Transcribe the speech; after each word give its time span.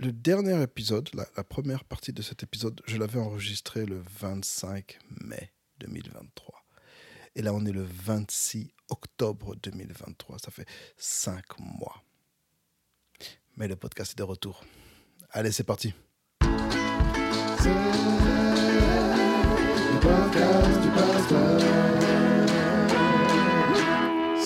le 0.00 0.12
dernier 0.12 0.62
épisode, 0.62 1.10
la, 1.14 1.44
première 1.44 1.84
partie 1.84 2.12
de 2.12 2.22
cet 2.22 2.42
épisode, 2.42 2.80
je 2.86 2.96
l'avais 2.96 3.20
enregistré 3.20 3.84
le 3.84 4.02
25 4.18 4.98
mai 5.20 5.52
2023. 5.78 6.64
Et 7.34 7.42
là, 7.42 7.52
on 7.52 7.64
est 7.66 7.72
le 7.72 7.82
26 7.82 8.72
octobre 8.88 9.54
2023. 9.62 10.38
Ça 10.38 10.50
fait 10.50 10.66
cinq 10.96 11.44
mois. 11.58 12.02
Mais 13.56 13.68
le 13.68 13.76
podcast 13.76 14.12
est 14.12 14.18
de 14.18 14.22
retour. 14.22 14.64
Allez, 15.32 15.52
c'est 15.52 15.64
parti. 15.64 15.92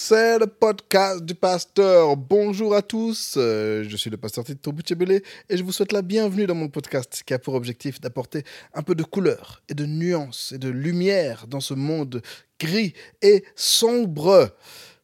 C'est 0.06 0.38
le 0.38 0.46
podcast 0.46 1.24
du 1.24 1.34
pasteur. 1.34 2.18
Bonjour 2.18 2.74
à 2.74 2.82
tous, 2.82 3.36
euh, 3.38 3.86
je 3.88 3.96
suis 3.96 4.10
le 4.10 4.18
pasteur 4.18 4.44
Tito 4.44 4.70
Boutchebele 4.70 5.22
et 5.48 5.56
je 5.56 5.64
vous 5.64 5.72
souhaite 5.72 5.92
la 5.92 6.02
bienvenue 6.02 6.44
dans 6.44 6.54
mon 6.54 6.68
podcast 6.68 7.22
qui 7.24 7.32
a 7.32 7.38
pour 7.38 7.54
objectif 7.54 8.02
d'apporter 8.02 8.44
un 8.74 8.82
peu 8.82 8.94
de 8.94 9.02
couleur 9.02 9.62
et 9.70 9.72
de 9.72 9.86
nuance 9.86 10.52
et 10.52 10.58
de 10.58 10.68
lumière 10.68 11.46
dans 11.46 11.60
ce 11.60 11.72
monde 11.72 12.20
gris 12.60 12.92
et 13.22 13.44
sombre. 13.56 14.54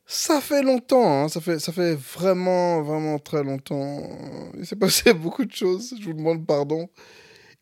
Ça 0.04 0.42
fait 0.42 0.62
longtemps, 0.62 1.22
hein, 1.22 1.28
ça, 1.30 1.40
fait, 1.40 1.58
ça 1.58 1.72
fait 1.72 1.94
vraiment, 1.94 2.82
vraiment 2.82 3.18
très 3.18 3.42
longtemps. 3.42 4.02
Il 4.58 4.66
s'est 4.66 4.76
passé 4.76 5.14
beaucoup 5.14 5.46
de 5.46 5.52
choses, 5.52 5.94
je 5.98 6.04
vous 6.04 6.12
demande 6.12 6.46
pardon. 6.46 6.90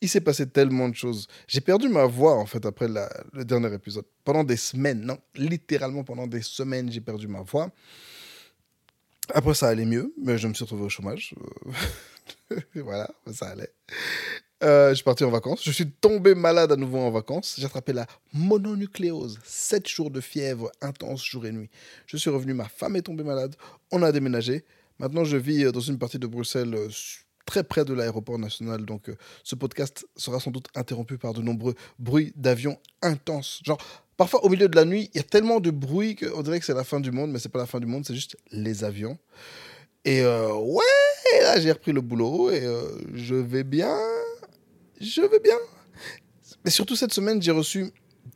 Il 0.00 0.08
s'est 0.08 0.20
passé 0.20 0.48
tellement 0.48 0.88
de 0.88 0.94
choses. 0.94 1.26
J'ai 1.48 1.60
perdu 1.60 1.88
ma 1.88 2.06
voix, 2.06 2.34
en 2.34 2.46
fait, 2.46 2.64
après 2.64 2.86
le 2.88 3.44
dernier 3.44 3.72
épisode. 3.74 4.04
Pendant 4.24 4.44
des 4.44 4.56
semaines, 4.56 5.00
non, 5.00 5.18
littéralement 5.34 6.04
pendant 6.04 6.26
des 6.26 6.42
semaines, 6.42 6.90
j'ai 6.90 7.00
perdu 7.00 7.26
ma 7.26 7.42
voix. 7.42 7.70
Après, 9.34 9.54
ça 9.54 9.68
allait 9.68 9.84
mieux, 9.84 10.14
mais 10.22 10.38
je 10.38 10.48
me 10.48 10.54
suis 10.54 10.64
retrouvé 10.64 10.84
au 10.84 10.88
chômage. 10.88 11.34
Euh, 12.52 12.60
voilà, 12.76 13.10
ça 13.32 13.48
allait. 13.48 13.72
Euh, 14.64 14.90
je 14.90 14.94
suis 14.94 15.04
parti 15.04 15.22
en 15.24 15.30
vacances. 15.30 15.62
Je 15.64 15.70
suis 15.70 15.90
tombé 15.90 16.34
malade 16.34 16.72
à 16.72 16.76
nouveau 16.76 16.98
en 16.98 17.10
vacances. 17.10 17.56
J'ai 17.58 17.66
attrapé 17.66 17.92
la 17.92 18.06
mononucléose. 18.32 19.38
7 19.44 19.86
jours 19.86 20.10
de 20.10 20.20
fièvre 20.20 20.70
intense 20.80 21.24
jour 21.24 21.46
et 21.46 21.52
nuit. 21.52 21.70
Je 22.06 22.16
suis 22.16 22.30
revenu, 22.30 22.54
ma 22.54 22.68
femme 22.68 22.96
est 22.96 23.02
tombée 23.02 23.24
malade. 23.24 23.54
On 23.90 24.02
a 24.02 24.10
déménagé. 24.10 24.64
Maintenant, 24.98 25.24
je 25.24 25.36
vis 25.36 25.64
euh, 25.64 25.72
dans 25.72 25.80
une 25.80 25.98
partie 25.98 26.18
de 26.18 26.26
Bruxelles 26.26 26.74
très 27.48 27.64
près 27.64 27.86
de 27.86 27.94
l'aéroport 27.94 28.38
national. 28.38 28.84
Donc, 28.84 29.08
euh, 29.08 29.16
ce 29.42 29.54
podcast 29.54 30.06
sera 30.16 30.38
sans 30.38 30.50
doute 30.50 30.68
interrompu 30.74 31.16
par 31.16 31.32
de 31.32 31.40
nombreux 31.40 31.74
bruits 31.98 32.34
d'avions 32.36 32.78
intenses. 33.00 33.60
Genre, 33.64 33.78
parfois, 34.18 34.44
au 34.44 34.50
milieu 34.50 34.68
de 34.68 34.76
la 34.76 34.84
nuit, 34.84 35.08
il 35.14 35.16
y 35.16 35.20
a 35.20 35.22
tellement 35.22 35.58
de 35.58 35.70
bruit 35.70 36.14
qu'on 36.14 36.42
dirait 36.42 36.60
que 36.60 36.66
c'est 36.66 36.74
la 36.74 36.84
fin 36.84 37.00
du 37.00 37.10
monde, 37.10 37.30
mais 37.30 37.38
c'est 37.38 37.48
pas 37.48 37.58
la 37.58 37.66
fin 37.66 37.80
du 37.80 37.86
monde, 37.86 38.04
c'est 38.04 38.14
juste 38.14 38.36
les 38.52 38.84
avions. 38.84 39.18
Et 40.04 40.20
euh, 40.20 40.52
ouais, 40.52 41.40
là, 41.40 41.58
j'ai 41.58 41.72
repris 41.72 41.92
le 41.92 42.02
boulot 42.02 42.50
et 42.50 42.64
euh, 42.64 42.82
je 43.14 43.34
vais 43.34 43.64
bien. 43.64 43.96
Je 45.00 45.22
vais 45.22 45.40
bien. 45.40 45.56
Mais 46.66 46.70
surtout, 46.70 46.96
cette 46.96 47.14
semaine, 47.14 47.40
j'ai 47.40 47.52
reçu 47.52 47.90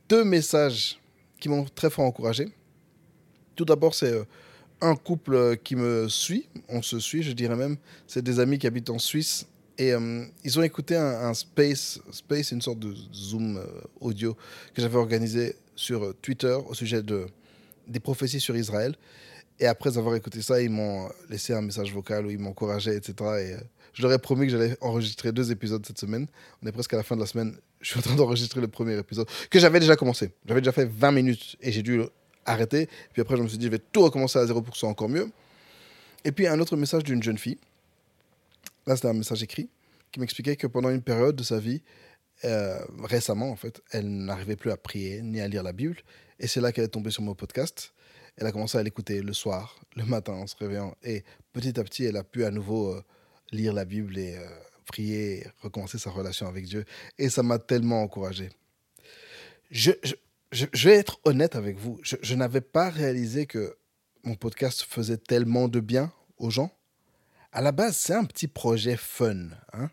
deux 0.08 0.24
messages 0.24 0.98
qui 1.38 1.50
m'ont 1.50 1.66
très 1.74 1.90
fort 1.90 2.06
encouragé. 2.06 2.48
Tout 3.56 3.66
d'abord, 3.66 3.94
c'est 3.94 4.14
un 4.83 4.97
couple 4.97 5.34
euh, 5.34 5.55
qui 5.55 5.77
me 5.77 6.08
suit. 6.08 6.48
On 6.69 6.83
se 6.83 6.98
suit, 6.98 7.22
je 7.22 7.33
dirais 7.33 7.56
même. 7.56 7.77
C'est 8.06 8.22
des 8.22 8.41
amis 8.41 8.58
qui 8.58 8.66
habitent 8.66 8.91
en 8.91 8.98
Suisse. 8.98 9.47
Et 9.78 9.92
euh, 9.92 10.24
ils 10.44 10.58
ont 10.58 10.62
écouté 10.62 10.97
un, 10.97 11.33
space, 11.33 12.00
space, 12.11 12.50
une 12.50 12.61
sorte 12.61 12.80
de 12.80 12.94
Zoom 13.14 13.56
euh, 13.56 13.64
audio 14.00 14.36
que 14.74 14.83
j'avais 14.83 14.98
organisé 14.98 15.56
sur 15.74 16.14
Twitter 16.20 16.56
au 16.69 16.74
sujet 16.74 17.02
de, 17.02 17.27
des 17.89 18.00
prophéties 18.00 18.41
sur 18.41 18.55
Israël. 18.56 18.94
Et 19.58 19.66
après 19.66 19.97
avoir 19.97 20.14
écouté 20.14 20.42
ça, 20.42 20.61
ils 20.61 20.70
m'ont 20.70 21.08
laissé 21.30 21.55
un 21.55 21.62
message 21.62 21.92
vocal 21.92 22.27
où 22.27 22.30
ils 22.30 22.39
m'encourageaient, 22.39 22.96
etc. 22.96 23.14
Et 23.41 23.56
je 23.92 24.02
leur 24.02 24.12
ai 24.12 24.19
promis 24.19 24.46
que 24.46 24.52
j'allais 24.52 24.77
enregistrer 24.80 25.33
deux 25.33 25.52
épisodes 25.52 25.84
cette 25.86 25.98
semaine. 25.98 26.27
On 26.62 26.67
est 26.67 26.72
presque 26.72 26.92
à 26.94 26.96
la 26.96 27.02
fin 27.02 27.14
de 27.14 27.20
la 27.20 27.27
semaine. 27.27 27.56
Je 27.80 27.91
suis 27.91 27.98
en 27.98 28.02
train 28.02 28.14
d'enregistrer 28.14 28.61
le 28.61 28.69
premier 28.69 28.98
épisode 28.98 29.27
que 29.50 29.58
j'avais 29.58 29.80
déjà 29.80 29.96
commencé. 29.96 30.33
J'avais 30.46 30.61
déjà 30.61 30.72
fait 30.72 30.84
20 30.84 31.12
minutes 31.12 31.56
et 31.61 31.73
j'ai 31.73 31.83
dû 31.83 32.02
le 32.47 32.53
arrêter. 32.53 32.89
Puis 33.13 33.23
après, 33.23 33.36
je 33.36 33.42
me 33.42 33.48
suis 33.48 33.58
dit, 33.58 33.67
je 33.67 33.70
vais 33.70 33.79
tout 33.79 34.03
recommencer 34.03 34.39
à 34.39 34.47
zéro 34.47 34.63
pour 34.63 34.73
que 34.73 34.77
ce 34.77 34.80
soit 34.80 34.89
encore 34.89 35.08
mieux. 35.08 35.30
Et 36.25 36.33
puis 36.33 36.47
un 36.47 36.58
autre 36.61 36.77
message 36.77 37.05
d'une 37.05 37.23
jeune 37.23 37.39
fille. 37.39 37.58
Là, 38.86 38.97
c'était 38.97 39.08
un 39.08 39.14
message 39.14 39.42
écrit 39.42 39.69
qui 40.11 40.20
m'expliquait 40.20 40.57
que 40.57 40.67
pendant 40.67 40.91
une 40.91 41.03
période 41.03 41.36
de 41.36 41.42
sa 41.42 41.58
vie, 41.58 41.83
euh, 42.45 42.79
récemment 43.03 43.51
en 43.51 43.57
fait, 43.57 43.80
elle 43.91 44.08
n'arrivait 44.08 44.57
plus 44.57 44.70
à 44.70 44.77
prier 44.77 45.23
ni 45.23 45.41
à 45.41 45.48
lire 45.48 45.63
la 45.63 45.73
Bible. 45.73 45.97
Et 46.39 46.47
c'est 46.47 46.61
là 46.61 46.73
qu'elle 46.73 46.85
est 46.85 46.89
tombée 46.89 47.11
sur 47.11 47.23
mon 47.23 47.35
podcast. 47.35 47.92
Elle 48.36 48.47
a 48.47 48.53
commencé 48.53 48.79
à 48.79 48.83
l'écouter 48.83 49.20
le 49.23 49.33
soir, 49.33 49.80
le 49.95 50.05
matin 50.05 50.33
en 50.33 50.47
se 50.47 50.57
réveillant. 50.57 50.95
Et 51.03 51.24
petit 51.53 51.79
à 51.79 51.85
petit, 51.85 52.05
elle 52.05 52.17
a 52.17 52.24
pu 52.24 52.45
à 52.45 52.51
nouveau 52.51 52.92
euh, 52.92 53.05
lire 53.53 53.73
la 53.73 53.85
Bible 53.85 54.19
et 54.19 54.36
euh, 54.36 54.47
prier, 54.86 55.47
recommencer 55.61 55.98
sa 55.98 56.11
relation 56.11 56.47
avec 56.47 56.64
Dieu. 56.64 56.85
Et 57.19 57.29
ça 57.29 57.42
m'a 57.42 57.59
tellement 57.59 58.03
encouragé. 58.03 58.48
Je, 59.70 59.92
je- 60.52 60.89
vais 60.89 60.95
être 60.95 61.18
honnête 61.24 61.57
avec 61.57 61.79
vous. 61.79 61.98
Je, 62.02 62.35
n'avais 62.35 62.61
pas 62.61 62.90
réalisé 62.90 63.46
que 63.46 63.77
mon 64.23 64.35
podcast 64.35 64.83
faisait 64.89 65.17
tellement 65.17 65.68
de 65.68 65.80
bien 65.80 66.13
aux 66.39 66.51
gens. 66.51 66.70
À 67.52 67.61
la 67.61 67.73
base, 67.73 67.96
c'est 67.96 68.14
un 68.14 68.24
petit 68.24 68.48
projet 68.48 68.96
fun. 68.96 69.48
Hein? 69.73 69.91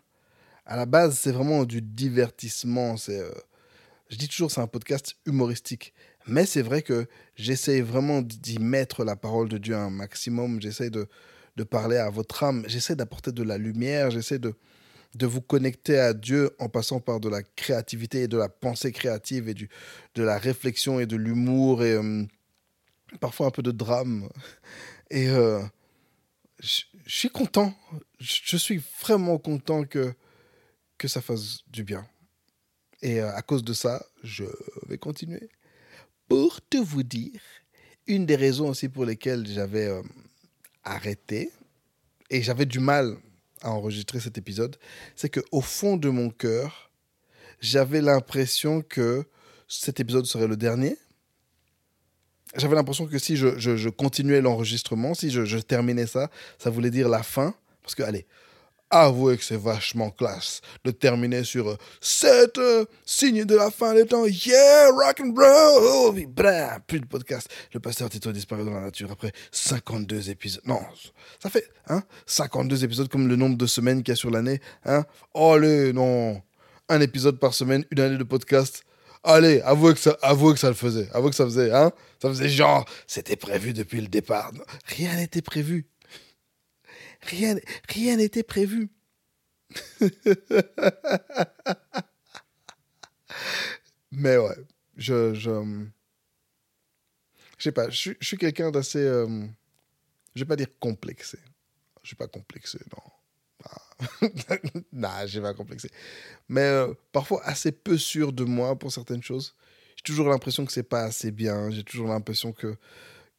À 0.66 0.76
la 0.76 0.86
base, 0.86 1.18
c'est 1.18 1.32
vraiment 1.32 1.64
du 1.64 1.82
divertissement. 1.82 2.96
C'est, 2.96 3.18
euh, 3.20 3.30
je 4.08 4.16
dis 4.16 4.28
toujours, 4.28 4.50
c'est 4.50 4.60
un 4.60 4.66
podcast 4.66 5.16
humoristique. 5.26 5.92
Mais 6.26 6.46
c'est 6.46 6.62
vrai 6.62 6.82
que 6.82 7.06
j'essaie 7.34 7.80
vraiment 7.80 8.22
d'y 8.22 8.58
mettre 8.58 9.04
la 9.04 9.16
parole 9.16 9.48
de 9.48 9.58
Dieu 9.58 9.74
un 9.74 9.90
maximum. 9.90 10.60
J'essaie 10.60 10.90
de, 10.90 11.08
de 11.56 11.64
parler 11.64 11.96
à 11.96 12.10
votre 12.10 12.44
âme. 12.44 12.64
J'essaie 12.66 12.94
d'apporter 12.96 13.32
de 13.32 13.42
la 13.42 13.58
lumière. 13.58 14.10
J'essaie 14.10 14.38
de, 14.38 14.54
de 15.14 15.26
vous 15.26 15.40
connecter 15.40 15.98
à 15.98 16.14
Dieu 16.14 16.50
en 16.58 16.68
passant 16.68 17.00
par 17.00 17.20
de 17.20 17.28
la 17.28 17.42
créativité 17.42 18.22
et 18.22 18.28
de 18.28 18.36
la 18.36 18.48
pensée 18.48 18.92
créative 18.92 19.48
et 19.48 19.54
du, 19.54 19.68
de 20.14 20.22
la 20.22 20.38
réflexion 20.38 21.00
et 21.00 21.06
de 21.06 21.16
l'humour 21.16 21.82
et 21.82 21.94
euh, 21.94 22.24
parfois 23.18 23.46
un 23.46 23.50
peu 23.50 23.62
de 23.62 23.72
drame. 23.72 24.28
Et 25.12 25.28
euh, 25.28 25.60
je 26.60 26.84
suis 27.04 27.30
content. 27.30 27.74
Je 28.20 28.56
suis 28.56 28.80
vraiment 29.00 29.38
content 29.38 29.82
que, 29.82 30.14
que 30.98 31.08
ça 31.08 31.20
fasse 31.20 31.64
du 31.66 31.82
bien. 31.82 32.06
Et 33.02 33.20
euh, 33.20 33.34
à 33.34 33.42
cause 33.42 33.64
de 33.64 33.72
ça, 33.72 34.06
je 34.22 34.44
vais 34.86 34.98
continuer. 34.98 35.50
Pour 36.28 36.60
tout 36.60 36.84
vous 36.84 37.02
dire, 37.02 37.40
une 38.06 38.24
des 38.24 38.36
raisons 38.36 38.68
aussi 38.68 38.88
pour 38.88 39.04
lesquelles 39.04 39.48
j'avais 39.48 39.90
arrêté 40.84 41.50
et 42.30 42.40
j'avais 42.40 42.66
du 42.66 42.78
mal 42.78 43.16
à 43.62 43.70
enregistrer 43.70 44.20
cet 44.20 44.38
épisode, 44.38 44.76
c'est 45.16 45.28
que 45.28 45.40
au 45.50 45.60
fond 45.60 45.96
de 45.96 46.08
mon 46.08 46.30
cœur, 46.30 46.90
j'avais 47.60 48.00
l'impression 48.00 48.82
que 48.82 49.24
cet 49.68 50.00
épisode 50.00 50.26
serait 50.26 50.46
le 50.48 50.56
dernier. 50.56 50.96
J'avais 52.56 52.74
l'impression 52.74 53.06
que 53.06 53.18
si 53.18 53.36
je, 53.36 53.88
continuais 53.88 54.40
l'enregistrement, 54.40 55.14
si 55.14 55.30
je 55.30 55.58
terminais 55.58 56.06
ça, 56.06 56.30
ça 56.58 56.70
voulait 56.70 56.90
dire 56.90 57.08
la 57.08 57.22
fin. 57.22 57.54
Parce 57.82 57.94
que, 57.94 58.02
allez, 58.02 58.26
avouez 58.90 59.36
que 59.36 59.44
c'est 59.44 59.56
vachement 59.56 60.10
classe 60.10 60.60
de 60.84 60.90
terminer 60.90 61.44
sur 61.44 61.68
euh, 61.68 61.76
cette 62.00 62.58
euh, 62.58 62.84
signe 63.06 63.44
de 63.44 63.54
la 63.54 63.70
fin 63.70 63.94
des 63.94 64.04
temps. 64.04 64.26
Yeah, 64.26 64.90
rock 64.90 65.20
and 65.20 65.34
roll. 65.36 66.14
Puis, 66.14 66.26
bra, 66.26 66.80
plus 66.86 67.00
de 67.00 67.06
podcast. 67.06 67.48
Le 67.72 67.80
pasteur 67.80 68.10
Tito 68.10 68.28
a 68.30 68.32
disparu 68.32 68.64
dans 68.64 68.74
la 68.74 68.80
nature 68.80 69.10
après 69.10 69.32
52 69.52 70.30
épisodes. 70.30 70.62
Non, 70.66 70.80
ça 71.42 71.50
fait 71.50 71.68
hein, 71.88 72.02
52 72.26 72.84
épisodes 72.84 73.08
comme 73.08 73.28
le 73.28 73.36
nombre 73.36 73.56
de 73.56 73.66
semaines 73.66 74.02
qu'il 74.02 74.12
y 74.12 74.14
a 74.14 74.16
sur 74.16 74.30
l'année. 74.30 74.60
Hein. 74.84 75.04
Oh, 75.34 75.52
allez, 75.52 75.92
non. 75.92 76.42
Un 76.88 77.00
épisode 77.00 77.38
par 77.38 77.54
semaine, 77.54 77.84
une 77.90 78.00
année 78.00 78.18
de 78.18 78.24
podcast. 78.24 78.84
Allez, 79.22 79.60
avouez 79.60 79.94
que 79.94 80.00
ça, 80.00 80.16
avouez 80.22 80.54
que 80.54 80.60
ça 80.60 80.68
le 80.68 80.74
faisait. 80.74 81.08
Avouez 81.12 81.30
que 81.30 81.36
ça 81.36 81.44
faisait, 81.44 81.70
hein. 81.72 81.92
Ça 82.20 82.28
faisait 82.28 82.48
genre, 82.48 82.84
c'était 83.06 83.36
prévu 83.36 83.72
depuis 83.72 84.00
le 84.00 84.08
départ. 84.08 84.50
Rien 84.86 85.14
n'était 85.16 85.42
prévu. 85.42 85.86
Rien 87.22 87.56
rien 87.88 88.16
n'était 88.16 88.42
prévu. 88.42 88.90
Mais 94.10 94.36
ouais, 94.38 94.56
je. 94.96 95.34
Je, 95.34 95.50
je 97.58 97.64
sais 97.64 97.72
pas, 97.72 97.88
je, 97.90 98.14
suis- 98.20 98.38
quelqu'un 98.38 98.70
d'assez. 98.70 98.98
euh, 98.98 99.46
je 100.34 100.42
vais 100.42 100.48
pas 100.48 100.56
dire 100.56 100.68
complexé. 100.80 101.38
Je 102.02 102.08
suis 102.08 102.16
pas 102.16 102.28
complexé, 102.28 102.78
non. 102.92 103.02
Non, 104.92 105.08
je 105.26 105.38
vais 105.40 105.42
pas 105.48 105.54
complexé. 105.54 105.90
Mais 106.48 106.62
euh, 106.62 106.94
parfois 107.12 107.42
assez 107.46 107.72
peu 107.72 107.98
sûr 107.98 108.32
de 108.32 108.44
moi 108.44 108.78
pour 108.78 108.92
certaines 108.92 109.22
choses. 109.22 109.56
J'ai 109.96 110.02
toujours 110.04 110.28
l'impression 110.28 110.66
que 110.66 110.72
c'est 110.72 110.82
pas 110.84 111.04
assez 111.04 111.30
bien. 111.32 111.70
J'ai 111.70 111.84
toujours 111.84 112.08
l'impression 112.08 112.52
que, 112.52 112.76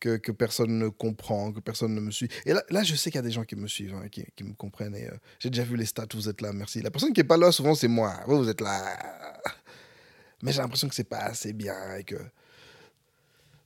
que, 0.01 0.31
personne 0.31 0.79
ne 0.79 0.89
comprend, 0.89 1.51
que 1.51 1.59
personne 1.59 1.93
ne 1.93 2.01
me 2.01 2.11
suit. 2.11 2.29
Et 2.45 2.53
là, 2.53 2.63
là 2.69 2.83
je 2.83 2.95
sais 2.95 3.11
qu'il 3.11 3.19
y 3.19 3.23
a 3.23 3.27
des 3.27 3.31
gens 3.31 3.45
qui 3.45 3.55
me 3.55 3.67
suivent, 3.67 3.93
hein, 3.93 4.07
qui, 4.09 4.43
me 4.43 4.53
comprennent. 4.53 4.95
Et 4.95 5.07
euh, 5.07 5.15
j'ai 5.39 5.49
déjà 5.49 5.63
vu 5.63 5.77
les 5.77 5.85
stats, 5.85 6.07
vous 6.13 6.27
êtes 6.27 6.41
là, 6.41 6.51
merci. 6.51 6.81
La 6.81 6.91
personne 6.91 7.13
qui 7.13 7.21
est 7.21 7.25
pas 7.25 7.37
là, 7.37 7.51
souvent, 7.51 7.75
c'est 7.75 7.87
moi. 7.87 8.19
Vous, 8.27 8.37
vous 8.37 8.49
êtes 8.49 8.61
là. 8.61 9.39
Mais 10.41 10.51
j'ai 10.51 10.61
l'impression 10.61 10.89
que 10.89 10.95
c'est 10.95 11.03
pas 11.03 11.19
assez 11.19 11.53
bien 11.53 11.95
et 11.95 12.03
que 12.03 12.15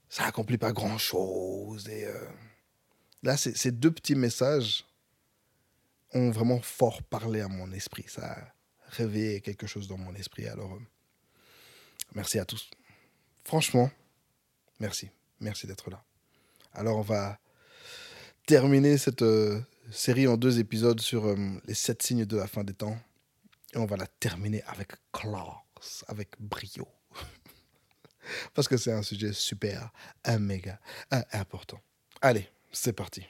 ça 0.08 0.24
accomplit 0.24 0.58
pas 0.58 0.72
grand 0.72 0.98
chose. 0.98 1.88
Et 1.88 2.04
euh, 2.04 2.14
là, 3.22 3.36
ces 3.36 3.54
ces 3.54 3.72
deux 3.72 3.90
petits 3.90 4.14
messages 4.14 4.84
ont 6.12 6.30
vraiment 6.30 6.60
fort 6.60 7.02
parlé 7.02 7.40
à 7.40 7.48
mon 7.48 7.72
esprit. 7.72 8.04
Ça 8.08 8.32
a 8.32 8.52
réveillé 8.88 9.40
quelque 9.40 9.66
chose 9.66 9.88
dans 9.88 9.98
mon 9.98 10.14
esprit. 10.14 10.46
Alors, 10.46 10.74
euh, 10.74 10.82
merci 12.14 12.38
à 12.38 12.44
tous. 12.44 12.70
Franchement, 13.42 13.90
merci. 14.78 15.10
Merci 15.40 15.66
d'être 15.66 15.90
là. 15.90 16.05
Alors, 16.76 16.98
on 16.98 17.02
va 17.02 17.38
terminer 18.46 18.98
cette 18.98 19.22
euh, 19.22 19.58
série 19.90 20.28
en 20.28 20.36
deux 20.36 20.58
épisodes 20.58 21.00
sur 21.00 21.24
euh, 21.24 21.36
les 21.64 21.72
sept 21.72 22.02
signes 22.02 22.26
de 22.26 22.36
la 22.36 22.46
fin 22.46 22.64
des 22.64 22.74
temps. 22.74 22.98
Et 23.72 23.78
on 23.78 23.86
va 23.86 23.96
la 23.96 24.06
terminer 24.06 24.62
avec 24.64 24.88
classe, 25.10 26.04
avec 26.06 26.28
brio. 26.38 26.86
Parce 28.54 28.68
que 28.68 28.76
c'est 28.76 28.92
un 28.92 29.02
sujet 29.02 29.32
super, 29.32 29.90
un 30.24 30.38
méga, 30.38 30.78
important. 31.32 31.80
Allez, 32.20 32.46
c'est 32.72 32.92
parti. 32.92 33.26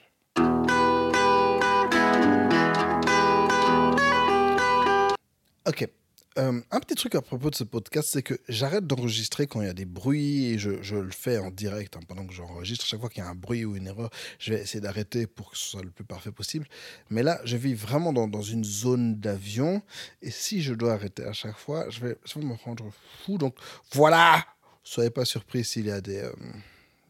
Ok. 5.65 5.87
Euh, 6.37 6.61
un 6.69 6.79
petit 6.79 6.93
truc 6.93 7.15
à 7.15 7.21
propos 7.21 7.49
de 7.49 7.55
ce 7.55 7.63
podcast, 7.63 8.09
c'est 8.11 8.21
que 8.21 8.35
j'arrête 8.47 8.85
d'enregistrer 8.85 9.47
quand 9.47 9.61
il 9.61 9.67
y 9.67 9.69
a 9.69 9.73
des 9.73 9.85
bruits 9.85 10.45
et 10.45 10.59
je, 10.59 10.69
le 10.95 11.09
fais 11.09 11.39
en 11.39 11.49
direct 11.49 11.95
hein, 11.95 12.01
pendant 12.07 12.27
que 12.27 12.33
j'enregistre. 12.33 12.85
Chaque 12.85 12.99
fois 12.99 13.09
qu'il 13.09 13.23
y 13.23 13.25
a 13.25 13.29
un 13.29 13.35
bruit 13.35 13.65
ou 13.65 13.75
une 13.75 13.87
erreur, 13.87 14.11
je 14.37 14.53
vais 14.53 14.61
essayer 14.61 14.79
d'arrêter 14.79 15.25
pour 15.25 15.49
que 15.49 15.57
ce 15.57 15.65
soit 15.65 15.81
le 15.81 15.89
plus 15.89 16.03
parfait 16.03 16.31
possible. 16.31 16.67
Mais 17.09 17.23
là, 17.23 17.41
je 17.43 17.57
vis 17.57 17.73
vraiment 17.73 18.13
dans, 18.13 18.41
une 18.41 18.63
zone 18.63 19.19
d'avion 19.19 19.81
et 20.21 20.29
si 20.29 20.61
je 20.61 20.75
dois 20.75 20.93
arrêter 20.93 21.23
à 21.23 21.33
chaque 21.33 21.57
fois, 21.57 21.89
je 21.89 22.01
vais, 22.01 22.17
me 22.35 22.53
rendre 22.53 22.91
fou. 23.25 23.39
Donc 23.39 23.55
voilà, 23.93 24.45
soyez 24.83 25.09
pas 25.09 25.25
surpris 25.25 25.65
s'il 25.65 25.87
y 25.87 25.91
a 25.91 26.01
des, 26.01 26.19
euh, 26.19 26.31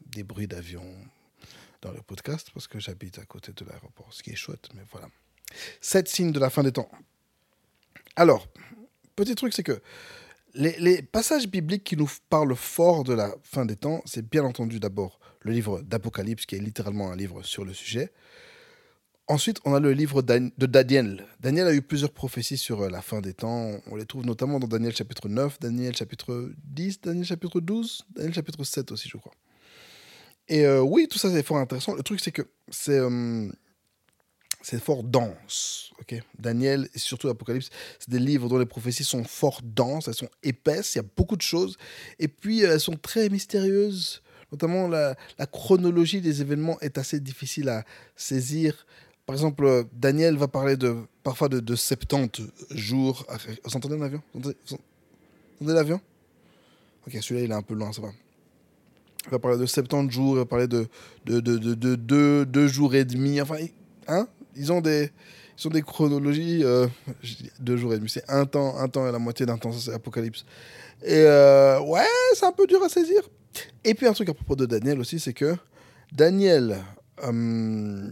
des 0.06 0.22
bruits 0.22 0.48
d'avion 0.48 0.84
dans 1.82 1.92
le 1.92 2.00
podcast 2.00 2.48
parce 2.54 2.66
que 2.66 2.80
j'habite 2.80 3.18
à 3.18 3.26
côté 3.26 3.52
de 3.52 3.64
l'aéroport, 3.66 4.08
ce 4.10 4.22
qui 4.22 4.30
est 4.30 4.36
chouette, 4.36 4.70
mais 4.74 4.82
voilà. 4.90 5.08
Sept 5.82 6.08
signes 6.08 6.32
de 6.32 6.40
la 6.40 6.48
fin 6.48 6.62
des 6.62 6.72
temps. 6.72 6.90
Alors, 8.16 8.48
petit 9.18 9.34
truc, 9.34 9.52
c'est 9.52 9.64
que 9.64 9.80
les, 10.54 11.02
passages 11.02 11.48
bibliques 11.48 11.84
qui 11.84 11.96
nous 11.96 12.10
parlent 12.30 12.54
fort 12.54 13.04
de 13.04 13.12
la 13.12 13.34
fin 13.42 13.66
des 13.66 13.76
temps, 13.76 14.00
c'est 14.06 14.28
bien 14.28 14.44
entendu 14.44 14.80
d'abord 14.80 15.18
le 15.42 15.52
livre 15.52 15.82
d'Apocalypse, 15.82 16.46
qui 16.46 16.54
est 16.54 16.60
littéralement 16.60 17.10
un 17.10 17.16
livre 17.16 17.42
sur 17.42 17.64
le 17.64 17.74
sujet. 17.74 18.12
Ensuite, 19.26 19.60
on 19.64 19.74
a 19.74 19.80
le 19.80 19.92
livre 19.92 20.22
de 20.22 20.66
Daniel. 20.66 21.26
Daniel 21.40 21.66
a 21.66 21.74
eu 21.74 21.82
plusieurs 21.82 22.12
prophéties 22.12 22.56
sur 22.56 22.80
euh, 22.80 22.88
la 22.88 23.02
fin 23.02 23.20
des 23.20 23.34
temps. 23.34 23.78
On 23.90 23.96
les 23.96 24.06
trouve 24.06 24.24
notamment 24.24 24.58
dans 24.58 24.68
Daniel 24.68 24.96
chapitre 24.96 25.28
9, 25.28 25.60
Daniel 25.60 25.94
chapitre 25.94 26.50
10, 26.64 27.02
Daniel 27.02 27.26
chapitre 27.26 27.60
12, 27.60 28.06
Daniel 28.16 28.32
chapitre 28.32 28.64
7 28.64 28.90
aussi, 28.90 29.08
je 29.08 29.18
crois. 29.18 29.34
Et 30.48 30.64
euh, 30.64 30.80
oui, 30.80 31.08
tout 31.08 31.18
ça, 31.18 31.30
c'est 31.30 31.42
fort 31.42 31.58
intéressant. 31.58 31.94
Le 31.94 32.02
truc, 32.02 32.20
c'est 32.20 32.32
que 32.32 32.48
c'est 32.70 32.98
euh, 32.98 33.50
c'est 34.68 34.82
fort 34.82 35.02
dense. 35.02 35.92
ok? 36.00 36.20
Daniel 36.38 36.90
et 36.94 36.98
surtout 36.98 37.28
Apocalypse, 37.28 37.70
c'est 37.98 38.10
des 38.10 38.18
livres 38.18 38.50
dont 38.50 38.58
les 38.58 38.66
prophéties 38.66 39.04
sont 39.04 39.24
fort 39.24 39.60
denses, 39.62 40.08
elles 40.08 40.14
sont 40.14 40.28
épaisses, 40.42 40.94
il 40.94 40.98
y 40.98 41.00
a 41.00 41.04
beaucoup 41.16 41.36
de 41.36 41.42
choses. 41.42 41.78
Et 42.18 42.28
puis, 42.28 42.64
euh, 42.64 42.74
elles 42.74 42.80
sont 42.80 42.96
très 42.96 43.30
mystérieuses. 43.30 44.22
Notamment, 44.52 44.86
la, 44.86 45.16
chronologie 45.50 46.20
des 46.20 46.42
événements 46.42 46.78
est 46.80 46.98
assez 46.98 47.18
difficile 47.18 47.70
à 47.70 47.84
saisir. 48.14 48.86
Par 49.24 49.34
exemple, 49.34 49.64
euh, 49.64 49.84
Daniel 49.94 50.36
va 50.36 50.48
parler 50.48 50.76
de, 50.76 50.96
parfois 51.22 51.48
de, 51.48 51.60
de 51.60 51.74
70 51.74 52.50
jours. 52.70 53.24
Ah, 53.28 53.36
Vous 53.64 53.76
entendez 53.76 53.96
l'avion 53.96 54.22
Vous 54.34 54.40
entendez, 54.40 55.72
l'avion? 55.72 56.00
Ok, 57.06 57.16
celui-là, 57.22 57.44
il 57.46 57.50
est 57.50 57.54
un 57.54 57.62
peu 57.62 57.74
loin, 57.74 57.90
ça 57.92 58.02
va. 58.02 58.08
Il 59.24 59.30
va 59.30 59.38
parler 59.38 59.56
de 59.58 59.64
70 59.66 60.12
jours, 60.14 60.34
il 60.34 60.38
va 60.38 60.44
parler 60.46 60.68
de 60.68 60.88
2 61.24 61.40
de, 61.40 61.56
de, 61.56 61.74
de, 61.96 62.44
deux- 62.44 62.68
jours 62.68 62.94
et 62.94 63.06
demi. 63.06 63.40
Enfin, 63.40 63.56
hein? 64.08 64.28
Ils 64.58 64.72
ont 64.72 64.80
des, 64.80 65.10
ils 65.58 65.66
ont 65.66 65.70
des 65.70 65.82
chronologies. 65.82 66.62
Euh, 66.64 66.86
deux 67.60 67.76
jours 67.76 67.94
et 67.94 67.98
demi, 67.98 68.08
c'est 68.08 68.28
un 68.28 68.44
temps, 68.44 68.78
un 68.78 68.88
temps 68.88 69.08
et 69.08 69.12
la 69.12 69.18
moitié 69.18 69.46
d'un 69.46 69.58
temps, 69.58 69.72
ça 69.72 69.78
c'est 69.80 69.94
Apocalypse. 69.94 70.44
Et 71.02 71.22
euh, 71.24 71.80
ouais, 71.80 72.06
c'est 72.34 72.46
un 72.46 72.52
peu 72.52 72.66
dur 72.66 72.82
à 72.82 72.88
saisir. 72.88 73.22
Et 73.84 73.94
puis 73.94 74.06
un 74.06 74.12
truc 74.12 74.28
à 74.28 74.34
propos 74.34 74.56
de 74.56 74.66
Daniel 74.66 75.00
aussi, 75.00 75.18
c'est 75.20 75.32
que 75.32 75.56
Daniel, 76.12 76.78
euh, 77.24 78.10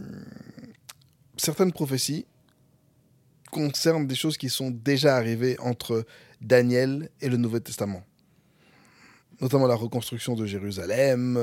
certaines 1.37 1.71
prophéties 1.71 2.25
concernent 3.51 4.07
des 4.07 4.15
choses 4.15 4.37
qui 4.37 4.49
sont 4.49 4.71
déjà 4.71 5.15
arrivées 5.15 5.57
entre 5.59 6.05
Daniel 6.41 7.09
et 7.21 7.29
le 7.29 7.37
Nouveau 7.37 7.59
Testament. 7.59 8.03
Notamment 9.39 9.67
la 9.67 9.75
reconstruction 9.75 10.35
de 10.35 10.45
Jérusalem, 10.45 11.37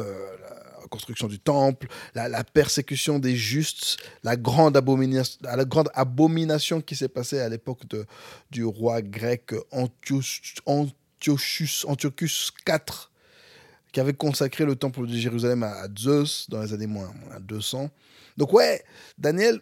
la 0.85 0.87
reconstruction 0.87 1.29
du 1.29 1.39
temple, 1.39 1.89
la, 2.15 2.45
persécution 2.45 3.19
des 3.19 3.37
justes, 3.37 3.97
la 4.23 4.37
grande, 4.37 4.77
abomination, 4.77 5.39
la 5.43 5.65
grande 5.65 5.89
abomination 5.95 6.81
qui 6.81 6.95
s'est 6.95 7.09
passée 7.09 7.41
à 7.41 7.49
l'époque 7.49 7.83
du 8.51 8.65
roi 8.65 9.01
grec 9.01 9.55
Antiochus, 9.73 10.57
Antiochus, 10.67 11.85
Antiochus 11.87 12.51
IV, 12.69 13.09
qui 13.93 14.01
avait 14.01 14.13
consacré 14.13 14.65
le 14.65 14.77
temple 14.77 15.07
de 15.07 15.15
Jérusalem 15.15 15.63
à, 15.63 15.71
à 15.71 15.87
Zeus 15.99 16.51
dans 16.51 16.61
les 16.61 16.73
années 16.73 16.87
moins, 16.87 17.13
moins 17.25 17.41
200. 17.41 17.89
Donc 18.37 18.53
ouais, 18.53 18.85
Daniel 19.17 19.61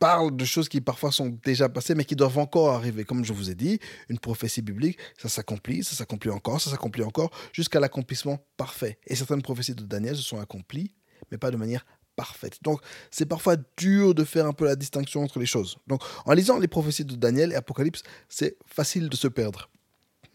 parle 0.00 0.34
de 0.34 0.44
choses 0.44 0.68
qui 0.68 0.80
parfois 0.80 1.12
sont 1.12 1.38
déjà 1.44 1.68
passées, 1.68 1.94
mais 1.94 2.04
qui 2.04 2.16
doivent 2.16 2.38
encore 2.38 2.70
arriver. 2.70 3.04
Comme 3.04 3.24
je 3.24 3.32
vous 3.32 3.50
ai 3.50 3.54
dit, 3.54 3.78
une 4.08 4.18
prophétie 4.18 4.62
biblique, 4.62 4.98
ça 5.18 5.28
s'accomplit, 5.28 5.84
ça 5.84 5.94
s'accomplit 5.94 6.30
encore, 6.30 6.60
ça 6.60 6.70
s'accomplit 6.70 7.04
encore, 7.04 7.30
jusqu'à 7.52 7.78
l'accomplissement 7.78 8.38
parfait. 8.56 8.98
Et 9.06 9.14
certaines 9.14 9.42
prophéties 9.42 9.74
de 9.74 9.84
Daniel 9.84 10.16
se 10.16 10.22
sont 10.22 10.40
accomplies, 10.40 10.90
mais 11.30 11.38
pas 11.38 11.50
de 11.50 11.56
manière 11.56 11.84
parfaite. 12.16 12.58
Donc, 12.62 12.80
c'est 13.10 13.26
parfois 13.26 13.56
dur 13.76 14.14
de 14.14 14.24
faire 14.24 14.46
un 14.46 14.52
peu 14.52 14.64
la 14.64 14.74
distinction 14.74 15.22
entre 15.22 15.38
les 15.38 15.46
choses. 15.46 15.76
Donc, 15.86 16.02
en 16.24 16.32
lisant 16.32 16.58
les 16.58 16.68
prophéties 16.68 17.04
de 17.04 17.14
Daniel 17.14 17.52
et 17.52 17.54
Apocalypse, 17.54 18.02
c'est 18.28 18.56
facile 18.66 19.10
de 19.10 19.16
se 19.16 19.28
perdre. 19.28 19.70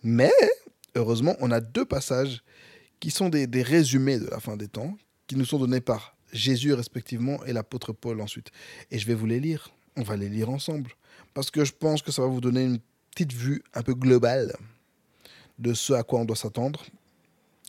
Mais, 0.03 0.31
heureusement, 0.95 1.35
on 1.39 1.49
a 1.49 1.59
deux 1.59 1.85
passages 1.85 2.43
qui 2.99 3.09
sont 3.09 3.29
des, 3.29 3.47
des 3.47 3.63
résumés 3.63 4.19
de 4.19 4.27
la 4.27 4.39
fin 4.39 4.55
des 4.57 4.67
temps, 4.67 4.95
qui 5.25 5.35
nous 5.35 5.45
sont 5.45 5.57
donnés 5.57 5.81
par 5.81 6.14
Jésus 6.35 6.73
respectivement 6.73 7.43
et 7.45 7.53
l'apôtre 7.53 7.93
Paul 7.93 8.21
ensuite. 8.21 8.51
Et 8.91 8.99
je 8.99 9.07
vais 9.07 9.13
vous 9.13 9.25
les 9.25 9.39
lire. 9.39 9.71
On 9.95 10.03
va 10.03 10.17
les 10.17 10.29
lire 10.29 10.49
ensemble. 10.49 10.91
Parce 11.33 11.49
que 11.49 11.63
je 11.65 11.73
pense 11.73 12.01
que 12.01 12.11
ça 12.11 12.21
va 12.21 12.27
vous 12.27 12.41
donner 12.41 12.63
une 12.63 12.79
petite 13.11 13.33
vue 13.33 13.63
un 13.73 13.81
peu 13.81 13.93
globale 13.93 14.53
de 15.57 15.73
ce 15.73 15.93
à 15.93 16.03
quoi 16.03 16.19
on 16.19 16.25
doit 16.25 16.35
s'attendre. 16.35 16.83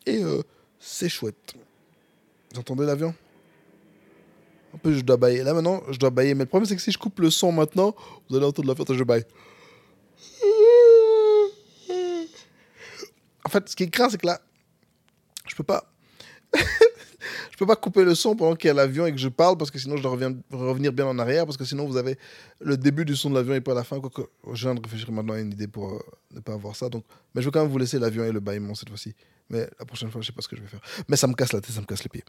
Et 0.04 0.22
euh, 0.22 0.42
c'est 0.80 1.08
chouette. 1.08 1.54
Vous 2.52 2.60
entendez 2.60 2.84
l'avion? 2.84 3.14
Un 4.74 4.78
peu, 4.78 4.92
je 4.92 5.00
dois 5.00 5.16
bailler. 5.16 5.42
Là 5.42 5.54
maintenant, 5.54 5.82
je 5.90 5.98
dois 5.98 6.10
bailler. 6.10 6.34
Mais 6.34 6.44
le 6.44 6.48
problème, 6.48 6.66
c'est 6.66 6.76
que 6.76 6.82
si 6.82 6.90
je 6.90 6.98
coupe 6.98 7.20
le 7.20 7.30
son 7.30 7.52
maintenant, 7.52 7.94
vous 8.28 8.36
allez 8.36 8.46
entendre 8.46 8.68
l'avion, 8.68 8.84
je 8.88 9.04
baille. 9.04 9.24
En 13.44 13.48
fait, 13.48 13.68
ce 13.68 13.76
qui 13.76 13.84
est 13.84 13.90
craint, 13.90 14.10
c'est 14.10 14.18
que 14.18 14.26
là, 14.26 14.40
je 15.46 15.54
peux 15.54 15.62
pas. 15.62 15.92
je 17.50 17.56
peux 17.56 17.66
pas 17.66 17.76
couper 17.76 18.04
le 18.04 18.14
son 18.14 18.36
pendant 18.36 18.54
qu'il 18.56 18.68
y 18.68 18.70
a 18.70 18.74
l'avion 18.74 19.06
et 19.06 19.12
que 19.12 19.18
je 19.18 19.28
parle 19.28 19.56
parce 19.56 19.70
que 19.70 19.78
sinon 19.78 19.96
je 19.96 20.02
dois 20.02 20.12
revenir, 20.12 20.92
bien 20.92 21.06
en 21.06 21.18
arrière 21.18 21.44
parce 21.44 21.56
que 21.56 21.64
sinon 21.64 21.86
vous 21.86 21.96
avez 21.96 22.18
le 22.60 22.76
début 22.76 23.04
du 23.04 23.16
son 23.16 23.30
de 23.30 23.34
l'avion 23.34 23.54
et 23.54 23.60
pas 23.60 23.74
la 23.74 23.84
fin. 23.84 24.00
Quoique, 24.00 24.22
je 24.52 24.66
viens 24.66 24.74
de 24.74 24.80
réfléchir 24.80 25.10
maintenant 25.12 25.34
à 25.34 25.40
une 25.40 25.52
idée 25.52 25.68
pour 25.68 25.92
euh, 25.92 25.98
ne 26.32 26.40
pas 26.40 26.54
avoir 26.54 26.76
ça. 26.76 26.88
Donc, 26.88 27.04
mais 27.34 27.42
je 27.42 27.48
vais 27.48 27.52
quand 27.52 27.62
même 27.62 27.70
vous 27.70 27.78
laisser 27.78 27.98
l'avion 27.98 28.24
et 28.24 28.32
le 28.32 28.40
bâillement 28.40 28.74
cette 28.74 28.88
fois-ci. 28.88 29.14
Mais 29.48 29.68
la 29.78 29.84
prochaine 29.84 30.10
fois, 30.10 30.20
je 30.20 30.26
sais 30.26 30.32
pas 30.32 30.42
ce 30.42 30.48
que 30.48 30.56
je 30.56 30.62
vais 30.62 30.68
faire. 30.68 30.80
Mais 31.08 31.16
ça 31.16 31.26
me 31.26 31.34
casse 31.34 31.52
la 31.52 31.60
tête, 31.60 31.72
ça 31.72 31.80
me 31.80 31.86
casse 31.86 32.02
les 32.02 32.08
pieds. 32.08 32.24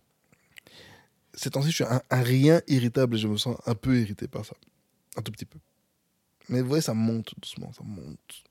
Ces 1.34 1.50
temps-ci, 1.52 1.70
je 1.70 1.76
suis 1.76 1.84
un, 1.84 2.02
un 2.10 2.22
rien 2.22 2.62
irritable 2.68 3.16
et 3.16 3.20
je 3.20 3.28
me 3.28 3.38
sens 3.38 3.58
un 3.66 3.76
peu 3.76 4.00
irrité 4.00 4.28
par 4.28 4.46
ça. 4.46 4.56
Un 5.16 5.22
tout 5.22 5.32
petit 5.32 5.46
peu. 5.46 5.58
Mais 6.50 6.62
vous 6.62 6.68
voyez, 6.68 6.82
ça 6.82 6.94
monte 6.94 7.34
doucement, 7.40 7.72
ça 7.74 7.84
monte. 7.84 8.44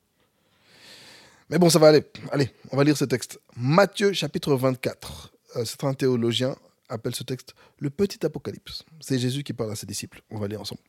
Mais 1.48 1.58
bon, 1.58 1.70
ça 1.70 1.78
va 1.78 1.88
aller. 1.88 2.04
Allez, 2.32 2.50
on 2.70 2.76
va 2.76 2.84
lire 2.84 2.96
ce 2.96 3.04
texte. 3.04 3.40
Matthieu 3.56 4.12
chapitre 4.12 4.54
24. 4.54 5.32
Euh, 5.56 5.64
certains 5.64 5.94
théologiens 5.94 6.56
appellent 6.88 7.14
ce 7.14 7.24
texte 7.24 7.54
le 7.78 7.90
petit 7.90 8.24
apocalypse. 8.24 8.84
C'est 9.00 9.18
Jésus 9.18 9.42
qui 9.42 9.52
parle 9.52 9.72
à 9.72 9.76
ses 9.76 9.86
disciples. 9.86 10.22
On 10.30 10.38
va 10.38 10.48
lire 10.48 10.60
ensemble. 10.60 10.82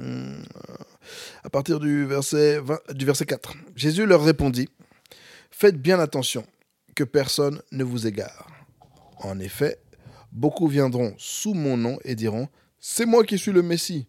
Euh, 0.00 0.42
à 1.44 1.50
partir 1.50 1.78
du 1.78 2.06
verset, 2.06 2.58
20 2.60 2.94
du 2.94 3.04
verset 3.04 3.26
4. 3.26 3.54
Jésus 3.76 4.06
leur 4.06 4.24
répondit 4.24 4.68
Faites 5.50 5.80
bien 5.80 6.00
attention 6.00 6.46
que 6.94 7.04
personne 7.04 7.60
ne 7.72 7.84
vous 7.84 8.06
égare. 8.06 8.48
En 9.18 9.38
effet, 9.38 9.78
beaucoup 10.32 10.66
viendront 10.66 11.14
sous 11.18 11.54
mon 11.54 11.76
nom 11.76 11.98
et 12.04 12.14
diront 12.14 12.48
C'est 12.80 13.06
moi 13.06 13.24
qui 13.24 13.38
suis 13.38 13.52
le 13.52 13.62
Messie. 13.62 14.06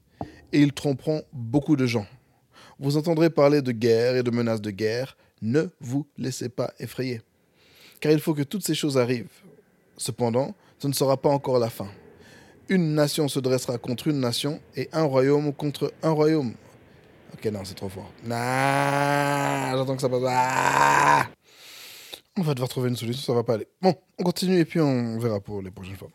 Et 0.53 0.61
ils 0.61 0.73
tromperont 0.73 1.23
beaucoup 1.33 1.75
de 1.75 1.85
gens. 1.85 2.07
Vous 2.79 2.97
entendrez 2.97 3.29
parler 3.29 3.61
de 3.61 3.71
guerre 3.71 4.15
et 4.15 4.23
de 4.23 4.31
menaces 4.31 4.61
de 4.61 4.71
guerre. 4.71 5.17
Ne 5.41 5.67
vous 5.79 6.07
laissez 6.17 6.47
pas 6.47 6.73
effrayer. 6.79 7.21
Car 8.03 8.11
il 8.11 8.19
faut 8.19 8.33
que 8.33 8.41
toutes 8.43 8.65
ces 8.65 8.75
choses 8.75 8.97
arrivent. 8.97 9.29
Cependant, 9.95 10.53
ce 10.77 10.89
ne 10.89 10.93
sera 10.93 11.15
pas 11.15 11.29
encore 11.29 11.57
la 11.57 11.69
fin. 11.69 11.87
Une 12.67 12.95
nation 12.95 13.29
se 13.29 13.39
dressera 13.39 13.77
contre 13.77 14.09
une 14.09 14.19
nation 14.19 14.59
et 14.75 14.89
un 14.91 15.03
royaume 15.03 15.53
contre 15.53 15.93
un 16.03 16.09
royaume. 16.09 16.53
Ok, 17.33 17.45
non, 17.45 17.63
c'est 17.63 17.75
trop 17.75 17.87
fort. 17.87 18.11
Nah, 18.25 19.71
j'entends 19.77 19.95
que 19.95 20.01
ça 20.01 20.09
passe. 20.09 20.21
Ah 20.27 21.27
on 22.35 22.41
va 22.41 22.53
devoir 22.53 22.67
trouver 22.67 22.89
une 22.89 22.97
solution, 22.97 23.21
ça 23.23 23.33
va 23.33 23.43
pas 23.43 23.53
aller. 23.53 23.69
Bon, 23.81 23.95
on 24.19 24.23
continue 24.23 24.59
et 24.59 24.65
puis 24.65 24.81
on 24.81 25.17
verra 25.17 25.39
pour 25.39 25.61
les 25.61 25.71
prochaines 25.71 25.95
fois. 25.95 26.09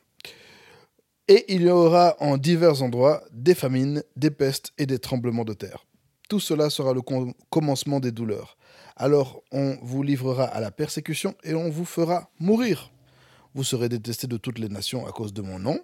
Et 1.26 1.54
il 1.54 1.62
y 1.62 1.70
aura 1.70 2.16
en 2.20 2.36
divers 2.36 2.82
endroits 2.82 3.22
des 3.32 3.54
famines, 3.54 4.02
des 4.14 4.30
pestes 4.30 4.72
et 4.76 4.84
des 4.84 4.98
tremblements 4.98 5.44
de 5.46 5.54
terre. 5.54 5.86
Tout 6.28 6.40
cela 6.40 6.68
sera 6.68 6.92
le 6.92 7.00
com- 7.00 7.32
commencement 7.48 7.98
des 7.98 8.12
douleurs. 8.12 8.57
Alors 9.00 9.42
on 9.52 9.78
vous 9.80 10.02
livrera 10.02 10.42
à 10.42 10.58
la 10.58 10.72
persécution 10.72 11.36
et 11.44 11.54
on 11.54 11.70
vous 11.70 11.84
fera 11.84 12.30
mourir. 12.40 12.90
Vous 13.54 13.62
serez 13.62 13.88
détestés 13.88 14.26
de 14.26 14.36
toutes 14.36 14.58
les 14.58 14.68
nations 14.68 15.06
à 15.06 15.12
cause 15.12 15.32
de 15.32 15.40
mon 15.40 15.60
nom. 15.60 15.78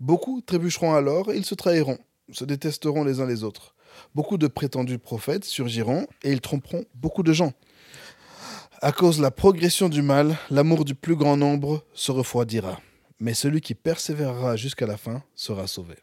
Beaucoup 0.00 0.40
trébucheront 0.40 0.92
alors 0.92 1.30
et 1.30 1.36
ils 1.36 1.44
se 1.44 1.54
trahiront, 1.54 1.98
se 2.32 2.44
détesteront 2.44 3.04
les 3.04 3.20
uns 3.20 3.26
les 3.26 3.44
autres. 3.44 3.76
Beaucoup 4.16 4.36
de 4.36 4.48
prétendus 4.48 4.98
prophètes 4.98 5.44
surgiront 5.44 6.08
et 6.24 6.32
ils 6.32 6.40
tromperont 6.40 6.84
beaucoup 6.96 7.22
de 7.22 7.32
gens. 7.32 7.52
À 8.82 8.90
cause 8.90 9.18
de 9.18 9.22
la 9.22 9.30
progression 9.30 9.88
du 9.88 10.02
mal, 10.02 10.36
l'amour 10.50 10.84
du 10.84 10.96
plus 10.96 11.14
grand 11.14 11.36
nombre 11.36 11.84
se 11.94 12.10
refroidira. 12.10 12.80
Mais 13.20 13.34
celui 13.34 13.60
qui 13.60 13.76
persévérera 13.76 14.56
jusqu'à 14.56 14.86
la 14.86 14.96
fin 14.96 15.22
sera 15.36 15.68
sauvé. 15.68 15.94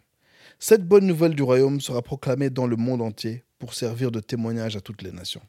Cette 0.60 0.88
bonne 0.88 1.08
nouvelle 1.08 1.36
du 1.36 1.44
royaume 1.44 1.82
sera 1.82 2.02
proclamée 2.02 2.50
dans 2.50 2.68
le 2.68 2.78
monde 2.78 3.02
entier 3.02 3.44
pour 3.60 3.74
servir 3.74 4.12
de 4.12 4.22
témoignage 4.22 4.78
à 4.78 4.82
toutes 4.82 5.02
les 5.02 5.12
nations. 5.12 5.42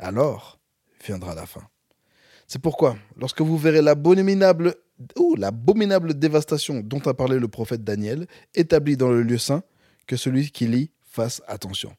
Alors 0.00 0.58
viendra 1.06 1.34
la 1.34 1.46
fin. 1.46 1.62
C'est 2.46 2.58
pourquoi, 2.60 2.96
lorsque 3.16 3.42
vous 3.42 3.56
verrez 3.56 3.82
l'abominable, 3.82 4.74
dévastation 6.14 6.80
dont 6.80 7.00
a 7.00 7.14
parlé 7.14 7.38
le 7.38 7.48
prophète 7.48 7.84
Daniel, 7.84 8.26
établie 8.54 8.96
dans 8.96 9.10
le 9.10 9.22
lieu 9.22 9.38
saint, 9.38 9.62
que 10.06 10.16
celui 10.16 10.50
qui 10.50 10.66
lit 10.66 10.90
fasse 11.02 11.42
attention. 11.46 11.94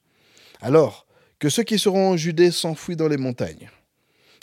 Alors, 0.62 1.06
que 1.40 1.50
ceux 1.50 1.64
qui 1.64 1.80
seront 1.80 2.10
en 2.10 2.18
Judée 2.18 2.52
s'enfuient 2.52 2.96
dans 2.96 3.08
les 3.08 3.18
montagnes. 3.18 3.70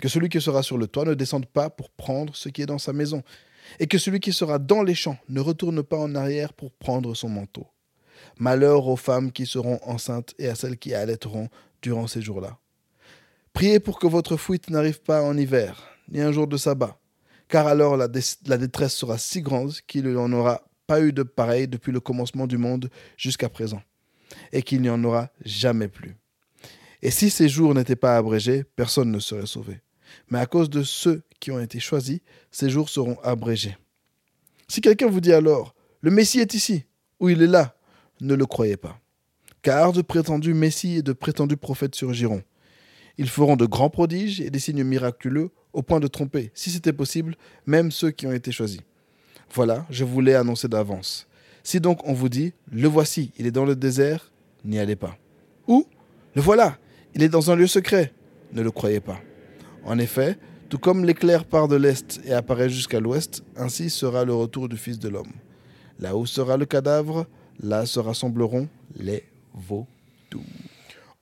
Que 0.00 0.08
celui 0.08 0.28
qui 0.28 0.40
sera 0.40 0.62
sur 0.62 0.78
le 0.78 0.86
toit 0.86 1.04
ne 1.04 1.14
descende 1.14 1.46
pas 1.46 1.68
pour 1.68 1.90
prendre 1.90 2.34
ce 2.36 2.48
qui 2.48 2.62
est 2.62 2.66
dans 2.66 2.78
sa 2.78 2.92
maison. 2.92 3.22
Et 3.80 3.88
que 3.88 3.98
celui 3.98 4.20
qui 4.20 4.32
sera 4.32 4.58
dans 4.58 4.82
les 4.82 4.94
champs 4.94 5.18
ne 5.28 5.40
retourne 5.40 5.82
pas 5.82 5.98
en 5.98 6.14
arrière 6.14 6.52
pour 6.52 6.72
prendre 6.72 7.14
son 7.14 7.28
manteau. 7.28 7.66
Malheur 8.38 8.86
aux 8.86 8.96
femmes 8.96 9.32
qui 9.32 9.46
seront 9.46 9.80
enceintes 9.82 10.34
et 10.38 10.48
à 10.48 10.54
celles 10.54 10.78
qui 10.78 10.94
allaiteront 10.94 11.48
durant 11.82 12.06
ces 12.06 12.22
jours-là. 12.22 12.58
Priez 13.52 13.80
pour 13.80 13.98
que 13.98 14.06
votre 14.06 14.36
fuite 14.36 14.70
n'arrive 14.70 15.00
pas 15.00 15.22
en 15.22 15.36
hiver, 15.36 15.82
ni 16.10 16.20
un 16.20 16.32
jour 16.32 16.46
de 16.46 16.56
sabbat, 16.56 16.98
car 17.48 17.66
alors 17.66 17.96
la, 17.96 18.08
dé- 18.08 18.20
la 18.46 18.58
détresse 18.58 18.94
sera 18.94 19.18
si 19.18 19.42
grande 19.42 19.72
qu'il 19.86 20.06
n'y 20.06 20.16
en 20.16 20.32
aura 20.32 20.62
pas 20.86 21.00
eu 21.00 21.12
de 21.12 21.22
pareil 21.22 21.68
depuis 21.68 21.92
le 21.92 22.00
commencement 22.00 22.46
du 22.46 22.56
monde 22.58 22.88
jusqu'à 23.16 23.48
présent, 23.48 23.82
et 24.52 24.62
qu'il 24.62 24.80
n'y 24.80 24.90
en 24.90 25.02
aura 25.04 25.30
jamais 25.44 25.88
plus. 25.88 26.14
Et 27.02 27.10
si 27.10 27.30
ces 27.30 27.48
jours 27.48 27.74
n'étaient 27.74 27.96
pas 27.96 28.16
abrégés, 28.16 28.64
personne 28.64 29.10
ne 29.10 29.18
serait 29.20 29.46
sauvé. 29.46 29.80
Mais 30.30 30.38
à 30.38 30.46
cause 30.46 30.70
de 30.70 30.82
ceux 30.82 31.22
qui 31.38 31.50
ont 31.50 31.60
été 31.60 31.78
choisis, 31.80 32.20
ces 32.50 32.70
jours 32.70 32.88
seront 32.88 33.18
abrégés. 33.22 33.76
Si 34.68 34.80
quelqu'un 34.80 35.08
vous 35.08 35.20
dit 35.20 35.32
alors, 35.32 35.74
le 36.00 36.10
Messie 36.10 36.40
est 36.40 36.54
ici, 36.54 36.84
ou 37.20 37.28
il 37.28 37.42
est 37.42 37.46
là, 37.46 37.76
ne 38.20 38.34
le 38.34 38.46
croyez 38.46 38.76
pas. 38.76 38.98
Car 39.62 39.92
de 39.92 40.02
prétendus 40.02 40.54
Messies 40.54 40.96
et 40.98 41.02
de 41.02 41.12
prétendus 41.12 41.56
prophètes 41.56 41.94
surgiront. 41.94 42.42
Ils 43.18 43.28
feront 43.28 43.56
de 43.56 43.66
grands 43.66 43.90
prodiges 43.90 44.40
et 44.40 44.50
des 44.50 44.60
signes 44.60 44.84
miraculeux 44.84 45.50
au 45.72 45.82
point 45.82 46.00
de 46.00 46.06
tromper, 46.06 46.50
si 46.54 46.70
c'était 46.70 46.92
possible, 46.92 47.36
même 47.66 47.90
ceux 47.90 48.10
qui 48.10 48.26
ont 48.26 48.32
été 48.32 48.52
choisis. 48.52 48.80
Voilà, 49.52 49.86
je 49.90 50.04
vous 50.04 50.20
l'ai 50.20 50.34
annoncé 50.34 50.68
d'avance. 50.68 51.26
Si 51.62 51.80
donc 51.80 52.06
on 52.06 52.12
vous 52.12 52.28
dit, 52.28 52.52
le 52.70 52.88
voici, 52.88 53.32
il 53.38 53.46
est 53.46 53.50
dans 53.50 53.64
le 53.64 53.76
désert, 53.76 54.30
n'y 54.64 54.78
allez 54.78 54.96
pas. 54.96 55.16
Ou, 55.66 55.86
le 56.34 56.40
voilà, 56.40 56.78
il 57.14 57.22
est 57.22 57.28
dans 57.28 57.50
un 57.50 57.56
lieu 57.56 57.66
secret, 57.66 58.12
ne 58.52 58.62
le 58.62 58.70
croyez 58.70 59.00
pas. 59.00 59.20
En 59.84 59.98
effet, 59.98 60.38
tout 60.68 60.78
comme 60.78 61.04
l'éclair 61.04 61.44
part 61.44 61.66
de 61.66 61.76
l'est 61.76 62.20
et 62.24 62.32
apparaît 62.32 62.70
jusqu'à 62.70 63.00
l'ouest, 63.00 63.42
ainsi 63.56 63.90
sera 63.90 64.24
le 64.24 64.34
retour 64.34 64.68
du 64.68 64.76
Fils 64.76 64.98
de 64.98 65.08
l'homme. 65.08 65.32
Là 65.98 66.16
où 66.16 66.26
sera 66.26 66.56
le 66.56 66.66
cadavre, 66.66 67.26
là 67.60 67.84
se 67.86 67.98
rassembleront 67.98 68.68
les 68.96 69.24
vautours. 69.54 69.88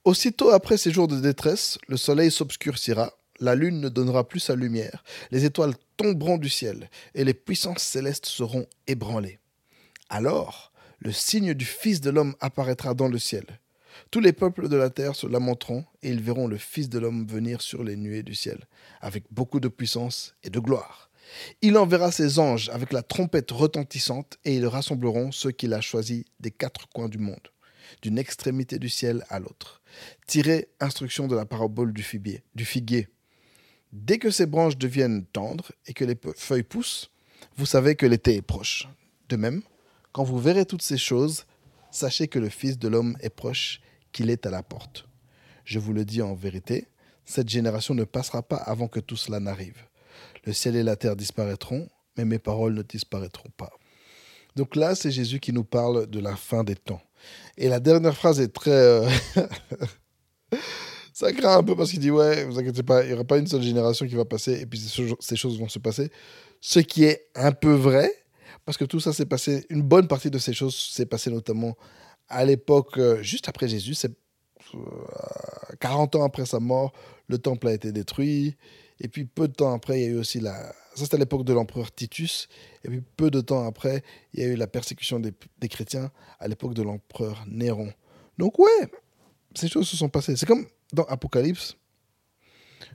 Aussitôt 0.06 0.50
après 0.50 0.76
ces 0.76 0.92
jours 0.92 1.08
de 1.08 1.18
détresse, 1.18 1.78
le 1.88 1.96
soleil 1.96 2.30
s'obscurcira, 2.30 3.12
la 3.40 3.56
lune 3.56 3.80
ne 3.80 3.88
donnera 3.88 4.28
plus 4.28 4.38
sa 4.38 4.54
lumière, 4.54 5.02
les 5.32 5.44
étoiles 5.44 5.75
tomberont 5.96 6.38
du 6.38 6.48
ciel, 6.48 6.90
et 7.16 7.25
les 7.25 7.34
puissances 7.34 7.82
célestes 7.82 8.26
seront 8.26 8.68
ébranlées. 8.86 9.40
Alors, 10.08 10.72
le 11.00 11.10
signe 11.10 11.54
du 11.54 11.64
Fils 11.64 12.00
de 12.00 12.10
l'homme 12.10 12.36
apparaîtra 12.38 12.94
dans 12.94 13.08
le 13.08 13.18
ciel. 13.18 13.46
Tous 14.12 14.20
les 14.20 14.32
peuples 14.32 14.68
de 14.68 14.76
la 14.76 14.90
terre 14.90 15.16
se 15.16 15.26
lamenteront, 15.26 15.84
et 16.04 16.10
ils 16.10 16.22
verront 16.22 16.46
le 16.46 16.56
Fils 16.56 16.88
de 16.88 17.00
l'homme 17.00 17.26
venir 17.26 17.60
sur 17.60 17.82
les 17.82 17.96
nuées 17.96 18.22
du 18.22 18.36
ciel, 18.36 18.68
avec 19.00 19.25
beaucoup 19.32 19.58
de 19.58 19.66
puissance 19.66 20.36
et 20.44 20.50
de 20.50 20.60
gloire. 20.60 21.10
Il 21.62 21.76
enverra 21.76 22.12
ses 22.12 22.38
anges 22.38 22.68
avec 22.68 22.92
la 22.92 23.02
trompette 23.02 23.50
retentissante, 23.50 24.38
et 24.44 24.54
ils 24.54 24.68
rassembleront 24.68 25.32
ceux 25.32 25.50
qu'il 25.50 25.75
a 25.75 25.80
choisis 25.80 26.22
des 26.38 26.52
quatre 26.52 26.88
coins 26.90 27.08
du 27.08 27.18
monde, 27.18 27.48
d'une 28.02 28.19
extrémité 28.19 28.78
du 28.78 28.88
ciel 28.88 29.25
à 29.28 29.38
l'autre. 29.38 29.83
Tirez 30.26 30.69
instruction 30.81 31.26
de 31.26 31.37
la 31.37 31.47
parabole 31.47 31.93
du 31.93 32.02
figuier. 32.02 33.09
Dès 33.93 34.19
que 34.19 34.31
ses 34.31 34.47
branches 34.47 34.76
deviennent 34.76 35.25
tendres 35.26 35.73
et 35.87 35.95
que 35.95 36.05
les 36.05 36.19
feuilles 36.37 36.62
poussent, 36.62 37.11
vous 37.57 37.66
savez 37.66 37.95
que 37.97 38.07
l'été 38.07 38.35
est 38.35 38.43
proche. 38.43 38.88
De 39.28 39.37
même, 39.37 39.62
quand 40.12 40.25
vous 40.25 40.38
verrez 40.38 40.66
toutes 40.66 40.83
ces 40.83 40.99
choses, 40.99 41.47
sachez 41.90 42.28
que 42.28 42.38
le 42.38 42.49
Fils 42.49 42.78
de 42.78 42.88
l'homme 42.88 43.16
est 43.21 43.31
proche, 43.31 43.81
qu'il 44.12 44.31
est 44.31 44.47
à 44.47 44.50
la 44.50 44.62
porte. 44.62 45.07
Je 45.64 45.78
vous 45.78 45.93
le 45.93 46.05
dis 46.05 46.23
en 46.23 46.35
vérité, 46.35 46.88
cette 47.25 47.49
génération 47.49 47.95
ne 47.95 48.05
passera 48.05 48.43
pas 48.43 48.57
avant 48.57 48.88
que 48.88 49.00
tout 49.00 49.16
cela 49.16 49.40
n'arrive. 49.40 49.83
Le 50.45 50.52
ciel 50.52 50.76
et 50.76 50.83
la 50.83 50.97
terre 50.97 51.16
disparaîtront, 51.16 51.88
mais 52.16 52.25
mes 52.25 52.38
paroles 52.38 52.75
ne 52.75 52.83
disparaîtront 52.83 53.50
pas. 53.57 53.73
Donc 54.55 54.76
là, 54.76 54.95
c'est 54.95 55.11
Jésus 55.11 55.40
qui 55.40 55.52
nous 55.52 55.64
parle 55.64 56.07
de 56.07 56.21
la 56.21 56.37
fin 56.37 56.64
des 56.64 56.76
temps. 56.76 57.02
Et 57.56 57.68
la 57.68 57.80
dernière 57.80 58.16
phrase 58.16 58.40
est 58.40 58.52
très... 58.52 58.71
euh, 58.71 59.09
Ça 61.12 61.33
craint 61.33 61.56
un 61.56 61.62
peu 61.62 61.75
parce 61.75 61.90
qu'il 61.90 62.00
dit, 62.00 62.11
ouais, 62.11 62.45
vous 62.45 62.59
inquiétez 62.59 62.83
pas, 62.83 63.02
il 63.02 63.09
n'y 63.09 63.14
aura 63.14 63.25
pas 63.25 63.38
une 63.38 63.47
seule 63.47 63.62
génération 63.62 64.06
qui 64.06 64.14
va 64.14 64.26
passer 64.26 64.61
et 64.61 64.66
puis 64.66 64.78
ces 64.78 64.88
cho- 65.09 65.16
ces 65.18 65.35
choses 65.37 65.59
vont 65.59 65.68
se 65.68 65.78
passer. 65.78 66.11
Ce 66.61 66.78
qui 66.78 67.04
est 67.04 67.28
un 67.35 67.52
peu 67.52 67.73
vrai, 67.73 68.11
parce 68.66 68.76
que 68.76 68.85
tout 68.85 69.00
ça 69.00 69.14
s'est 69.14 69.25
passé, 69.25 69.64
une 69.71 69.80
bonne 69.83 70.09
partie 70.09 70.30
de 70.30 70.38
ces 70.38 70.52
choses 70.52 70.76
s'est 70.76 71.06
passé 71.06 71.30
notamment 71.30 71.75
à 72.28 72.45
l'époque, 72.45 72.99
euh, 72.99 73.23
juste 73.23 73.49
après 73.49 73.66
Jésus, 73.66 73.95
c'est 73.95 74.12
euh, 74.75 74.78
40 75.80 76.16
ans 76.16 76.25
après 76.25 76.45
sa 76.45 76.61
mort, 76.61 76.92
le 77.28 77.38
temple 77.38 77.68
a 77.68 77.73
été 77.73 77.92
détruit. 77.92 78.56
Et 79.00 79.08
puis 79.08 79.24
peu 79.24 79.48
de 79.48 79.52
temps 79.52 79.74
après, 79.74 80.00
il 80.00 80.02
y 80.02 80.06
a 80.06 80.10
eu 80.10 80.18
aussi 80.18 80.40
la... 80.40 80.72
Ça, 80.94 81.04
c'était 81.04 81.16
à 81.16 81.18
l'époque 81.18 81.44
de 81.44 81.52
l'empereur 81.52 81.94
Titus. 81.94 82.48
Et 82.84 82.88
puis 82.88 83.02
peu 83.16 83.30
de 83.30 83.40
temps 83.40 83.66
après, 83.66 84.02
il 84.32 84.40
y 84.40 84.42
a 84.44 84.46
eu 84.46 84.56
la 84.56 84.66
persécution 84.66 85.20
des, 85.20 85.34
chrétiens 85.68 86.10
à 86.40 86.48
l'époque 86.48 86.74
de 86.74 86.82
l'empereur 86.82 87.44
Néron. 87.46 87.92
Donc 88.38 88.58
ouais, 88.58 88.90
ces 89.54 89.68
choses 89.68 89.88
se 89.88 89.96
sont 89.96 90.08
passées. 90.08 90.36
C'est 90.36 90.46
comme 90.46 90.66
dans 90.92 91.04
Apocalypse, 91.04 91.76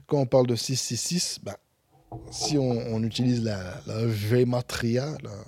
quand 0.06 0.18
on 0.18 0.26
parle 0.26 0.46
de 0.46 0.56
666, 0.56 1.40
bah, 1.42 1.58
si 2.30 2.58
on, 2.58 2.70
on 2.70 3.02
utilise 3.02 3.42
la, 3.42 3.80
la 3.86 4.08
gématria, 4.08 5.16
la, 5.22 5.44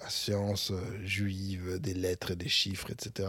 la 0.00 0.08
science 0.08 0.70
euh, 0.70 1.04
juive 1.04 1.78
des 1.80 1.94
lettres 1.94 2.32
et 2.32 2.36
des 2.36 2.48
chiffres, 2.48 2.90
etc., 2.90 3.28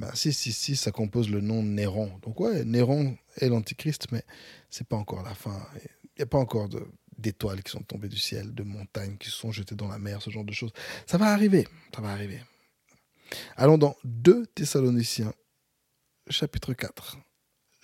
bah, 0.00 0.12
666, 0.14 0.76
ça 0.76 0.92
compose 0.92 1.28
le 1.28 1.42
nom 1.42 1.62
Néron. 1.62 2.10
Donc 2.22 2.40
ouais, 2.40 2.64
Néron 2.64 3.18
est 3.36 3.50
l'antichrist, 3.50 4.10
mais 4.12 4.24
c'est 4.70 4.88
pas 4.88 4.96
encore 4.96 5.22
la 5.22 5.34
fin. 5.34 5.62
Il 5.74 6.20
n'y 6.20 6.22
a 6.22 6.26
pas 6.26 6.38
encore 6.38 6.70
d'étoiles 7.18 7.62
qui 7.62 7.70
sont 7.70 7.82
tombées 7.82 8.08
du 8.08 8.16
ciel, 8.16 8.54
de 8.54 8.62
montagnes 8.62 9.18
qui 9.18 9.28
se 9.28 9.36
sont 9.36 9.52
jetées 9.52 9.74
dans 9.74 9.88
la 9.88 9.98
mer, 9.98 10.22
ce 10.22 10.30
genre 10.30 10.44
de 10.44 10.54
choses. 10.54 10.72
Ça 11.06 11.18
va 11.18 11.26
arriver, 11.26 11.68
ça 11.94 12.00
va 12.00 12.12
arriver. 12.12 12.40
Allons 13.56 13.76
dans 13.76 13.94
2 14.04 14.46
Thessaloniciens, 14.46 15.34
chapitre 16.30 16.72
4. 16.72 17.18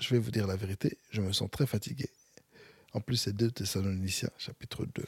Je 0.00 0.14
vais 0.14 0.18
vous 0.18 0.30
dire 0.30 0.46
la 0.46 0.56
vérité, 0.56 0.96
je 1.10 1.20
me 1.20 1.32
sens 1.32 1.50
très 1.50 1.66
fatigué. 1.66 2.08
En 2.94 3.02
plus, 3.02 3.16
c'est 3.16 3.36
2 3.36 3.50
Thessaloniciens, 3.50 4.30
chapitre 4.38 4.86
2. 4.86 5.04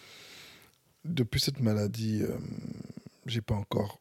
Depuis 1.06 1.40
cette 1.40 1.60
maladie, 1.60 2.22
euh, 2.22 2.36
j'ai 3.24 3.40
pas 3.40 3.54
encore 3.54 3.98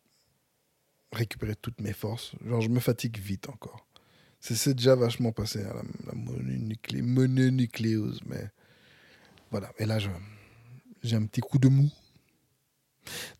récupéré 1.12 1.56
toutes 1.56 1.82
mes 1.82 1.94
forces. 1.94 2.34
Genre, 2.46 2.62
je 2.62 2.70
me 2.70 2.80
fatigue 2.80 3.18
vite 3.18 3.50
encore. 3.50 3.86
C'est 4.40 4.74
déjà 4.76 4.96
vachement 4.96 5.32
passé 5.32 5.62
à 5.62 5.74
la, 5.74 5.82
la 6.06 6.14
mononuclé- 6.14 7.02
mononucléose, 7.02 8.22
mais 8.26 8.50
voilà. 9.52 9.72
Et 9.80 9.86
là, 9.86 9.98
j'ai 11.04 11.16
un 11.16 11.26
petit 11.26 11.42
coup 11.42 11.58
de 11.58 11.68
mou. 11.68 11.90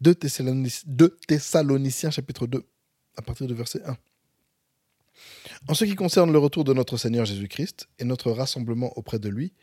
2 0.02 0.14
Thessalonic- 0.14 0.84
2 0.88 1.18
Thessaloniciens, 1.28 2.10
chapitre 2.12 2.48
2, 2.48 2.64
à 3.16 3.22
partir 3.22 3.48
du 3.48 3.54
verset 3.54 3.82
1. 3.86 3.98
En 5.68 5.74
ce 5.74 5.86
qui 5.86 5.96
concerne 5.96 6.32
le 6.32 6.38
retour 6.38 6.64
de 6.64 6.74
notre 6.74 6.98
Seigneur 6.98 7.26
Jésus-Christ 7.26 7.88
et 8.00 8.04
notre 8.04 8.32
rassemblement 8.32 8.96
auprès 8.98 9.20
de 9.20 9.30
lui, 9.30 9.54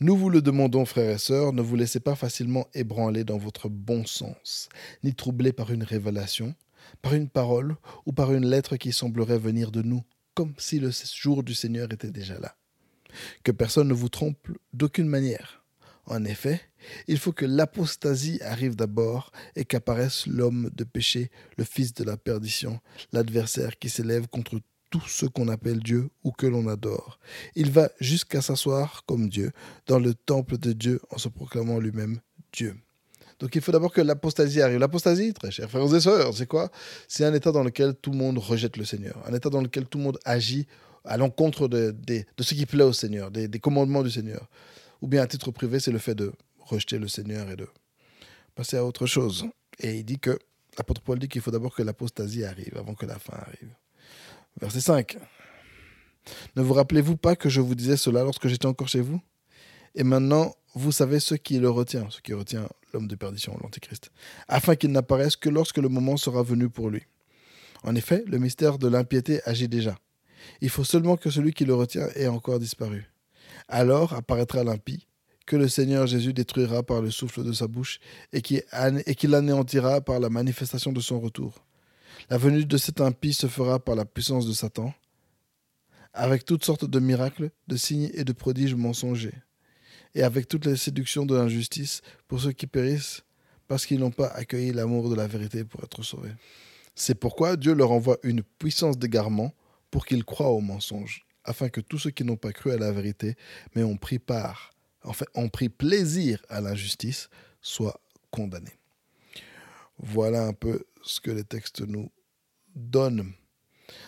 nous 0.00 0.16
vous 0.16 0.30
le 0.30 0.40
demandons, 0.42 0.84
frères 0.84 1.10
et 1.10 1.18
sœurs, 1.18 1.52
ne 1.52 1.62
vous 1.62 1.76
laissez 1.76 2.00
pas 2.00 2.14
facilement 2.14 2.68
ébranler 2.74 3.24
dans 3.24 3.38
votre 3.38 3.68
bon 3.68 4.06
sens, 4.06 4.68
ni 5.02 5.14
troubler 5.14 5.52
par 5.52 5.72
une 5.72 5.82
révélation, 5.82 6.54
par 7.02 7.14
une 7.14 7.28
parole 7.28 7.76
ou 8.06 8.12
par 8.12 8.32
une 8.32 8.46
lettre 8.46 8.76
qui 8.76 8.92
semblerait 8.92 9.38
venir 9.38 9.70
de 9.70 9.82
nous, 9.82 10.02
comme 10.34 10.54
si 10.58 10.78
le 10.78 10.90
jour 10.90 11.42
du 11.42 11.54
Seigneur 11.54 11.92
était 11.92 12.10
déjà 12.10 12.38
là. 12.38 12.54
Que 13.42 13.52
personne 13.52 13.88
ne 13.88 13.94
vous 13.94 14.08
trompe 14.08 14.48
d'aucune 14.72 15.08
manière. 15.08 15.64
En 16.06 16.24
effet, 16.24 16.60
il 17.06 17.18
faut 17.18 17.32
que 17.32 17.44
l'apostasie 17.44 18.40
arrive 18.42 18.74
d'abord 18.74 19.30
et 19.54 19.64
qu'apparaisse 19.64 20.26
l'homme 20.26 20.70
de 20.74 20.84
péché, 20.84 21.30
le 21.56 21.64
fils 21.64 21.94
de 21.94 22.04
la 22.04 22.16
perdition, 22.16 22.80
l'adversaire 23.12 23.78
qui 23.78 23.88
s'élève 23.88 24.26
contre 24.26 24.60
tout 24.90 25.02
ce 25.06 25.26
qu'on 25.26 25.48
appelle 25.48 25.80
Dieu 25.80 26.10
ou 26.24 26.32
que 26.32 26.46
l'on 26.46 26.66
adore. 26.68 27.20
Il 27.54 27.70
va 27.70 27.90
jusqu'à 28.00 28.42
s'asseoir 28.42 29.04
comme 29.06 29.28
Dieu 29.28 29.52
dans 29.86 30.00
le 30.00 30.14
temple 30.14 30.58
de 30.58 30.72
Dieu 30.72 31.00
en 31.10 31.18
se 31.18 31.28
proclamant 31.28 31.78
lui-même 31.78 32.20
Dieu. 32.52 32.76
Donc 33.40 33.54
il 33.54 33.62
faut 33.62 33.72
d'abord 33.72 33.92
que 33.92 34.02
l'apostasie 34.02 34.60
arrive. 34.60 34.78
L'apostasie, 34.78 35.32
très 35.32 35.50
chers 35.50 35.68
frères 35.68 35.92
et 35.94 36.00
sœurs, 36.00 36.34
c'est 36.34 36.46
quoi? 36.46 36.70
C'est 37.08 37.24
un 37.24 37.32
état 37.34 37.50
dans 37.50 37.64
lequel 37.64 37.94
tout 37.94 38.10
le 38.10 38.18
monde 38.18 38.38
rejette 38.38 38.76
le 38.76 38.84
Seigneur, 38.84 39.16
un 39.26 39.34
état 39.34 39.48
dans 39.48 39.62
lequel 39.62 39.86
tout 39.86 39.98
le 39.98 40.04
monde 40.04 40.18
agit 40.24 40.66
à 41.04 41.16
l'encontre 41.16 41.66
de, 41.66 41.96
ce 42.38 42.54
qui 42.54 42.66
plaît 42.66 42.84
au 42.84 42.92
Seigneur, 42.92 43.30
des, 43.30 43.48
des 43.48 43.58
commandements 43.58 44.02
du 44.02 44.10
Seigneur. 44.10 44.46
Ou 45.00 45.08
bien 45.08 45.22
à 45.22 45.26
titre 45.26 45.50
privé, 45.50 45.80
c'est 45.80 45.90
le 45.90 45.98
fait 45.98 46.14
de 46.14 46.32
rejeter 46.58 46.98
le 46.98 47.08
Seigneur 47.08 47.50
et 47.50 47.56
de 47.56 47.66
passer 48.54 48.76
à 48.76 48.84
autre 48.84 49.06
chose. 49.06 49.46
Et 49.78 49.98
il 49.98 50.04
dit 50.04 50.18
que, 50.18 50.38
l'apôtre 50.76 51.00
Paul 51.00 51.18
dit 51.18 51.28
qu'il 51.28 51.40
faut 51.40 51.50
d'abord 51.50 51.74
que 51.74 51.82
l'apostasie 51.82 52.44
arrive 52.44 52.76
avant 52.76 52.94
que 52.94 53.06
la 53.06 53.18
fin 53.18 53.38
arrive. 53.38 53.74
Verset 54.60 54.80
5. 54.80 55.16
Ne 56.56 56.62
vous 56.62 56.74
rappelez-vous 56.74 57.16
pas 57.16 57.34
que 57.34 57.48
je 57.48 57.62
vous 57.62 57.74
disais 57.74 57.96
cela 57.96 58.22
lorsque 58.22 58.46
j'étais 58.48 58.66
encore 58.66 58.88
chez 58.88 59.00
vous? 59.00 59.22
Et 59.94 60.04
maintenant, 60.04 60.54
vous 60.74 60.92
savez 60.92 61.18
ce 61.18 61.34
qui 61.34 61.58
le 61.58 61.70
retient, 61.70 62.08
ce 62.10 62.20
qui 62.20 62.34
retient 62.34 62.68
l'homme 62.92 63.08
de 63.08 63.14
perdition, 63.14 63.56
l'Antéchrist, 63.62 64.10
afin 64.48 64.76
qu'il 64.76 64.92
n'apparaisse 64.92 65.36
que 65.36 65.48
lorsque 65.48 65.78
le 65.78 65.88
moment 65.88 66.16
sera 66.16 66.42
venu 66.42 66.68
pour 66.68 66.90
lui. 66.90 67.02
En 67.82 67.94
effet, 67.94 68.24
le 68.26 68.38
mystère 68.38 68.78
de 68.78 68.88
l'impiété 68.88 69.40
agit 69.44 69.68
déjà. 69.68 69.96
Il 70.60 70.70
faut 70.70 70.84
seulement 70.84 71.16
que 71.16 71.30
celui 71.30 71.52
qui 71.52 71.64
le 71.64 71.74
retient 71.74 72.08
ait 72.14 72.28
encore 72.28 72.58
disparu. 72.58 73.10
Alors 73.68 74.14
apparaîtra 74.14 74.64
l'impie, 74.64 75.06
que 75.46 75.56
le 75.56 75.68
Seigneur 75.68 76.06
Jésus 76.06 76.32
détruira 76.32 76.82
par 76.82 77.02
le 77.02 77.10
souffle 77.10 77.42
de 77.44 77.52
sa 77.52 77.66
bouche 77.66 77.98
et 78.32 78.40
qui 78.40 78.62
et 79.06 79.14
qu'il 79.14 79.34
anéantira 79.34 80.00
par 80.00 80.20
la 80.20 80.30
manifestation 80.30 80.92
de 80.92 81.00
son 81.00 81.20
retour. 81.20 81.64
La 82.28 82.38
venue 82.38 82.64
de 82.64 82.76
cet 82.76 83.00
impie 83.00 83.32
se 83.32 83.46
fera 83.46 83.78
par 83.78 83.96
la 83.96 84.04
puissance 84.04 84.46
de 84.46 84.52
Satan, 84.52 84.94
avec 86.12 86.44
toutes 86.44 86.64
sortes 86.64 86.84
de 86.84 87.00
miracles, 87.00 87.50
de 87.68 87.76
signes 87.76 88.10
et 88.14 88.24
de 88.24 88.32
prodiges 88.32 88.74
mensongers, 88.74 89.34
et 90.14 90.22
avec 90.22 90.48
toutes 90.48 90.66
les 90.66 90.76
séductions 90.76 91.26
de 91.26 91.36
l'injustice 91.36 92.02
pour 92.28 92.40
ceux 92.40 92.52
qui 92.52 92.66
périssent, 92.66 93.22
parce 93.68 93.86
qu'ils 93.86 94.00
n'ont 94.00 94.10
pas 94.10 94.28
accueilli 94.28 94.72
l'amour 94.72 95.08
de 95.10 95.14
la 95.14 95.26
vérité 95.26 95.64
pour 95.64 95.84
être 95.84 96.02
sauvés. 96.02 96.32
C'est 96.94 97.14
pourquoi 97.14 97.56
Dieu 97.56 97.74
leur 97.74 97.92
envoie 97.92 98.18
une 98.22 98.42
puissance 98.42 98.98
d'égarement 98.98 99.54
pour 99.90 100.06
qu'ils 100.06 100.24
croient 100.24 100.50
au 100.50 100.60
mensonge, 100.60 101.24
afin 101.44 101.68
que 101.68 101.80
tous 101.80 101.98
ceux 101.98 102.10
qui 102.10 102.24
n'ont 102.24 102.36
pas 102.36 102.52
cru 102.52 102.72
à 102.72 102.76
la 102.76 102.92
vérité, 102.92 103.36
mais 103.74 103.82
ont 103.82 103.96
pris 103.96 104.18
part, 104.18 104.72
en 105.04 105.12
fait, 105.12 105.28
ont 105.34 105.48
pris 105.48 105.68
plaisir 105.68 106.44
à 106.48 106.60
l'injustice, 106.60 107.28
soient 107.60 108.00
condamnés. 108.30 108.78
Voilà 109.98 110.46
un 110.46 110.52
peu 110.52 110.84
ce 111.02 111.20
que 111.20 111.30
les 111.30 111.44
textes 111.44 111.80
nous 111.80 112.10
donnent. 112.74 113.32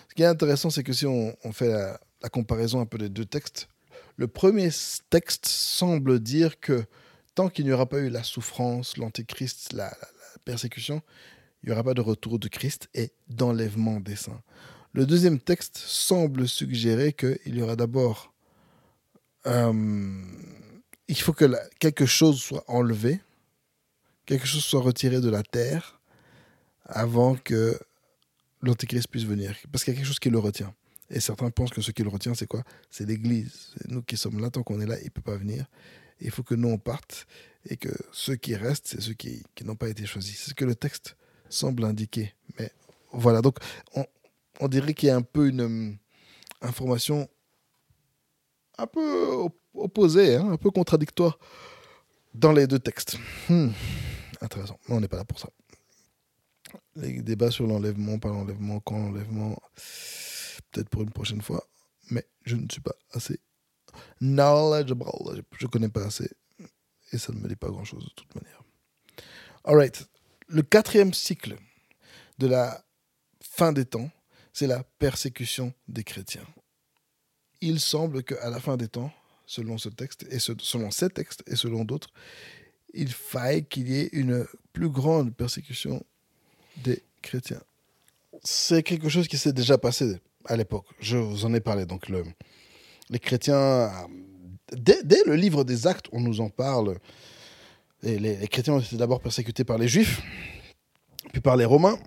Ce 0.08 0.14
qui 0.14 0.22
est 0.22 0.26
intéressant, 0.26 0.70
c'est 0.70 0.82
que 0.82 0.92
si 0.92 1.06
on, 1.06 1.34
fait 1.52 1.68
la, 1.68 1.98
comparaison 2.30 2.80
un 2.80 2.86
peu 2.86 2.98
des 2.98 3.08
deux 3.08 3.24
textes, 3.24 3.68
le 4.16 4.28
premier 4.28 4.70
texte 5.10 5.46
semble 5.46 6.20
dire 6.20 6.60
que 6.60 6.84
tant 7.34 7.48
qu'il 7.48 7.64
n'y 7.64 7.72
aura 7.72 7.86
pas 7.86 7.98
eu 7.98 8.08
la 8.08 8.22
souffrance, 8.22 8.96
l'antéchrist, 8.96 9.72
la, 9.72 9.94
persécution, 10.44 11.02
il 11.62 11.68
n'y 11.68 11.72
aura 11.72 11.84
pas 11.84 11.94
de 11.94 12.00
retour 12.00 12.38
de 12.38 12.48
Christ 12.48 12.88
et 12.94 13.12
d'enlèvement 13.28 14.00
des 14.00 14.16
saints. 14.16 14.42
Le 14.92 15.06
deuxième 15.06 15.38
texte 15.38 15.78
semble 15.78 16.48
suggérer 16.48 17.12
qu'il 17.12 17.56
y 17.56 17.62
aura 17.62 17.76
d'abord... 17.76 18.32
Euh, 19.46 20.22
il 21.08 21.16
faut 21.16 21.32
que 21.32 21.50
quelque 21.78 22.06
chose 22.06 22.40
soit 22.40 22.64
enlevé, 22.68 23.20
quelque 24.26 24.46
chose 24.46 24.64
soit 24.64 24.80
retiré 24.80 25.20
de 25.20 25.28
la 25.28 25.42
terre 25.42 26.00
avant 26.84 27.34
que 27.34 27.78
l'Antéchrist 28.60 29.08
puisse 29.08 29.24
venir. 29.24 29.56
Parce 29.70 29.84
qu'il 29.84 29.94
y 29.94 29.96
a 29.96 29.98
quelque 29.98 30.06
chose 30.06 30.20
qui 30.20 30.30
le 30.30 30.38
retient. 30.38 30.74
Et 31.12 31.20
certains 31.20 31.50
pensent 31.50 31.70
que 31.70 31.82
ce 31.82 31.90
qui 31.90 32.02
le 32.02 32.08
retient, 32.08 32.34
c'est 32.34 32.46
quoi? 32.46 32.64
C'est 32.90 33.06
l'Église. 33.06 33.74
Nous 33.88 34.02
qui 34.02 34.16
sommes 34.16 34.40
là, 34.40 34.50
tant 34.50 34.62
qu'on 34.62 34.80
est 34.80 34.86
là, 34.86 34.98
il 34.98 35.04
ne 35.04 35.10
peut 35.10 35.20
pas 35.20 35.36
venir. 35.36 35.66
Il 36.20 36.30
faut 36.30 36.42
que 36.42 36.54
nous, 36.54 36.68
on 36.68 36.78
parte 36.78 37.26
et 37.68 37.76
que 37.76 37.90
ceux 38.12 38.36
qui 38.36 38.56
restent, 38.56 38.88
c'est 38.88 39.00
ceux 39.00 39.12
qui, 39.12 39.42
qui 39.54 39.64
n'ont 39.64 39.76
pas 39.76 39.88
été 39.88 40.06
choisis. 40.06 40.38
C'est 40.38 40.50
ce 40.50 40.54
que 40.54 40.64
le 40.64 40.74
texte 40.74 41.16
semble 41.50 41.84
indiquer. 41.84 42.34
Mais 42.58 42.72
voilà, 43.12 43.42
donc 43.42 43.58
on, 44.60 44.68
dirait 44.68 44.94
qu'il 44.94 45.08
y 45.08 45.10
a 45.10 45.16
un 45.16 45.22
peu 45.22 45.48
une 45.48 45.60
um, 45.60 45.96
information 46.62 47.28
un 48.78 48.86
peu 48.86 49.48
opposée, 49.74 50.36
hein, 50.36 50.50
un 50.52 50.56
peu 50.56 50.70
contradictoire 50.70 51.38
dans 52.34 52.52
les 52.52 52.66
deux 52.66 52.78
textes. 52.78 53.18
Hmm. 53.48 53.68
Intéressant, 54.40 54.78
mais 54.88 54.94
on 54.94 55.00
n'est 55.00 55.08
pas 55.08 55.18
là 55.18 55.24
pour 55.24 55.38
ça. 55.38 55.48
Les 56.96 57.20
débats 57.20 57.50
sur 57.50 57.66
l'enlèvement, 57.66 58.18
pas 58.18 58.30
l'enlèvement, 58.30 58.80
quand 58.80 58.98
l'enlèvement, 58.98 59.60
peut-être 60.72 60.88
pour 60.88 61.02
une 61.02 61.10
prochaine 61.10 61.42
fois, 61.42 61.68
mais 62.10 62.26
je 62.44 62.56
ne 62.56 62.66
suis 62.70 62.80
pas 62.80 62.96
assez 63.12 63.38
knowledgeable, 64.20 65.04
je 65.58 65.66
ne 65.66 65.70
connais 65.70 65.88
pas 65.88 66.04
assez, 66.04 66.30
et 67.12 67.18
ça 67.18 67.32
ne 67.32 67.38
me 67.38 67.48
dit 67.48 67.56
pas 67.56 67.68
grand-chose 67.68 68.04
de 68.04 68.10
toute 68.16 68.34
manière. 68.34 68.62
Alright, 69.64 70.06
le 70.48 70.62
quatrième 70.62 71.14
cycle 71.14 71.56
de 72.38 72.46
la 72.46 72.84
fin 73.40 73.72
des 73.72 73.84
temps, 73.84 74.10
c'est 74.52 74.66
la 74.66 74.82
persécution 74.98 75.72
des 75.88 76.04
chrétiens. 76.04 76.46
Il 77.60 77.78
semble 77.78 78.24
qu'à 78.24 78.50
la 78.50 78.60
fin 78.60 78.76
des 78.76 78.88
temps, 78.88 79.12
selon 79.46 79.78
ce 79.78 79.88
texte, 79.88 80.26
et 80.30 80.38
selon 80.38 80.90
ces 80.90 81.10
textes 81.10 81.42
et 81.46 81.56
selon 81.56 81.84
d'autres, 81.84 82.10
il 82.94 83.12
faille 83.12 83.64
qu'il 83.66 83.88
y 83.88 84.00
ait 84.00 84.10
une 84.12 84.46
plus 84.72 84.88
grande 84.88 85.34
persécution 85.34 86.04
des 86.78 87.02
chrétiens. 87.22 87.62
C'est 88.42 88.82
quelque 88.82 89.08
chose 89.08 89.28
qui 89.28 89.38
s'est 89.38 89.52
déjà 89.52 89.78
passé 89.78 90.20
à 90.46 90.56
l'époque. 90.56 90.86
Je 91.00 91.16
vous 91.16 91.44
en 91.44 91.54
ai 91.54 91.60
parlé. 91.60 91.86
Donc, 91.86 92.08
le, 92.08 92.24
les 93.10 93.18
chrétiens, 93.18 93.90
dès, 94.72 95.22
le 95.26 95.34
livre 95.34 95.64
des 95.64 95.86
Actes, 95.86 96.06
on 96.12 96.20
nous 96.20 96.40
en 96.40 96.50
parle. 96.50 96.98
Les 98.02 98.48
chrétiens 98.48 98.74
ont 98.74 98.80
été 98.80 98.96
d'abord 98.96 99.20
persécutés 99.20 99.64
par 99.64 99.78
les 99.78 99.86
Juifs, 99.86 100.22
puis 101.32 101.40
par 101.40 101.56
les 101.56 101.64
Romains, 101.64 101.98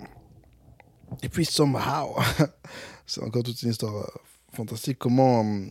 et 1.23 1.29
puis, 1.29 1.45
somehow, 1.45 2.15
c'est 3.05 3.21
encore 3.21 3.43
toute 3.43 3.61
une 3.61 3.69
histoire 3.69 3.95
euh, 3.95 4.07
fantastique, 4.53 4.97
comment 4.97 5.43
euh, 5.43 5.67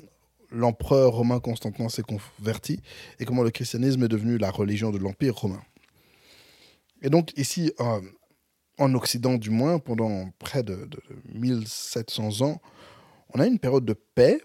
l'empereur 0.51 1.13
romain 1.13 1.41
Constantin 1.41 1.89
s'est 1.89 2.03
converti 2.03 2.81
et 3.19 3.25
comment 3.25 3.43
le 3.43 3.51
christianisme 3.51 4.05
est 4.05 4.09
devenu 4.09 4.39
la 4.39 4.51
religion 4.51 4.91
de 4.91 4.99
l'Empire 4.99 5.35
romain. 5.35 5.63
Et 7.03 7.11
donc, 7.11 7.33
ici, 7.37 7.73
euh, 7.81 8.01
en 8.79 8.95
Occident 8.95 9.35
du 9.35 9.51
moins, 9.51 9.79
pendant 9.79 10.31
près 10.39 10.63
de, 10.63 10.87
de, 10.87 11.01
1700 11.33 12.43
ans, 12.43 12.61
on 13.33 13.41
a 13.41 13.47
une 13.47 13.59
période 13.59 13.85
de 13.85 13.93
paix 13.93 14.41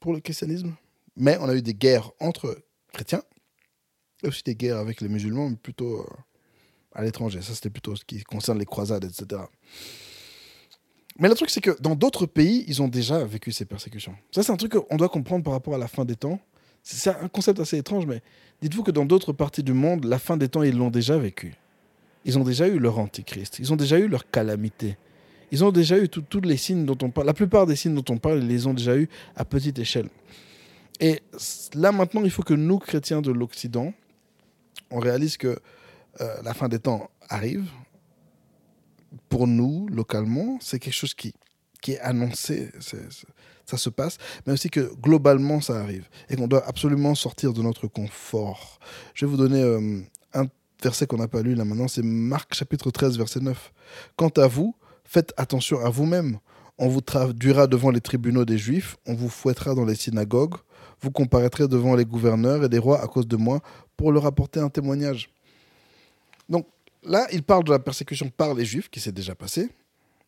pour 0.00 0.12
le 0.12 0.20
christianisme, 0.20 0.74
mais 1.16 1.36
on 1.40 1.48
a 1.48 1.54
eu 1.54 1.62
des 1.62 1.74
guerres 1.74 2.10
entre 2.20 2.64
chrétiens 2.92 3.22
et 4.22 4.28
aussi 4.28 4.42
des 4.42 4.54
guerres 4.54 4.78
avec 4.78 5.00
les 5.00 5.08
musulmans, 5.08 5.48
mais 5.50 5.56
plutôt 5.56 6.06
à 6.92 7.02
l'étranger. 7.02 7.40
Ça, 7.42 7.54
c'était 7.54 7.70
plutôt 7.70 7.94
ce 7.96 8.04
qui 8.04 8.22
concerne 8.24 8.58
les 8.58 8.64
croisades, 8.64 9.04
etc. 9.04 9.42
Mais 11.18 11.28
le 11.28 11.34
truc, 11.34 11.50
c'est 11.50 11.60
que 11.60 11.76
dans 11.80 11.96
d'autres 11.96 12.26
pays, 12.26 12.64
ils 12.68 12.80
ont 12.80 12.88
déjà 12.88 13.24
vécu 13.24 13.52
ces 13.52 13.64
persécutions. 13.64 14.14
Ça, 14.32 14.42
c'est 14.42 14.52
un 14.52 14.56
truc 14.56 14.74
qu'on 14.74 14.96
doit 14.96 15.08
comprendre 15.08 15.44
par 15.44 15.52
rapport 15.52 15.74
à 15.74 15.78
la 15.78 15.88
fin 15.88 16.04
des 16.04 16.16
temps. 16.16 16.40
C'est 16.82 17.10
un 17.10 17.28
concept 17.28 17.58
assez 17.60 17.76
étrange, 17.76 18.06
mais 18.06 18.22
dites-vous 18.62 18.82
que 18.82 18.92
dans 18.92 19.04
d'autres 19.04 19.32
parties 19.32 19.62
du 19.62 19.72
monde, 19.72 20.04
la 20.04 20.18
fin 20.18 20.36
des 20.36 20.48
temps, 20.48 20.62
ils 20.62 20.76
l'ont 20.76 20.90
déjà 20.90 21.18
vécu. 21.18 21.54
Ils 22.24 22.38
ont 22.38 22.44
déjà 22.44 22.68
eu 22.68 22.78
leur 22.78 22.98
antichrist. 22.98 23.58
Ils 23.58 23.72
ont 23.72 23.76
déjà 23.76 23.98
eu 23.98 24.08
leur 24.08 24.30
calamité. 24.30 24.96
Ils 25.50 25.64
ont 25.64 25.72
déjà 25.72 25.98
eu 25.98 26.08
tous 26.08 26.40
les 26.40 26.56
signes 26.56 26.84
dont 26.84 26.98
on 27.02 27.10
parle. 27.10 27.26
La 27.26 27.34
plupart 27.34 27.66
des 27.66 27.76
signes 27.76 27.94
dont 27.94 28.12
on 28.12 28.18
parle, 28.18 28.42
ils 28.42 28.48
les 28.48 28.66
ont 28.66 28.74
déjà 28.74 28.96
eu 28.96 29.08
à 29.34 29.44
petite 29.44 29.78
échelle. 29.78 30.08
Et 31.00 31.22
là, 31.74 31.92
maintenant, 31.92 32.22
il 32.24 32.30
faut 32.30 32.42
que 32.42 32.54
nous, 32.54 32.78
chrétiens 32.78 33.22
de 33.22 33.30
l'Occident, 33.30 33.94
on 34.90 34.98
réalise 34.98 35.36
que 35.36 35.58
euh, 36.20 36.42
la 36.42 36.54
fin 36.54 36.68
des 36.68 36.80
temps 36.80 37.10
arrive, 37.28 37.68
pour 39.28 39.46
nous, 39.46 39.86
localement, 39.88 40.58
c'est 40.60 40.78
quelque 40.78 40.94
chose 40.94 41.14
qui, 41.14 41.34
est 41.86 42.00
annoncé, 42.00 42.70
ça 43.64 43.78
se 43.78 43.88
passe, 43.88 44.18
mais 44.46 44.52
aussi 44.52 44.68
que 44.68 44.92
globalement, 44.96 45.60
ça 45.60 45.80
arrive 45.80 46.08
et 46.28 46.36
qu'on 46.36 46.48
doit 46.48 46.66
absolument 46.66 47.14
sortir 47.14 47.52
de 47.54 47.62
notre 47.62 47.86
confort. 47.86 48.78
Je 49.14 49.24
vais 49.24 49.30
vous 49.30 49.38
donner 49.38 49.62
euh, 49.62 50.00
verset 50.82 51.06
qu'on 51.06 51.16
n'a 51.16 51.28
pas 51.28 51.42
lu 51.42 51.54
là 51.54 51.64
maintenant, 51.64 51.88
c'est 51.88 52.02
Marc 52.02 52.54
chapitre 52.54 52.90
13, 52.90 53.18
verset 53.18 53.40
9. 53.40 53.72
Quant 54.16 54.28
à 54.36 54.46
vous, 54.46 54.74
faites 55.04 55.32
attention 55.36 55.84
à 55.84 55.90
vous-même. 55.90 56.38
On 56.78 56.88
vous 56.88 57.00
traduira 57.00 57.66
devant 57.66 57.90
les 57.90 58.00
tribunaux 58.00 58.44
des 58.44 58.56
Juifs, 58.56 58.96
on 59.06 59.14
vous 59.14 59.28
fouettera 59.28 59.74
dans 59.74 59.84
les 59.84 59.96
synagogues, 59.96 60.54
vous 61.00 61.10
comparaîtrez 61.10 61.66
devant 61.66 61.96
les 61.96 62.04
gouverneurs 62.04 62.64
et 62.64 62.68
les 62.68 62.78
rois 62.78 63.02
à 63.02 63.08
cause 63.08 63.26
de 63.26 63.36
moi 63.36 63.60
pour 63.96 64.12
leur 64.12 64.26
apporter 64.26 64.60
un 64.60 64.68
témoignage. 64.68 65.28
Donc, 66.48 66.66
là, 67.02 67.26
il 67.32 67.42
parle 67.42 67.64
de 67.64 67.72
la 67.72 67.80
persécution 67.80 68.30
par 68.30 68.54
les 68.54 68.64
Juifs, 68.64 68.88
qui 68.88 69.00
s'est 69.00 69.12
déjà 69.12 69.34
passée, 69.34 69.70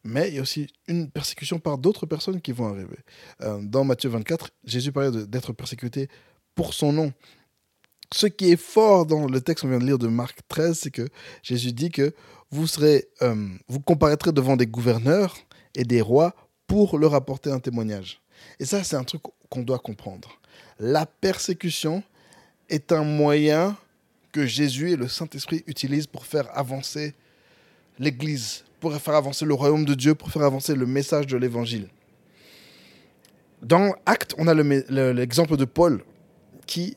mais 0.02 0.28
il 0.28 0.34
y 0.34 0.38
a 0.38 0.42
aussi 0.42 0.66
une 0.88 1.10
persécution 1.10 1.58
par 1.58 1.78
d'autres 1.78 2.06
personnes 2.06 2.40
qui 2.40 2.52
vont 2.52 2.68
arriver. 2.68 2.98
Euh, 3.42 3.60
dans 3.62 3.84
Matthieu 3.84 4.10
24, 4.10 4.50
Jésus 4.64 4.90
parlait 4.90 5.26
d'être 5.26 5.52
persécuté 5.52 6.08
pour 6.54 6.74
son 6.74 6.92
nom. 6.92 7.12
Ce 8.12 8.27
qui 8.27 8.51
est 8.51 8.61
fort 8.61 9.07
dans 9.07 9.27
le 9.27 9.40
texte 9.40 9.62
qu'on 9.62 9.70
vient 9.70 9.79
de 9.79 9.87
lire 9.87 9.99
de 9.99 10.09
Marc 10.09 10.40
13, 10.49 10.79
c'est 10.79 10.90
que 10.90 11.09
Jésus 11.42 11.73
dit 11.73 11.90
que 11.90 12.12
vous 12.51 12.66
serez, 12.66 13.09
euh, 13.23 13.49
vous 13.68 13.81
comparaîtrez 13.81 14.33
devant 14.33 14.57
des 14.57 14.66
gouverneurs 14.66 15.37
et 15.77 15.85
des 15.85 16.01
rois 16.01 16.35
pour 16.66 16.99
leur 16.99 17.14
apporter 17.14 17.51
un 17.51 17.61
témoignage. 17.61 18.20
Et 18.59 18.64
ça, 18.64 18.83
c'est 18.83 18.96
un 18.96 19.05
truc 19.05 19.23
qu'on 19.49 19.62
doit 19.62 19.79
comprendre. 19.79 20.40
La 20.81 21.07
persécution 21.07 22.03
est 22.68 22.90
un 22.90 23.05
moyen 23.05 23.77
que 24.33 24.46
Jésus 24.46 24.90
et 24.90 24.96
le 24.96 25.09
Saint-Esprit 25.09 25.62
utilisent 25.66 26.07
pour 26.07 26.27
faire 26.27 26.49
avancer 26.57 27.14
l'Église, 27.99 28.64
pour 28.81 28.94
faire 28.96 29.14
avancer 29.14 29.44
le 29.44 29.55
royaume 29.55 29.85
de 29.85 29.94
Dieu, 29.94 30.14
pour 30.14 30.31
faire 30.31 30.42
avancer 30.42 30.75
le 30.75 30.87
message 30.87 31.27
de 31.27 31.37
l'Évangile. 31.37 31.88
Dans 33.62 33.94
Actes, 34.07 34.35
on 34.38 34.49
a 34.49 34.55
l'exemple 34.55 35.57
de 35.57 35.64
Paul 35.64 36.03
qui 36.66 36.96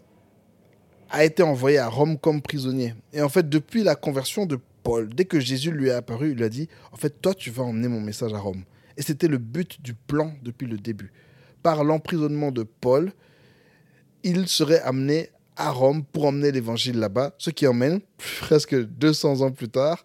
a 1.13 1.23
été 1.23 1.43
envoyé 1.43 1.77
à 1.77 1.87
Rome 1.87 2.17
comme 2.17 2.41
prisonnier. 2.41 2.95
Et 3.13 3.21
en 3.21 3.29
fait, 3.29 3.47
depuis 3.47 3.83
la 3.83 3.95
conversion 3.95 4.47
de 4.47 4.57
Paul, 4.81 5.13
dès 5.13 5.25
que 5.25 5.39
Jésus 5.39 5.69
lui 5.69 5.89
est 5.89 5.93
apparu, 5.93 6.31
il 6.31 6.37
lui 6.37 6.43
a 6.43 6.49
dit, 6.49 6.67
en 6.91 6.97
fait, 6.97 7.21
toi, 7.21 7.35
tu 7.35 7.51
vas 7.51 7.61
emmener 7.61 7.87
mon 7.87 8.01
message 8.01 8.33
à 8.33 8.39
Rome. 8.39 8.63
Et 8.97 9.03
c'était 9.03 9.27
le 9.27 9.37
but 9.37 9.79
du 9.79 9.93
plan 9.93 10.33
depuis 10.41 10.65
le 10.65 10.77
début. 10.77 11.13
Par 11.61 11.83
l'emprisonnement 11.83 12.51
de 12.51 12.63
Paul, 12.63 13.11
il 14.23 14.47
serait 14.47 14.81
amené 14.81 15.29
à 15.55 15.69
Rome 15.69 16.03
pour 16.03 16.25
emmener 16.25 16.51
l'évangile 16.51 16.97
là-bas, 16.97 17.35
ce 17.37 17.51
qui 17.51 17.67
emmène, 17.67 17.99
presque 18.39 18.75
200 18.75 19.41
ans 19.41 19.51
plus 19.51 19.69
tard, 19.69 20.03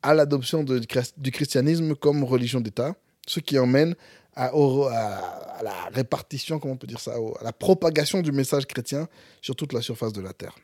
à 0.00 0.14
l'adoption 0.14 0.62
du 0.62 1.30
christianisme 1.32 1.96
comme 1.96 2.22
religion 2.22 2.60
d'État, 2.60 2.94
ce 3.26 3.40
qui 3.40 3.58
emmène 3.58 3.96
à, 4.36 5.60
la 5.62 5.84
répartition, 5.92 6.58
comment 6.58 6.74
on 6.74 6.76
peut 6.76 6.86
dire 6.86 7.00
ça, 7.00 7.14
à 7.40 7.44
la 7.44 7.52
propagation 7.52 8.20
du 8.22 8.32
message 8.32 8.66
chrétien 8.66 9.08
sur 9.40 9.56
toute 9.56 9.72
la 9.72 9.80
surface 9.82 10.12
de 10.12 10.20
la 10.20 10.32
terre. 10.32 10.54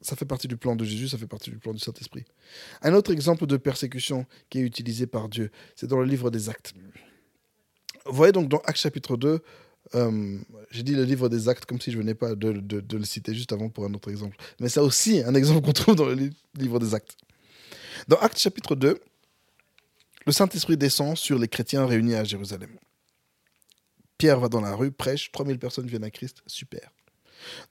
Ça 0.00 0.16
fait 0.16 0.26
partie 0.26 0.48
du 0.48 0.56
plan 0.56 0.76
de 0.76 0.84
Jésus, 0.84 1.08
ça 1.08 1.18
fait 1.18 1.26
partie 1.26 1.50
du 1.50 1.56
plan 1.58 1.72
du 1.72 1.78
Saint-Esprit. 1.80 2.24
Un 2.82 2.92
autre 2.94 3.10
exemple 3.12 3.46
de 3.46 3.56
persécution 3.56 4.26
qui 4.50 4.58
est 4.58 4.62
utilisé 4.62 5.06
par 5.06 5.28
Dieu, 5.28 5.50
c'est 5.76 5.86
dans 5.86 5.98
le 5.98 6.04
livre 6.06 6.30
des 6.30 6.48
Actes. 6.50 6.74
Vous 8.06 8.12
voyez 8.14 8.32
donc 8.32 8.48
dans 8.48 8.58
Actes 8.66 8.78
chapitre 8.80 9.16
2, 9.16 9.40
euh, 9.94 10.38
j'ai 10.70 10.82
dit 10.82 10.94
le 10.94 11.04
livre 11.04 11.28
des 11.28 11.48
Actes 11.48 11.64
comme 11.64 11.80
si 11.80 11.90
je 11.90 11.98
venais 11.98 12.14
pas 12.14 12.34
de, 12.34 12.52
de- 12.52 12.96
le 12.98 13.04
citer 13.04 13.34
juste 13.34 13.52
avant 13.52 13.68
pour 13.70 13.84
un 13.86 13.94
autre 13.94 14.10
exemple. 14.10 14.36
Mais 14.60 14.68
c'est 14.68 14.80
aussi 14.80 15.22
un 15.22 15.34
exemple 15.34 15.62
qu'on 15.62 15.72
trouve 15.72 15.94
dans 15.96 16.06
le 16.06 16.14
li- 16.14 16.36
livre 16.58 16.78
des 16.78 16.94
Actes. 16.94 17.16
Dans 18.08 18.16
Actes 18.18 18.38
chapitre 18.38 18.74
2, 18.76 18.98
le 20.26 20.32
Saint-Esprit 20.32 20.76
descend 20.76 21.16
sur 21.16 21.38
les 21.38 21.48
chrétiens 21.48 21.86
réunis 21.86 22.14
à 22.14 22.24
Jérusalem. 22.24 22.78
Pierre 24.18 24.40
va 24.40 24.48
dans 24.48 24.60
la 24.60 24.74
rue, 24.74 24.92
prêche, 24.92 25.30
3000 25.32 25.58
personnes 25.58 25.86
viennent 25.86 26.04
à 26.04 26.10
Christ, 26.10 26.42
super. 26.46 26.90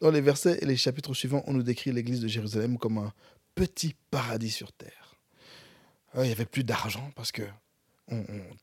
Dans 0.02 0.12
les 0.12 0.22
versets 0.22 0.60
et 0.62 0.66
les 0.66 0.78
chapitres 0.78 1.14
suivants, 1.14 1.44
on 1.48 1.54
nous 1.54 1.64
décrit 1.64 1.92
l'église 1.92 2.22
de 2.22 2.28
Jérusalem 2.28 2.78
comme 2.78 2.98
un 2.98 3.14
petit 3.56 3.96
paradis 4.12 4.52
sur 4.52 4.72
terre. 4.74 5.16
Euh, 6.16 6.24
Il 6.24 6.28
n'y 6.28 6.34
avait 6.34 6.46
plus 6.46 6.64
d'argent 6.64 7.12
parce 7.16 7.32
que 7.32 7.44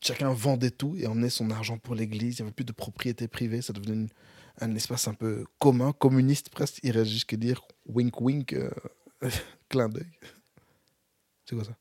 chacun 0.01 0.31
vendait 0.31 0.71
tout 0.71 0.95
et 0.97 1.07
emmenait 1.07 1.29
son 1.29 1.49
argent 1.49 1.77
pour 1.77 1.95
l'église. 1.95 2.39
Il 2.39 2.43
n'y 2.43 2.47
avait 2.47 2.53
plus 2.53 2.65
de 2.65 2.71
propriété 2.71 3.27
privée. 3.27 3.61
Ça 3.61 3.73
devenait 3.73 4.07
un 4.59 4.75
espace 4.75 5.07
un 5.07 5.13
peu 5.13 5.45
commun, 5.59 5.91
communiste 5.91 6.49
presque. 6.49 6.79
Il 6.83 6.89
irait 6.89 7.05
jusqu'à 7.05 7.37
dire 7.37 7.61
wink 7.85 8.21
wink, 8.21 8.53
euh, 8.53 8.71
clin 9.69 9.89
d'œil. 9.89 10.07
C'est 11.45 11.55
quoi 11.55 11.65
ça? 11.65 11.75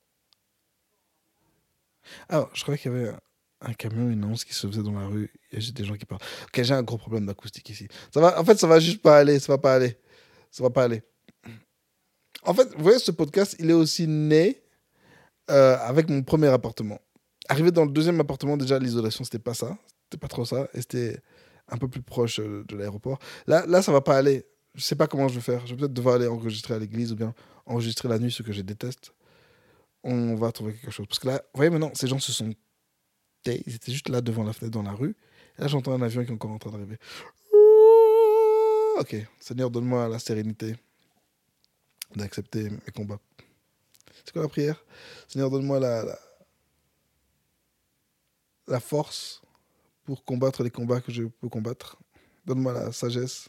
Ah, 2.29 2.49
je 2.55 2.63
croyais 2.63 2.79
qu'il 2.79 2.93
y 2.93 2.95
avait 2.95 3.13
un, 3.61 3.73
camion, 3.75 4.09
une 4.09 4.25
annonce 4.25 4.45
qui 4.45 4.55
se 4.55 4.67
faisait 4.67 4.83
dans 4.83 4.99
la 4.99 5.07
rue. 5.07 5.31
A 5.53 5.61
juste 5.61 5.77
des 5.77 5.85
gens 5.85 5.97
qui 5.97 6.07
parlent. 6.07 6.23
Ok, 6.45 6.63
j'ai 6.63 6.75
un 6.75 6.83
gros 6.83 6.99
problème 6.99 7.27
d'acoustique 7.27 7.69
ici. 7.71 7.89
Ça 8.13 8.21
va, 8.21 8.41
en 8.41 8.45
fait, 8.45 8.59
ça 8.59 8.67
va 8.67 8.81
juste 8.81 9.03
pas 9.03 9.19
aller. 9.19 9.39
Ça 9.39 9.53
va 9.53 9.59
pas 9.59 9.75
aller. 9.75 9.97
Ça 10.51 10.63
va 10.63 10.71
pas 10.71 10.85
aller. 10.85 11.03
En 12.43 12.55
fait, 12.55 12.69
vous 12.77 12.83
voyez, 12.83 12.99
ce 12.99 13.11
podcast, 13.11 13.57
il 13.59 13.71
est 13.71 13.75
aussi 13.75 14.07
né 14.07 14.63
euh, 15.51 15.77
avec 15.79 16.09
mon 16.09 16.23
premier 16.23 16.49
appartement. 16.49 17.01
Arrivé 17.49 17.71
dans 17.71 17.85
le 17.85 17.91
deuxième 17.91 18.19
appartement, 18.21 18.57
déjà, 18.57 18.79
l'isolation, 18.79 19.25
c'était 19.25 19.39
pas 19.39 19.55
ça. 19.55 19.77
C'était 20.05 20.21
pas 20.21 20.29
trop 20.29 20.45
ça. 20.45 20.69
Et 20.75 20.81
c'était 20.81 21.21
un 21.69 21.77
peu 21.77 21.89
plus 21.89 22.03
proche 22.03 22.41
euh, 22.41 22.65
de 22.69 22.77
l'aéroport. 22.77 23.19
Là, 23.47 23.67
là, 23.67 23.83
ça 23.83 23.93
va 23.93 24.01
pas 24.01 24.17
aller. 24.17 24.47
Je 24.75 24.83
sais 24.83 24.97
pas 24.97 25.07
comment 25.07 25.29
je 25.29 25.35
vais 25.35 25.41
faire. 25.41 25.67
Je 25.67 25.75
vais 25.75 25.81
peut-être 25.81 25.93
devoir 25.93 26.17
aller 26.17 26.27
enregistrer 26.27 26.75
à 26.75 26.79
l'église 26.79 27.13
ou 27.13 27.17
bien 27.17 27.35
enregistrer 27.67 28.09
la 28.09 28.19
nuit, 28.19 28.31
ce 28.31 28.43
que 28.43 28.53
je 28.53 28.63
déteste. 28.63 29.13
On 30.03 30.35
va 30.35 30.53
trouver 30.53 30.75
quelque 30.75 30.91
chose. 30.91 31.07
Parce 31.07 31.19
que 31.19 31.29
là, 31.29 31.43
vous 31.53 31.59
voyez 31.59 31.71
maintenant, 31.71 31.91
ces 31.95 32.07
gens 32.07 32.19
se 32.19 32.33
sont 32.33 32.53
tais. 33.43 33.63
Ils 33.67 33.75
étaient 33.75 33.93
juste 33.93 34.09
là 34.09 34.21
devant 34.21 34.45
la 34.45 34.53
fenêtre 34.53 34.75
dans 34.75 34.83
la 34.83 34.93
rue. 34.93 35.17
Et 35.59 35.63
là, 35.63 35.69
j'entends 35.69 35.93
un 35.93 36.03
avion 36.03 36.25
qui 36.25 36.31
est 36.31 36.35
encore 36.35 36.51
en 36.51 36.59
train 36.59 36.71
d'arriver. 36.71 36.99
Ok, 38.99 39.17
Seigneur, 39.39 39.71
donne-moi 39.71 40.09
la 40.09 40.19
sérénité 40.19 40.77
d'accepter 42.15 42.71
mes 42.71 42.93
combats. 42.95 43.21
C'est 44.25 44.33
quoi 44.33 44.43
la 44.43 44.49
prière? 44.49 44.85
Seigneur, 45.29 45.51
donne-moi 45.51 45.81
la, 45.81 46.19
la, 48.67 48.81
force 48.81 49.43
pour 50.05 50.25
combattre 50.25 50.63
les 50.63 50.71
combats 50.71 51.01
que 51.01 51.13
je 51.13 51.25
peux 51.25 51.49
combattre. 51.49 51.97
Donne-moi 52.45 52.73
la 52.73 52.93
sagesse. 52.93 53.49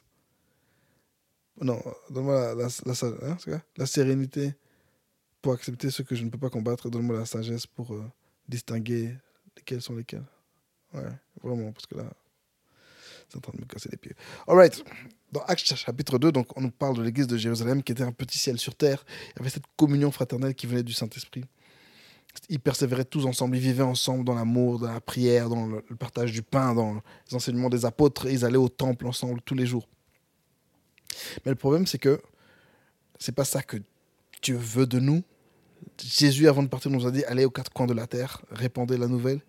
Non, 1.60 1.82
donne-moi 2.10 2.56
la, 2.56 2.68
hein, 2.68 3.86
sérénité 3.86 4.54
pour 5.42 5.54
accepter 5.54 5.90
ce 5.90 6.02
que 6.02 6.16
je 6.16 6.24
ne 6.24 6.30
peux 6.30 6.38
pas 6.38 6.50
combattre. 6.50 6.90
Donne-moi 6.90 7.18
la 7.18 7.26
sagesse 7.26 7.68
pour 7.68 7.94
euh, 7.94 8.04
distinguer 8.48 9.16
lesquels 9.58 9.82
sont 9.82 9.96
lesquels. 9.96 10.26
Ouais, 10.94 11.10
vraiment, 11.42 11.72
parce 11.72 11.86
que 11.86 11.96
là, 11.96 12.06
c'est 13.30 13.38
en 13.38 13.42
train 13.42 13.54
de 13.54 13.62
me 13.62 13.66
casser 13.66 13.90
les 13.90 13.98
pieds. 13.98 14.16
All 14.48 14.58
right. 14.58 14.84
Dans 15.32 15.42
Actes 15.44 15.76
chapitre 15.76 16.20
2, 16.20 16.34
donc, 16.34 16.58
on 16.58 16.62
nous 16.62 16.72
parle 16.72 16.98
de 16.98 17.02
l'église 17.02 17.28
de 17.28 17.38
Jérusalem 17.38 17.82
qui 17.82 17.94
était 17.94 18.04
un 18.04 18.12
petit 18.12 18.38
ciel 18.38 18.60
sur 18.60 18.76
terre. 18.76 19.06
Il 19.30 19.40
y 19.40 19.42
avait 19.42 19.50
cette 19.50 19.68
communion 19.78 20.12
fraternelle 20.12 20.54
qui 20.54 20.68
venait 20.68 20.84
du 20.84 20.92
Saint-Esprit. 20.92 21.46
Ils 22.50 22.60
persévéraient 22.60 23.06
tous 23.06 23.26
ensemble, 23.26 23.58
ils 23.58 23.62
vivaient 23.62 23.84
ensemble 23.84 24.26
dans 24.26 24.36
l'amour, 24.36 24.80
dans 24.80 24.92
la 24.92 25.02
prière, 25.02 25.50
dans 25.50 25.68
le, 25.68 25.82
partage 25.98 26.32
du 26.32 26.42
pain, 26.42 26.74
dans 26.74 27.02
les 27.30 27.36
enseignements 27.36 27.70
des 27.70 27.86
apôtres. 27.86 28.30
Ils 28.30 28.44
allaient 28.46 28.58
au 28.58 28.70
temple 28.70 29.08
ensemble 29.08 29.42
tous 29.42 29.56
les 29.56 29.66
jours. 29.66 29.88
Mais 31.46 31.52
le 31.52 31.58
problème, 31.58 31.86
c'est 31.88 31.98
que 31.98 32.22
c'est 33.20 33.34
pas 33.34 33.46
ça 33.46 33.62
que 33.64 33.78
Dieu 34.42 34.58
veut 34.58 34.88
de 34.88 35.00
nous. 35.00 35.24
Jésus, 36.04 36.48
avant 36.48 36.64
de 36.64 36.68
partir, 36.68 36.92
nous 36.92 37.06
a 37.06 37.12
dit 37.12 37.24
allez 37.26 37.46
aux 37.46 37.52
quatre 37.52 37.72
coins 37.72 37.88
de 37.88 37.94
la 37.94 38.08
terre, 38.08 38.42
répandez 38.52 38.98
la 38.98 39.08
nouvelle. 39.08 39.42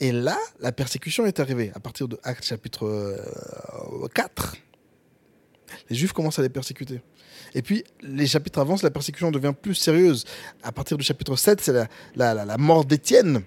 Et 0.00 0.12
là, 0.12 0.36
la 0.60 0.72
persécution 0.72 1.24
est 1.26 1.40
arrivée 1.40 1.72
à 1.74 1.80
partir 1.80 2.06
de 2.06 2.18
Actes 2.22 2.44
chapitre 2.44 2.86
euh, 2.86 4.06
4. 4.14 4.56
Les 5.88 5.96
Juifs 5.96 6.12
commencent 6.12 6.38
à 6.38 6.42
les 6.42 6.48
persécuter. 6.48 7.00
Et 7.54 7.62
puis, 7.62 7.84
les 8.02 8.26
chapitres 8.26 8.58
avancent, 8.58 8.82
la 8.82 8.90
persécution 8.90 9.30
devient 9.30 9.54
plus 9.60 9.74
sérieuse. 9.74 10.24
À 10.62 10.70
partir 10.72 10.98
du 10.98 11.04
chapitre 11.04 11.34
7, 11.36 11.60
c'est 11.60 11.72
la, 11.72 11.88
la, 12.14 12.34
la, 12.34 12.44
la 12.44 12.58
mort 12.58 12.84
d'Étienne, 12.84 13.42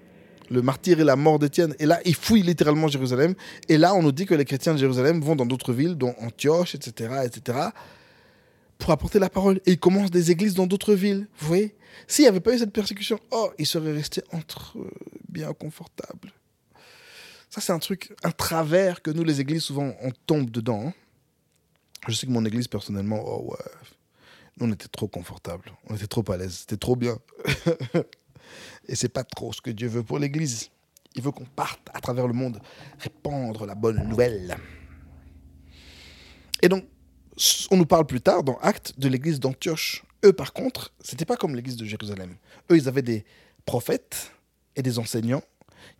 le 0.49 0.61
martyr 0.61 0.99
et 0.99 1.03
la 1.03 1.15
mort 1.15 1.37
d'Étienne. 1.37 1.75
Et 1.79 1.85
là, 1.85 1.99
ils 2.05 2.15
fouillent 2.15 2.41
littéralement 2.41 2.87
Jérusalem. 2.87 3.35
Et 3.67 3.77
là, 3.77 3.93
on 3.93 4.01
nous 4.01 4.11
dit 4.11 4.25
que 4.25 4.33
les 4.35 4.45
chrétiens 4.45 4.73
de 4.73 4.79
Jérusalem 4.79 5.21
vont 5.21 5.35
dans 5.35 5.45
d'autres 5.45 5.73
villes, 5.73 5.95
dont 5.95 6.15
Antioche, 6.19 6.75
etc., 6.75 7.21
etc., 7.25 7.59
pour 8.79 8.91
apporter 8.91 9.19
la 9.19 9.29
parole. 9.29 9.61
Et 9.67 9.73
ils 9.73 9.79
commencent 9.79 10.09
des 10.09 10.31
églises 10.31 10.55
dans 10.55 10.65
d'autres 10.65 10.95
villes. 10.95 11.27
Vous 11.37 11.47
voyez 11.47 11.75
S'il 12.07 12.23
n'y 12.23 12.29
avait 12.29 12.39
pas 12.39 12.55
eu 12.55 12.57
cette 12.57 12.73
persécution, 12.73 13.19
oh, 13.29 13.51
ils 13.59 13.67
seraient 13.67 13.91
restés 13.93 14.23
entre 14.31 14.79
eux, 14.79 14.91
bien 15.27 15.53
confortables. 15.53 16.33
Ça, 17.51 17.61
c'est 17.61 17.71
un 17.71 17.79
truc, 17.79 18.13
un 18.23 18.31
travers 18.31 19.01
que 19.01 19.11
nous, 19.11 19.23
les 19.23 19.41
églises, 19.41 19.63
souvent, 19.63 19.93
on 20.01 20.11
tombe 20.25 20.49
dedans. 20.49 20.87
hein. 20.87 20.93
Je 22.07 22.13
sais 22.13 22.25
que 22.25 22.31
mon 22.31 22.45
église, 22.45 22.67
personnellement, 22.67 23.21
oh 23.25 23.51
ouais, 23.51 23.71
nous, 24.57 24.67
on 24.67 24.71
était 24.71 24.87
trop 24.87 25.07
confortable, 25.07 25.71
on 25.89 25.95
était 25.95 26.07
trop 26.07 26.23
à 26.31 26.37
l'aise, 26.37 26.59
c'était 26.61 26.77
trop 26.77 26.95
bien. 26.95 27.17
Et 28.87 28.95
c'est 28.95 29.09
pas 29.09 29.23
trop 29.23 29.51
ce 29.53 29.61
que 29.61 29.69
Dieu 29.71 29.87
veut 29.87 30.03
pour 30.03 30.17
l'église. 30.19 30.69
Il 31.15 31.21
veut 31.21 31.31
qu'on 31.31 31.45
parte 31.45 31.81
à 31.93 31.99
travers 31.99 32.27
le 32.27 32.33
monde 32.33 32.61
répandre 32.99 33.65
la 33.65 33.75
bonne 33.75 34.07
nouvelle. 34.07 34.57
Et 36.61 36.69
donc, 36.69 36.85
on 37.71 37.77
nous 37.77 37.85
parle 37.85 38.05
plus 38.05 38.21
tard 38.21 38.43
dans 38.43 38.57
Actes 38.57 38.93
de 38.97 39.07
l'église 39.07 39.39
d'Antioche. 39.39 40.03
Eux, 40.25 40.33
par 40.33 40.53
contre, 40.53 40.93
c'était 40.99 41.25
pas 41.25 41.37
comme 41.37 41.55
l'église 41.55 41.77
de 41.77 41.85
Jérusalem. 41.85 42.35
Eux, 42.71 42.77
ils 42.77 42.87
avaient 42.87 43.01
des 43.01 43.25
prophètes 43.65 44.31
et 44.75 44.81
des 44.81 44.99
enseignants 44.99 45.43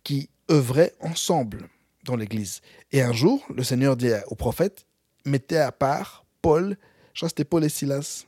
qui 0.04 0.28
œuvraient 0.50 0.94
ensemble 1.00 1.68
dans 2.04 2.16
l'église. 2.16 2.60
Et 2.92 3.02
un 3.02 3.12
jour, 3.12 3.44
le 3.54 3.62
Seigneur 3.62 3.96
dit 3.96 4.10
aux 4.28 4.34
prophètes 4.34 4.86
mettez 5.24 5.58
à 5.58 5.72
part 5.72 6.24
Paul, 6.42 6.76
je 7.12 7.20
crois 7.20 7.28
que 7.28 7.30
c'était 7.30 7.44
Paul 7.44 7.64
et 7.64 7.68
Silas. 7.68 8.26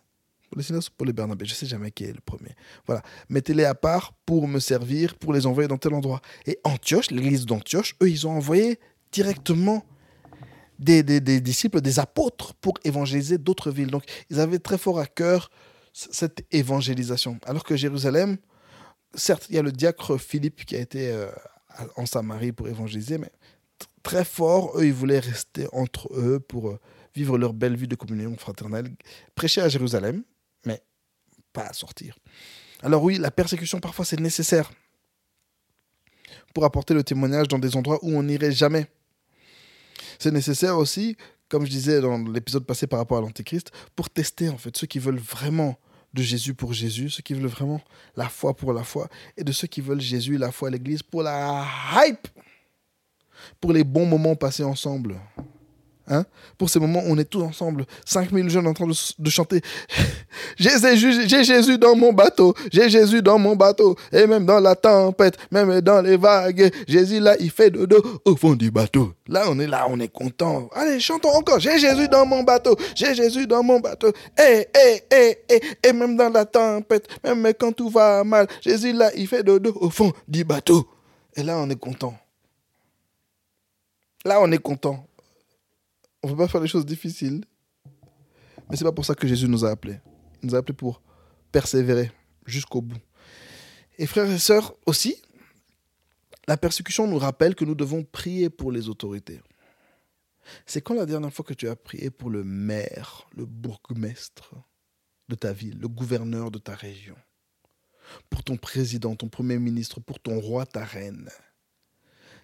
Paul 0.50 0.60
et 0.60 0.62
Silas 0.62 0.88
ou 0.90 0.94
Paul 0.96 1.08
et 1.08 1.12
Bernabé, 1.12 1.46
je 1.46 1.54
sais 1.54 1.66
jamais 1.66 1.90
qui 1.90 2.04
est 2.04 2.12
le 2.12 2.20
premier. 2.20 2.54
Voilà, 2.86 3.02
mettez-les 3.28 3.64
à 3.64 3.74
part 3.74 4.12
pour 4.26 4.48
me 4.48 4.60
servir, 4.60 5.14
pour 5.16 5.32
les 5.32 5.46
envoyer 5.46 5.68
dans 5.68 5.78
tel 5.78 5.94
endroit. 5.94 6.20
Et 6.46 6.58
Antioche, 6.64 7.10
l'église 7.10 7.46
d'Antioche, 7.46 7.96
eux, 8.02 8.10
ils 8.10 8.26
ont 8.26 8.32
envoyé 8.32 8.78
directement 9.12 9.84
des, 10.82 11.40
disciples, 11.40 11.80
des 11.80 11.98
apôtres 11.98 12.54
pour 12.54 12.74
évangéliser 12.84 13.38
d'autres 13.38 13.70
villes. 13.70 13.90
Donc, 13.90 14.04
ils 14.30 14.40
avaient 14.40 14.58
très 14.58 14.78
fort 14.78 14.98
à 14.98 15.06
cœur 15.06 15.50
cette 15.92 16.44
évangélisation. 16.50 17.38
Alors 17.44 17.64
que 17.64 17.76
Jérusalem, 17.76 18.38
certes, 19.14 19.46
il 19.50 19.56
y 19.56 19.58
a 19.58 19.62
le 19.62 19.72
diacre 19.72 20.18
Philippe 20.18 20.64
qui 20.64 20.76
a 20.76 20.80
été 20.80 21.10
euh, 21.10 21.30
en 21.96 22.06
Samarie 22.06 22.52
pour 22.52 22.68
évangéliser, 22.68 23.18
mais 23.18 23.30
très 24.02 24.24
fort, 24.24 24.78
eux, 24.78 24.86
ils 24.86 24.92
voulaient 24.92 25.18
rester 25.18 25.66
entre 25.72 26.08
eux 26.14 26.40
pour 26.40 26.70
euh, 26.70 26.80
vivre 27.14 27.36
leur 27.36 27.52
belle 27.52 27.76
vie 27.76 27.88
de 27.88 27.94
communion 27.94 28.34
fraternelle, 28.36 28.90
prêcher 29.34 29.60
à 29.60 29.68
Jérusalem, 29.68 30.22
mais 30.64 30.80
pas 31.52 31.72
sortir. 31.72 32.16
Alors 32.82 33.02
oui, 33.02 33.18
la 33.18 33.30
persécution, 33.30 33.80
parfois, 33.80 34.04
c'est 34.04 34.18
nécessaire 34.18 34.72
pour 36.54 36.64
apporter 36.64 36.94
le 36.94 37.04
témoignage 37.04 37.48
dans 37.48 37.58
des 37.58 37.76
endroits 37.76 37.98
où 38.02 38.16
on 38.16 38.22
n'irait 38.22 38.52
jamais. 38.52 38.86
C'est 40.22 40.30
nécessaire 40.30 40.78
aussi, 40.78 41.16
comme 41.48 41.66
je 41.66 41.70
disais 41.72 42.00
dans 42.00 42.16
l'épisode 42.16 42.64
passé 42.64 42.86
par 42.86 43.00
rapport 43.00 43.18
à 43.18 43.20
l'Antéchrist, 43.20 43.72
pour 43.96 44.08
tester 44.08 44.48
en 44.48 44.56
fait 44.56 44.76
ceux 44.76 44.86
qui 44.86 45.00
veulent 45.00 45.18
vraiment 45.18 45.76
de 46.14 46.22
Jésus 46.22 46.54
pour 46.54 46.72
Jésus, 46.72 47.10
ceux 47.10 47.24
qui 47.24 47.34
veulent 47.34 47.50
vraiment 47.50 47.80
la 48.14 48.28
foi 48.28 48.54
pour 48.54 48.72
la 48.72 48.84
foi, 48.84 49.08
et 49.36 49.42
de 49.42 49.50
ceux 49.50 49.66
qui 49.66 49.80
veulent 49.80 50.00
Jésus, 50.00 50.38
la 50.38 50.52
foi, 50.52 50.70
l'Église 50.70 51.02
pour 51.02 51.24
la 51.24 51.66
hype, 51.96 52.28
pour 53.60 53.72
les 53.72 53.82
bons 53.82 54.06
moments 54.06 54.36
passés 54.36 54.62
ensemble. 54.62 55.18
Hein 56.08 56.24
pour 56.58 56.68
ces 56.68 56.80
moments 56.80 57.02
on 57.06 57.16
est 57.18 57.24
tous 57.24 57.42
ensemble, 57.42 57.84
5000 58.04 58.50
jeunes 58.50 58.66
en 58.66 58.74
train 58.74 58.86
de, 58.86 59.30
chanter 59.30 59.60
J'ai 60.58 61.44
Jésus, 61.44 61.78
dans 61.78 61.94
mon 61.94 62.12
bateau, 62.12 62.54
j'ai 62.72 62.88
Jésus 62.88 63.22
dans 63.22 63.38
mon 63.38 63.54
bateau, 63.54 63.96
et 64.12 64.26
même 64.26 64.44
dans 64.44 64.58
la 64.58 64.74
tempête, 64.74 65.36
même 65.50 65.80
dans 65.80 66.02
les 66.02 66.16
vagues, 66.16 66.72
Jésus 66.88 67.20
là, 67.20 67.36
il 67.38 67.50
fait 67.50 67.70
dodo 67.70 68.02
au 68.24 68.36
fond 68.36 68.54
du 68.54 68.70
bateau. 68.70 69.12
Là, 69.28 69.44
on 69.48 69.58
est 69.60 69.66
là, 69.66 69.86
on 69.88 69.98
est 70.00 70.12
content. 70.12 70.68
Allez, 70.74 70.98
chantons 70.98 71.30
encore. 71.30 71.60
J'ai 71.60 71.78
Jésus 71.78 72.08
dans 72.08 72.26
mon 72.26 72.42
bateau, 72.42 72.76
j'ai 72.94 73.14
Jésus 73.14 73.46
dans 73.46 73.62
mon 73.62 73.78
bateau, 73.78 74.12
et, 74.38 74.66
et, 74.74 75.02
et, 75.14 75.38
et, 75.48 75.62
et 75.88 75.92
même 75.92 76.16
dans 76.16 76.30
la 76.30 76.44
tempête, 76.44 77.08
même 77.22 77.52
quand 77.58 77.72
tout 77.72 77.88
va 77.88 78.24
mal, 78.24 78.46
Jésus 78.60 78.92
là, 78.92 79.10
il 79.16 79.28
fait 79.28 79.42
dodo 79.42 79.72
au 79.76 79.90
fond 79.90 80.12
du 80.26 80.44
bateau. 80.44 80.88
Et 81.36 81.42
là, 81.42 81.56
on 81.58 81.70
est 81.70 81.78
content. 81.78 82.14
Là, 84.24 84.40
on 84.40 84.50
est 84.52 84.58
content. 84.58 85.06
On 86.22 86.28
ne 86.28 86.32
peut 86.32 86.38
pas 86.38 86.48
faire 86.48 86.60
les 86.60 86.68
choses 86.68 86.86
difficiles. 86.86 87.44
Mais 88.70 88.76
c'est 88.76 88.84
pas 88.84 88.92
pour 88.92 89.04
ça 89.04 89.14
que 89.14 89.26
Jésus 89.26 89.48
nous 89.48 89.64
a 89.64 89.70
appelés. 89.70 90.00
Il 90.42 90.48
nous 90.48 90.54
a 90.54 90.58
appelés 90.58 90.76
pour 90.76 91.02
persévérer 91.50 92.10
jusqu'au 92.46 92.80
bout. 92.80 93.00
Et 93.98 94.06
frères 94.06 94.30
et 94.30 94.38
sœurs 94.38 94.74
aussi, 94.86 95.20
la 96.48 96.56
persécution 96.56 97.06
nous 97.06 97.18
rappelle 97.18 97.54
que 97.54 97.64
nous 97.64 97.74
devons 97.74 98.04
prier 98.04 98.50
pour 98.50 98.72
les 98.72 98.88
autorités. 98.88 99.40
C'est 100.66 100.80
quand 100.80 100.94
la 100.94 101.06
dernière 101.06 101.32
fois 101.32 101.44
que 101.44 101.54
tu 101.54 101.68
as 101.68 101.76
prié 101.76 102.10
pour 102.10 102.30
le 102.30 102.42
maire, 102.42 103.28
le 103.36 103.46
bourgmestre 103.46 104.54
de 105.28 105.34
ta 105.34 105.52
ville, 105.52 105.78
le 105.78 105.88
gouverneur 105.88 106.50
de 106.50 106.58
ta 106.58 106.74
région, 106.74 107.16
pour 108.28 108.42
ton 108.42 108.56
président, 108.56 109.14
ton 109.14 109.28
premier 109.28 109.58
ministre, 109.58 110.00
pour 110.00 110.18
ton 110.18 110.40
roi, 110.40 110.66
ta 110.66 110.84
reine? 110.84 111.30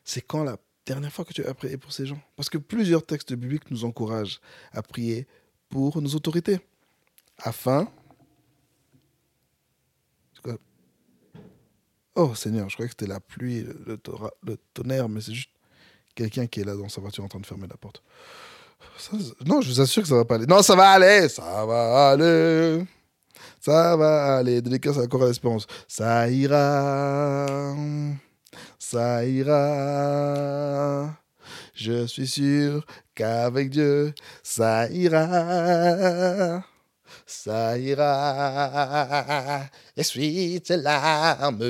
C'est 0.04 0.22
quand 0.22 0.44
la 0.44 0.58
dernière 0.94 1.12
fois 1.12 1.24
que 1.24 1.32
tu 1.32 1.44
as 1.44 1.54
prié 1.54 1.76
pour 1.76 1.92
ces 1.92 2.06
gens 2.06 2.20
Parce 2.36 2.48
que 2.48 2.58
plusieurs 2.58 3.04
textes 3.04 3.32
bibliques 3.34 3.70
nous 3.70 3.84
encouragent 3.84 4.40
à 4.72 4.82
prier 4.82 5.26
pour 5.68 6.00
nos 6.00 6.10
autorités. 6.14 6.60
Afin. 7.38 7.88
Oh 12.14 12.34
Seigneur, 12.34 12.68
je 12.68 12.74
croyais 12.74 12.88
que 12.88 12.96
c'était 12.98 13.06
la 13.06 13.20
pluie, 13.20 13.64
le, 13.86 14.56
tonnerre, 14.74 15.08
mais 15.08 15.20
c'est 15.20 15.34
juste 15.34 15.50
quelqu'un 16.16 16.48
qui 16.48 16.60
est 16.60 16.64
là 16.64 16.74
dans 16.74 16.88
sa 16.88 17.00
voiture 17.00 17.22
en 17.22 17.28
train 17.28 17.38
de 17.38 17.46
fermer 17.46 17.68
la 17.68 17.76
porte. 17.76 18.02
Non, 19.46 19.60
je 19.60 19.68
vous 19.68 19.80
assure 19.80 20.02
que 20.02 20.08
ça 20.08 20.16
va 20.16 20.24
pas 20.24 20.34
aller. 20.34 20.46
Non, 20.46 20.60
ça 20.62 20.74
va 20.74 20.90
aller, 20.90 21.28
ça 21.28 21.64
va 21.64 22.10
aller. 22.10 22.84
Ça 23.60 23.96
va 23.96 24.38
aller. 24.38 24.60
Dédicace 24.60 24.98
à 24.98 25.06
la 25.06 25.26
l'Espérance. 25.26 25.66
Ça 25.86 26.28
ira. 26.28 27.76
Ça 28.78 29.24
ira. 29.24 31.14
Je 31.74 32.06
suis 32.06 32.26
sûr 32.26 32.84
qu'avec 33.14 33.70
Dieu, 33.70 34.12
ça 34.42 34.90
ira. 34.90 36.64
Ça 37.26 37.78
ira. 37.78 39.64
Essuie 39.96 40.60
tes 40.60 40.76
larmes. 40.76 41.62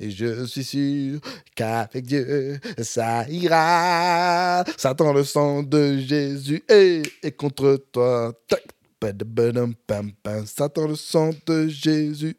Et 0.00 0.10
je 0.10 0.44
suis 0.46 0.64
sûr 0.64 1.20
qu'avec 1.54 2.04
Dieu, 2.04 2.58
ça 2.82 3.28
ira. 3.28 4.64
Satan, 4.76 5.12
le 5.12 5.24
sang 5.24 5.62
de 5.62 5.98
Jésus 5.98 6.62
est, 6.68 7.36
contre 7.36 7.84
toi. 7.92 8.32
Satan, 10.46 10.88
le 10.88 10.96
sang 10.96 11.30
de 11.46 11.68
Jésus 11.68 12.36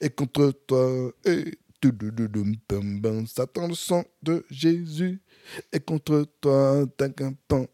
est 0.00 0.14
contre 0.14 0.52
toi. 0.66 1.12
Satan, 3.26 3.68
le 3.68 3.74
sang 3.74 4.04
de 4.22 4.44
Jésus 4.50 5.20
est 5.72 5.84
contre 5.84 6.26
toi. 6.40 6.84
Pam. 7.48 7.66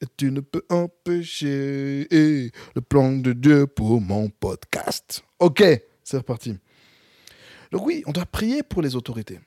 Et 0.00 0.06
tu 0.16 0.32
ne 0.32 0.40
peux 0.40 0.62
empêcher 0.68 2.08
le 2.10 2.80
plan 2.80 3.12
de 3.12 3.32
Dieu 3.32 3.66
pour 3.66 4.00
mon 4.00 4.28
podcast. 4.30 5.22
Ok, 5.38 5.62
c'est 6.02 6.16
reparti. 6.16 6.58
Donc 7.70 7.86
oui, 7.86 8.02
on 8.06 8.12
doit 8.12 8.26
prier 8.26 8.62
pour 8.62 8.82
les 8.82 8.96
autorités. 8.96 9.38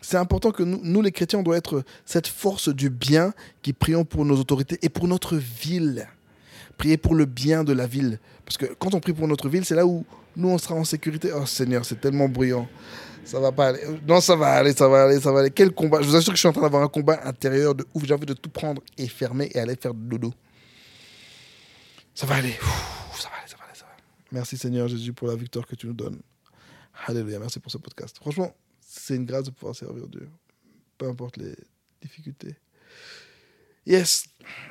C'est 0.00 0.16
important 0.16 0.50
que 0.50 0.62
nous, 0.62 0.80
nous, 0.82 1.00
les 1.00 1.12
chrétiens, 1.12 1.38
on 1.38 1.42
doit 1.42 1.56
être 1.56 1.84
cette 2.04 2.26
force 2.26 2.68
du 2.68 2.90
bien 2.90 3.32
qui 3.62 3.72
prions 3.72 4.04
pour 4.04 4.24
nos 4.24 4.38
autorités 4.38 4.78
et 4.82 4.88
pour 4.88 5.08
notre 5.08 5.36
ville. 5.36 6.08
Prier 6.76 6.96
pour 6.96 7.14
le 7.14 7.24
bien 7.24 7.64
de 7.64 7.72
la 7.72 7.86
ville. 7.86 8.18
Parce 8.44 8.56
que 8.56 8.66
quand 8.66 8.94
on 8.94 9.00
prie 9.00 9.12
pour 9.12 9.28
notre 9.28 9.48
ville, 9.48 9.64
c'est 9.64 9.76
là 9.76 9.86
où 9.86 10.04
nous, 10.36 10.48
on 10.48 10.58
sera 10.58 10.74
en 10.74 10.84
sécurité. 10.84 11.30
Oh 11.32 11.46
Seigneur, 11.46 11.84
c'est 11.84 12.00
tellement 12.00 12.28
bruyant. 12.28 12.68
Ça 13.24 13.40
va 13.40 13.52
pas 13.52 13.68
aller. 13.68 13.80
Non, 14.06 14.20
ça 14.20 14.36
va 14.36 14.52
aller, 14.52 14.72
ça 14.72 14.88
va 14.88 15.04
aller, 15.04 15.20
ça 15.20 15.32
va 15.32 15.40
aller. 15.40 15.50
Quel 15.50 15.72
combat? 15.72 16.02
Je 16.02 16.08
vous 16.08 16.16
assure 16.16 16.32
que 16.32 16.36
je 16.36 16.40
suis 16.40 16.48
en 16.48 16.52
train 16.52 16.62
d'avoir 16.62 16.82
un 16.82 16.88
combat 16.88 17.20
intérieur 17.26 17.74
de 17.74 17.86
ouf. 17.94 18.04
J'ai 18.04 18.14
envie 18.14 18.26
de 18.26 18.34
tout 18.34 18.50
prendre 18.50 18.82
et 18.98 19.08
fermer 19.08 19.50
et 19.54 19.58
aller 19.58 19.76
faire 19.76 19.94
dodo. 19.94 20.32
Ça 22.14 22.26
va 22.26 22.36
aller. 22.36 22.50
Ouh, 22.50 23.16
ça 23.16 23.28
va 23.28 23.36
aller, 23.36 23.48
ça 23.48 23.56
va 23.56 23.64
aller, 23.64 23.74
ça 23.74 23.84
va 23.84 23.92
aller. 23.92 24.02
Merci 24.32 24.58
Seigneur 24.58 24.88
Jésus 24.88 25.12
pour 25.12 25.28
la 25.28 25.36
victoire 25.36 25.66
que 25.66 25.74
tu 25.74 25.86
nous 25.86 25.94
donnes. 25.94 26.20
Alléluia, 27.06 27.38
merci 27.38 27.58
pour 27.58 27.72
ce 27.72 27.78
podcast. 27.78 28.16
Franchement, 28.18 28.54
c'est 28.80 29.16
une 29.16 29.24
grâce 29.24 29.44
de 29.44 29.50
pouvoir 29.50 29.74
servir 29.74 30.06
Dieu, 30.08 30.28
peu 30.98 31.08
importe 31.08 31.36
les 31.38 31.54
difficultés. 32.00 32.56
Yes, 33.86 34.26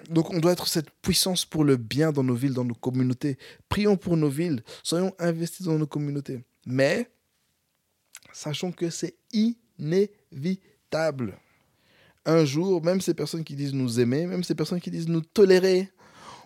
donc 0.10 0.30
on 0.30 0.40
doit 0.40 0.54
être 0.54 0.68
cette 0.68 0.90
puissance 1.02 1.44
pour 1.44 1.64
le 1.64 1.76
bien 1.76 2.12
dans 2.12 2.24
nos 2.24 2.36
villes, 2.36 2.54
dans 2.54 2.64
nos 2.64 2.76
communautés. 2.76 3.38
Prions 3.68 3.98
pour 3.98 4.16
nos 4.16 4.30
villes, 4.30 4.64
soyons 4.84 5.14
investis 5.20 5.66
dans 5.66 5.78
nos 5.78 5.88
communautés. 5.88 6.44
Mais 6.66 7.10
sachons 8.34 8.72
que 8.72 8.90
c'est 8.90 9.16
inévitable. 9.80 11.38
Un 12.26 12.46
jour, 12.46 12.84
même 12.84 13.02
ces 13.02 13.14
personnes 13.14 13.44
qui 13.44 13.56
disent 13.56 13.74
nous 13.74 14.00
aimer, 14.00 14.26
même 14.28 14.44
ces 14.44 14.56
personnes 14.56 14.80
qui 14.80 14.92
disent 14.92 15.08
nous 15.08 15.22
tolérer, 15.22 15.90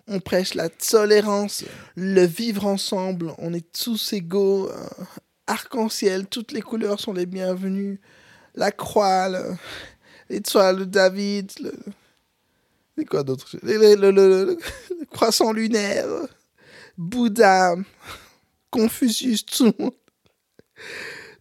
on 0.08 0.20
prêche 0.20 0.54
la 0.54 0.68
tolérance, 0.68 1.64
le 1.96 2.24
vivre 2.24 2.64
ensemble, 2.66 3.34
on 3.38 3.52
est 3.52 3.72
tous 3.72 4.12
égaux, 4.12 4.70
euh, 4.70 4.86
arc-en-ciel, 5.46 6.26
toutes 6.28 6.52
les 6.52 6.62
couleurs 6.62 7.00
sont 7.00 7.12
les 7.12 7.26
bienvenues. 7.26 8.00
La 8.54 8.70
croix, 8.72 9.28
le- 9.28 9.56
l'étoile 10.30 10.78
de 10.78 10.84
David, 10.84 11.50
le... 11.60 11.72
Quoi 13.04 13.22
croissant 15.10 15.52
lunaire, 15.52 16.06
Bouddha, 16.96 17.74
Confucius, 18.70 19.44
tout. 19.44 19.74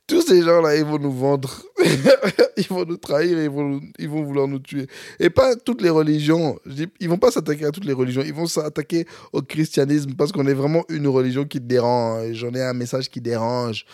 Tous 0.07 0.21
ces 0.21 0.43
gens-là, 0.43 0.75
ils 0.75 0.85
vont 0.85 0.99
nous 0.99 1.11
vendre, 1.11 1.63
ils 2.57 2.67
vont 2.67 2.85
nous 2.85 2.97
trahir, 2.97 3.41
ils 3.41 3.49
vont, 3.49 3.81
ils 3.97 4.07
vont 4.07 4.23
vouloir 4.23 4.47
nous 4.47 4.59
tuer. 4.59 4.85
Et 5.19 5.31
pas 5.31 5.55
toutes 5.55 5.81
les 5.81 5.89
religions. 5.89 6.59
Je 6.67 6.73
dis, 6.73 6.87
Ils 6.99 7.09
vont 7.09 7.17
pas 7.17 7.31
s'attaquer 7.31 7.65
à 7.65 7.71
toutes 7.71 7.85
les 7.85 7.93
religions. 7.93 8.21
Ils 8.23 8.33
vont 8.33 8.45
s'attaquer 8.45 9.07
au 9.33 9.41
christianisme 9.41 10.13
parce 10.13 10.31
qu'on 10.31 10.45
est 10.45 10.53
vraiment 10.53 10.83
une 10.89 11.07
religion 11.07 11.45
qui 11.45 11.59
dérange. 11.59 12.33
J'en 12.33 12.53
ai 12.53 12.61
un 12.61 12.73
message 12.73 13.09
qui 13.09 13.19
dérange. 13.19 13.85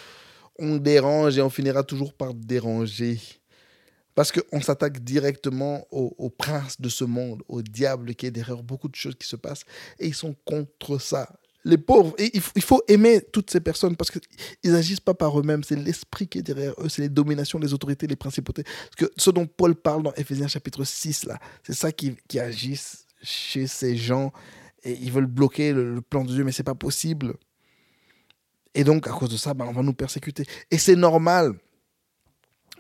On 0.60 0.76
dérange 0.76 1.38
et 1.38 1.42
on 1.42 1.50
finira 1.50 1.82
toujours 1.82 2.14
par 2.14 2.34
déranger. 2.34 3.18
Parce 4.14 4.34
qu'on 4.34 4.60
s'attaque 4.60 5.00
directement 5.00 5.88
au 5.92 6.30
prince 6.30 6.82
de 6.82 6.90
ce 6.90 7.06
monde, 7.06 7.42
au 7.48 7.62
diable 7.62 8.16
qui 8.16 8.26
est 8.26 8.32
derrière 8.32 8.62
beaucoup 8.62 8.90
de 8.90 8.96
choses 8.96 9.16
qui 9.16 9.26
se 9.26 9.38
passent. 9.38 9.64
Et 9.98 10.08
ils 10.08 10.14
sont 10.14 10.36
contre 10.46 11.00
ça. 11.00 11.30
Les 11.64 11.78
pauvres, 11.78 12.16
et 12.18 12.32
il, 12.34 12.42
faut, 12.42 12.82
aimer 12.88 13.22
toutes 13.22 13.52
ces 13.52 13.60
personnes 13.60 13.96
parce 13.96 14.10
qu'ils 14.10 14.72
n'agissent 14.72 15.00
pas 15.00 15.14
par 15.14 15.40
eux-mêmes. 15.40 15.64
C'est 15.64 15.76
l'esprit 15.76 16.28
qui 16.28 16.40
est 16.40 16.42
derrière 16.42 16.74
eux, 16.80 16.90
c'est 16.90 17.04
les 17.04 17.10
dominations, 17.10 17.60
les 17.60 17.74
autorités, 17.74 18.08
les 18.08 18.16
principautés. 18.16 18.64
Que 18.98 19.06
ce 19.16 19.30
dont 19.30 19.46
Paul 19.46 19.76
parle 19.76 20.02
dans 20.02 20.14
Éphésiens 20.14 20.48
chapitre 20.48 20.84
6, 20.84 21.26
là, 21.26 21.40
c'est 21.64 21.74
ça 21.74 21.92
qui, 21.92 22.16
qui 22.28 22.40
chez 23.22 23.68
ces 23.68 23.96
gens. 23.96 24.34
Et 24.84 24.94
ils 24.94 25.12
veulent 25.12 25.28
bloquer 25.28 25.74
le, 25.74 26.02
plan 26.02 26.24
de 26.24 26.34
Dieu, 26.34 26.44
mais 26.44 26.52
c'est 26.52 26.64
pas 26.64 26.74
possible. 26.74 27.36
Et 28.74 28.84
donc, 28.84 29.08
à 29.08 29.12
cause 29.12 29.30
de 29.30 29.38
ça, 29.38 29.54
ben, 29.54 29.66
on 29.66 29.74
va 29.74 29.84
nous 29.84 29.94
persécuter. 29.94 30.46
Et 30.72 30.80
c'est 30.80 30.96
normal. 30.96 31.54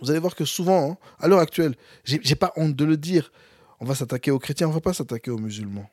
Vous 0.01 0.09
allez 0.09 0.19
voir 0.19 0.35
que 0.35 0.45
souvent, 0.45 0.91
hein, 0.91 0.97
à 1.19 1.27
l'heure 1.27 1.39
actuelle, 1.39 1.75
j'ai 2.03 2.35
pas 2.35 2.51
honte 2.55 2.75
de 2.75 2.85
le 2.85 2.97
dire, 2.97 3.31
on 3.79 3.85
va 3.85 3.93
s'attaquer 3.93 4.31
aux 4.31 4.39
chrétiens, 4.39 4.67
on 4.67 4.71
va 4.71 4.81
pas 4.81 4.93
s'attaquer 4.93 5.29
aux 5.29 5.37
musulmans. 5.37 5.87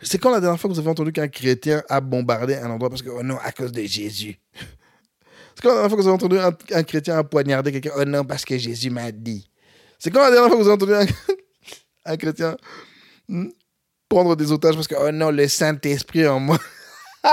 C'est 0.00 0.18
quand 0.18 0.30
la 0.30 0.40
dernière 0.40 0.60
fois 0.60 0.68
que 0.68 0.74
vous 0.74 0.80
avez 0.80 0.90
entendu 0.90 1.12
qu'un 1.12 1.28
chrétien 1.28 1.82
a 1.88 2.00
bombardé 2.00 2.54
un 2.54 2.70
endroit 2.70 2.90
parce 2.90 3.02
que, 3.02 3.10
oh 3.10 3.22
non, 3.22 3.38
à 3.42 3.52
cause 3.52 3.72
de 3.72 3.82
Jésus. 3.82 4.38
C'est 5.54 5.62
quand 5.62 5.70
la 5.70 5.74
dernière 5.74 5.90
fois 5.90 5.98
que 5.98 6.02
vous 6.02 6.08
avez 6.08 6.14
entendu 6.14 6.38
un, 6.38 6.82
chrétien 6.84 7.18
a 7.18 7.24
poignardé 7.24 7.72
quelqu'un, 7.72 7.90
oh 7.96 8.04
non, 8.04 8.24
parce 8.24 8.44
que 8.44 8.56
Jésus 8.56 8.90
m'a 8.90 9.10
dit. 9.10 9.50
C'est 9.98 10.10
quand 10.10 10.20
la 10.20 10.30
dernière 10.30 10.48
fois 10.48 10.58
que 10.58 10.62
vous 10.62 10.68
avez 10.68 10.82
entendu 10.82 10.94
un, 12.04 12.16
chrétien 12.16 12.56
hmm, 13.28 13.48
prendre 14.08 14.36
des 14.36 14.52
otages 14.52 14.76
parce 14.76 14.86
que, 14.86 14.94
oh 14.94 15.10
non, 15.10 15.30
le 15.30 15.48
Saint-Esprit 15.48 16.28
en 16.28 16.38
moi. 16.38 16.58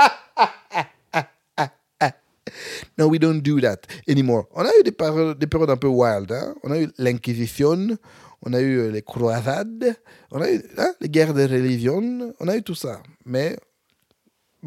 no, 2.97 3.07
we 3.07 3.19
don't 3.19 3.41
do 3.41 3.59
that 3.59 3.81
anymore. 4.07 4.47
On 4.53 4.65
a 4.65 4.71
eu 4.79 4.83
des, 4.83 4.91
des 4.91 5.47
périodes 5.47 5.69
un 5.69 5.77
peu 5.77 5.87
wild. 5.87 6.31
hein. 6.31 6.55
On 6.63 6.71
a 6.71 6.79
eu 6.79 6.89
l'Inquisition, 6.97 7.97
on 8.41 8.53
a 8.53 8.59
eu 8.59 8.79
euh, 8.79 8.91
les 8.91 9.01
croisades, 9.01 9.95
on 10.31 10.41
a 10.41 10.49
eu 10.49 10.63
hein, 10.77 10.93
les 11.05 11.09
guerres 11.09 11.35
de 11.35 11.43
religion, 11.43 12.33
on 12.39 12.47
a 12.47 12.57
eu 12.57 12.63
tout 12.63 12.73
ça. 12.73 13.03
Mais, 13.25 13.55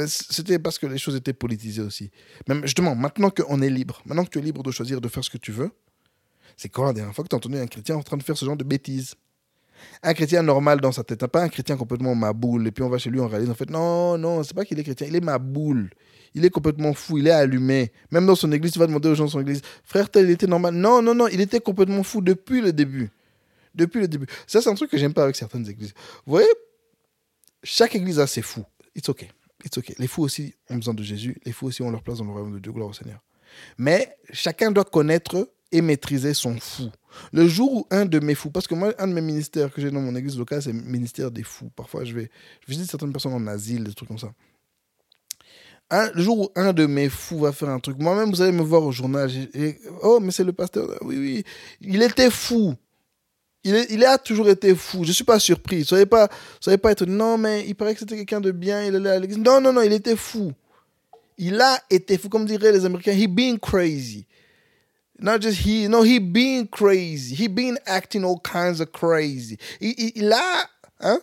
c'était 0.07 0.61
parce 0.61 0.79
que 0.79 0.87
les 0.87 0.97
choses 0.97 1.17
étaient 1.17 1.33
politisées 1.33 1.83
aussi. 1.83 2.13
Même 2.49 2.63
justement, 2.63 2.95
maintenant 2.95 3.31
qu'on 3.31 3.61
est 3.61 3.71
libre, 3.71 4.01
maintenant 4.07 4.25
que 4.25 4.31
tu 4.31 4.39
es 4.39 4.43
libre 4.43 4.63
de 4.63 4.71
choisir 4.71 5.01
de 5.01 5.09
faire 5.09 5.25
ce 5.25 5.31
que 5.31 5.39
tu 5.39 5.51
veux, 5.51 5.73
c'est 6.57 6.69
quand 6.69 6.85
la 6.85 6.93
dernière 6.93 7.13
fois 7.13 7.25
que 7.25 7.29
tu 7.29 7.35
as 7.35 7.39
entendu 7.39 7.59
un 7.59 7.67
chrétien 7.67 7.97
en 7.97 8.03
train 8.05 8.17
de 8.17 8.23
faire 8.23 8.37
ce 8.39 8.45
genre 8.45 8.57
de 8.57 8.63
bêtises? 8.63 9.17
Un 10.05 10.15
chrétien 10.15 10.43
normal 10.43 10.81
dans 10.81 10.93
sa 10.93 11.03
tête, 11.03 11.25
hein, 11.25 11.29
pas 11.29 11.43
un 11.43 11.49
chrétien 11.49 11.77
complètement 11.77 12.15
maboule, 12.15 12.69
et 12.69 12.71
puis 12.71 12.85
on 12.85 12.89
va 12.89 12.99
chez 12.99 13.11
lui, 13.11 13.19
on 13.19 13.27
réalise 13.27 13.51
en 13.51 13.55
fait, 13.55 13.71
non, 13.71 14.17
non, 14.17 14.45
c'est 14.45 14.55
pas 14.55 14.65
qu'il 14.65 14.79
est 14.79 14.85
chrétien, 14.85 15.09
il 15.09 15.17
est 15.17 15.21
maboule. 15.21 15.91
Il 16.35 16.45
est 16.45 16.51
complètement 16.51 16.95
fou, 16.95 17.19
il 17.19 17.27
est 17.27 17.33
allumé. 17.33 17.91
Même 18.13 18.27
dans 18.27 18.37
son 18.37 18.53
église, 18.53 18.73
il 18.77 18.79
va 18.79 18.87
demander 18.87 19.09
aux 19.09 19.15
gens 19.17 19.25
de 19.25 19.31
son 19.31 19.41
église, 19.41 19.63
frère 19.83 20.09
tel, 20.09 20.27
il 20.27 20.33
était 20.33 20.47
normal. 20.47 20.75
Non, 20.75 21.03
non, 21.03 21.17
non, 21.17 21.27
il 21.27 21.41
était 21.41 21.61
complètement 21.61 22.05
fou 22.05 22.21
depuis 22.21 22.61
le 22.61 22.73
début. 22.73 23.11
Depuis 23.75 24.01
le 24.01 24.09
début. 24.09 24.27
Ça, 24.47 24.61
c'est 24.61 24.69
un 24.69 24.75
truc 24.75 24.91
que 24.91 24.99
j'aime 24.99 25.15
pas 25.15 25.25
avec 25.25 25.37
certaines 25.37 25.69
églises. 25.69 25.93
Vous 26.27 26.33
voyez, 26.33 26.49
chaque 27.63 27.95
église 27.95 28.19
a 28.19 28.27
ses 28.27 28.43
fous. 28.43 28.65
It's 28.95 29.09
okay. 29.09 29.31
It's 29.65 29.77
okay. 29.77 29.95
Les 29.99 30.07
fous 30.07 30.23
aussi 30.23 30.55
ont 30.71 30.77
besoin 30.77 30.95
de 30.95 31.03
Jésus. 31.03 31.41
Les 31.45 31.53
fous 31.53 31.67
aussi 31.67 31.83
ont 31.83 31.91
leur 31.91 32.03
place 32.03 32.19
dans 32.19 32.25
le 32.25 32.31
royaume 32.31 32.55
de 32.55 32.59
Dieu. 32.59 32.73
Gloire 32.73 32.89
au 32.89 32.93
Seigneur. 32.93 33.21
Mais 33.77 34.17
chacun 34.33 34.71
doit 34.71 34.85
connaître 34.85 35.49
et 35.73 35.83
maîtriser 35.83 36.35
son 36.35 36.59
fou. 36.59 36.91
Le 37.33 37.47
jour 37.47 37.73
où 37.73 37.87
un 37.91 38.07
de 38.07 38.19
mes 38.21 38.35
fous, 38.35 38.51
parce 38.51 38.67
que 38.67 38.75
moi, 38.75 38.95
un 38.99 39.09
de 39.09 39.13
mes 39.13 39.21
ministères 39.21 39.73
que 39.73 39.81
j'ai 39.81 39.91
dans 39.91 40.01
mon 40.01 40.15
église 40.17 40.39
locale, 40.39 40.63
c'est 40.63 40.73
le 40.73 40.81
ministère 40.81 41.31
des 41.31 41.43
fous. 41.43 41.71
Parfois, 41.75 42.05
je 42.05 42.15
vais, 42.15 42.31
je 42.61 42.71
visite 42.71 42.91
certaines 42.91 43.13
personnes 43.13 43.35
en 43.35 43.47
asile, 43.47 43.85
des 43.85 43.93
trucs 43.93 44.09
comme 44.09 44.19
ça. 44.19 44.33
Un, 45.91 46.11
le 46.13 46.23
jour 46.23 46.39
où 46.39 46.49
un 46.55 46.73
de 46.73 46.87
mes 46.87 47.09
fous 47.09 47.41
va 47.41 47.53
faire 47.53 47.71
un 47.71 47.81
truc, 47.81 47.99
moi-même, 47.99 48.31
vous 48.31 48.43
allez 48.43 48.53
me 48.53 48.63
voir 48.63 48.83
au 48.83 48.93
journal. 48.93 49.31
oh, 50.03 50.21
mais 50.21 50.31
c'est 50.31 50.45
le 50.45 50.53
pasteur. 50.53 50.99
Oui, 51.03 51.17
oui. 51.19 51.45
Il 51.81 52.03
était 52.03 52.31
fou. 52.31 52.75
Il, 53.65 54.05
a 54.05 54.19
toujours 54.19 54.49
été 54.49 54.75
fou. 54.75 55.03
Je 55.03 55.09
ne 55.09 55.13
suis 55.13 55.25
pas 55.25 55.39
surpris. 55.39 55.85
Soyez 55.85 56.07
pas, 56.07 56.29
soyez 56.61 56.79
pas 56.79 56.93
étonnés. 56.93 57.13
Non, 57.13 57.37
mais 57.37 57.67
il 57.67 57.75
paraît 57.75 57.93
que 57.93 58.01
c'était 58.01 58.17
quelqu'un 58.17 58.41
de 58.41 58.51
bien. 58.51 58.85
Il 58.85 58.97
allait 58.97 59.11
à 59.11 59.19
l'église. 59.19 59.39
Non, 59.39 59.61
non, 59.61 59.73
non, 59.73 59.83
il 59.83 59.93
était 59.93 60.17
fou. 60.17 60.53
Il 61.37 61.61
a 61.61 61.79
été 61.91 62.19
fou, 62.19 62.29
comme 62.29 62.47
diraient 62.47 62.73
les 62.73 62.85
Américains. 62.85 63.13
He 63.13 63.27
been 63.27 63.59
crazy. 63.59 64.27
Not 65.21 65.41
just 65.41 65.67
he, 65.67 65.89
no, 65.89 66.05
he 66.05 66.21
been 66.21 66.69
crazy. 66.69 67.35
He 67.35 67.49
been 67.49 67.79
acting 67.87 68.25
all 68.25 68.39
kinds 68.41 68.81
of 68.81 68.93
crazy. 68.93 69.59
Il, 69.81 70.13
il- 70.15 70.33
a, 70.33 70.69
hein? 71.01 71.21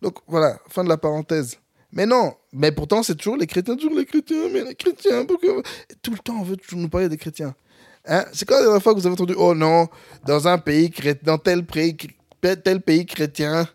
Donc 0.00 0.18
voilà, 0.28 0.60
fin 0.68 0.84
de 0.84 0.88
la 0.88 0.96
parenthèse. 0.96 1.56
Mais 1.90 2.06
non, 2.06 2.34
mais 2.52 2.70
pourtant 2.70 3.02
c'est 3.02 3.16
toujours 3.16 3.36
les 3.36 3.46
chrétiens, 3.46 3.74
toujours 3.74 3.96
les 3.96 4.04
chrétiens, 4.04 4.48
mais 4.52 4.62
les 4.62 4.74
chrétiens, 4.74 5.24
pourquoi 5.24 5.62
Tout 6.02 6.12
le 6.12 6.18
temps 6.18 6.36
on 6.38 6.44
veut 6.44 6.56
toujours 6.56 6.78
nous 6.78 6.88
parler 6.88 7.08
des 7.08 7.16
chrétiens. 7.16 7.54
Hein? 8.08 8.24
C'est 8.32 8.48
quand 8.48 8.56
la 8.56 8.62
dernière 8.62 8.82
fois 8.82 8.94
que 8.94 9.00
vous 9.00 9.06
avez 9.06 9.12
entendu, 9.12 9.34
oh 9.36 9.54
non, 9.54 9.86
dans 10.26 10.48
un 10.48 10.58
pays, 10.58 10.90
dans 11.22 11.38
tel 11.38 11.64
pays, 11.64 11.96
tel 12.40 12.80
pays 12.80 13.06
chrétien, 13.06 13.68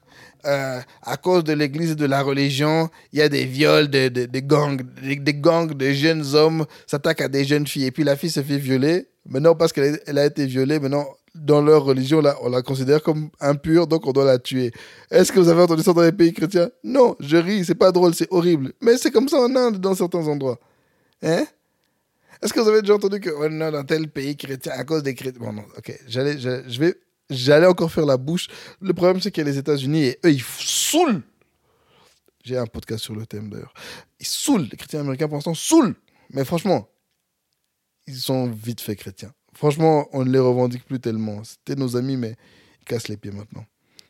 euh, 0.46 0.80
à 1.04 1.17
cause 1.17 1.43
de 1.46 1.54
l'église 1.54 1.91
et 1.91 1.96
de 1.96 2.06
la 2.06 2.22
religion, 2.22 2.89
il 3.13 3.19
y 3.19 3.22
a 3.22 3.30
des 3.30 3.46
viols, 3.46 3.88
des, 3.88 4.10
gangs, 4.41 4.82
des, 5.02 5.34
gangs 5.34 5.74
de 5.74 5.91
jeunes 5.91 6.36
hommes 6.36 6.65
s'attaquent 6.86 7.22
à 7.22 7.28
des 7.30 7.46
jeunes 7.46 7.65
filles. 7.65 7.86
Et 7.86 7.91
puis 7.91 8.04
la 8.04 8.17
fille 8.17 8.32
se 8.32 8.41
fait 8.41 8.58
violer. 8.58 9.08
Maintenant, 9.26 9.56
parce 9.56 9.72
qu'elle 9.72 10.02
a, 10.06 10.22
a 10.22 10.26
été 10.26 10.46
violée, 10.46 10.80
maintenant, 10.80 11.06
dans 11.34 11.62
leur 11.62 11.84
religion, 11.86 12.19
là, 12.19 12.36
on 12.41 12.50
la 12.50 12.62
considère 12.62 13.02
comme 13.02 13.30
impure, 13.39 13.88
donc 13.88 14.06
on 14.06 14.12
doit 14.12 14.26
la 14.26 14.38
tuer. 14.38 14.72
Est-ce 15.10 15.32
que 15.32 15.39
vous 15.39 15.48
avez 15.48 15.62
entendu 15.62 15.82
ça 15.82 15.93
dans 15.93 16.02
les 16.02 16.12
pays 16.12 16.34
chrétiens? 16.34 16.69
Non, 16.84 17.15
je 17.19 17.38
ris, 17.38 17.63
c'est 17.63 17.76
pas 17.76 17.91
drôle, 17.91 18.13
c'est 18.13 18.28
horrible. 18.30 18.74
Mais 18.82 18.98
c'est 18.98 19.12
comme 19.12 19.30
ça 19.30 19.38
en 19.38 19.56
Inde, 19.56 19.78
dans 19.78 19.96
certains 19.96 20.28
endroits. 20.28 20.60
Hein? 21.22 21.46
Est-ce 22.43 22.53
que 22.53 22.60
vous 22.60 22.67
avez 22.67 22.82
déjà 22.82 22.95
entendu 22.95 23.19
que 23.19 23.29
oh 23.29 23.47
non, 23.49 23.71
dans 23.71 23.84
tel 23.86 24.10
pays 24.10 24.36
chrétien, 24.36 24.73
à 24.73 24.84
cause 24.84 25.01
des 25.01 25.15
chrétiens. 25.15 25.39
Bon, 25.41 25.53
non, 25.53 25.63
ok, 25.77 25.97
j'allais, 26.08 26.38
j'allais- 27.29 27.65
encore 27.67 27.91
faire 27.91 28.06
la 28.06 28.17
bouche. 28.17 28.47
Le 28.82 28.93
problème, 28.93 29.21
c'est 29.21 29.32
qu'il 29.32 29.45
y 29.45 29.47
a 29.47 29.49
les 29.51 29.58
États-Unis 29.58 30.03
et 30.03 30.19
eux, 30.25 30.32
ils 30.32 30.43
saoulent. 30.43 31.21
J'ai 32.43 32.58
un 32.58 32.65
podcast 32.65 33.01
sur 33.03 33.15
le 33.15 33.25
thème 33.25 33.49
d'ailleurs. 33.49 33.73
Ils 34.19 34.25
saoulent, 34.25 34.67
les 34.69 34.75
chrétiens 34.77 34.99
américains 34.99 35.27
pour 35.27 35.38
l'instant 35.38 35.53
saoulent. 35.53 35.95
Mais 36.32 36.43
franchement, 36.43 36.89
ils 38.08 38.15
sont 38.17 38.49
vite 38.49 38.82
fait 38.82 38.97
chrétiens. 38.97 39.34
Franchement, 39.56 40.10
on 40.12 40.25
ne 40.25 40.32
les 40.32 40.39
revendique 40.39 40.84
plus 40.86 40.99
tellement. 40.99 41.43
C'était 41.45 41.75
nos 41.79 41.95
amis, 41.95 42.17
mais 42.17 42.36
ils 42.82 42.86
cassent 42.86 43.08
les 43.08 43.17
pieds 43.17 43.32
maintenant. 43.32 43.65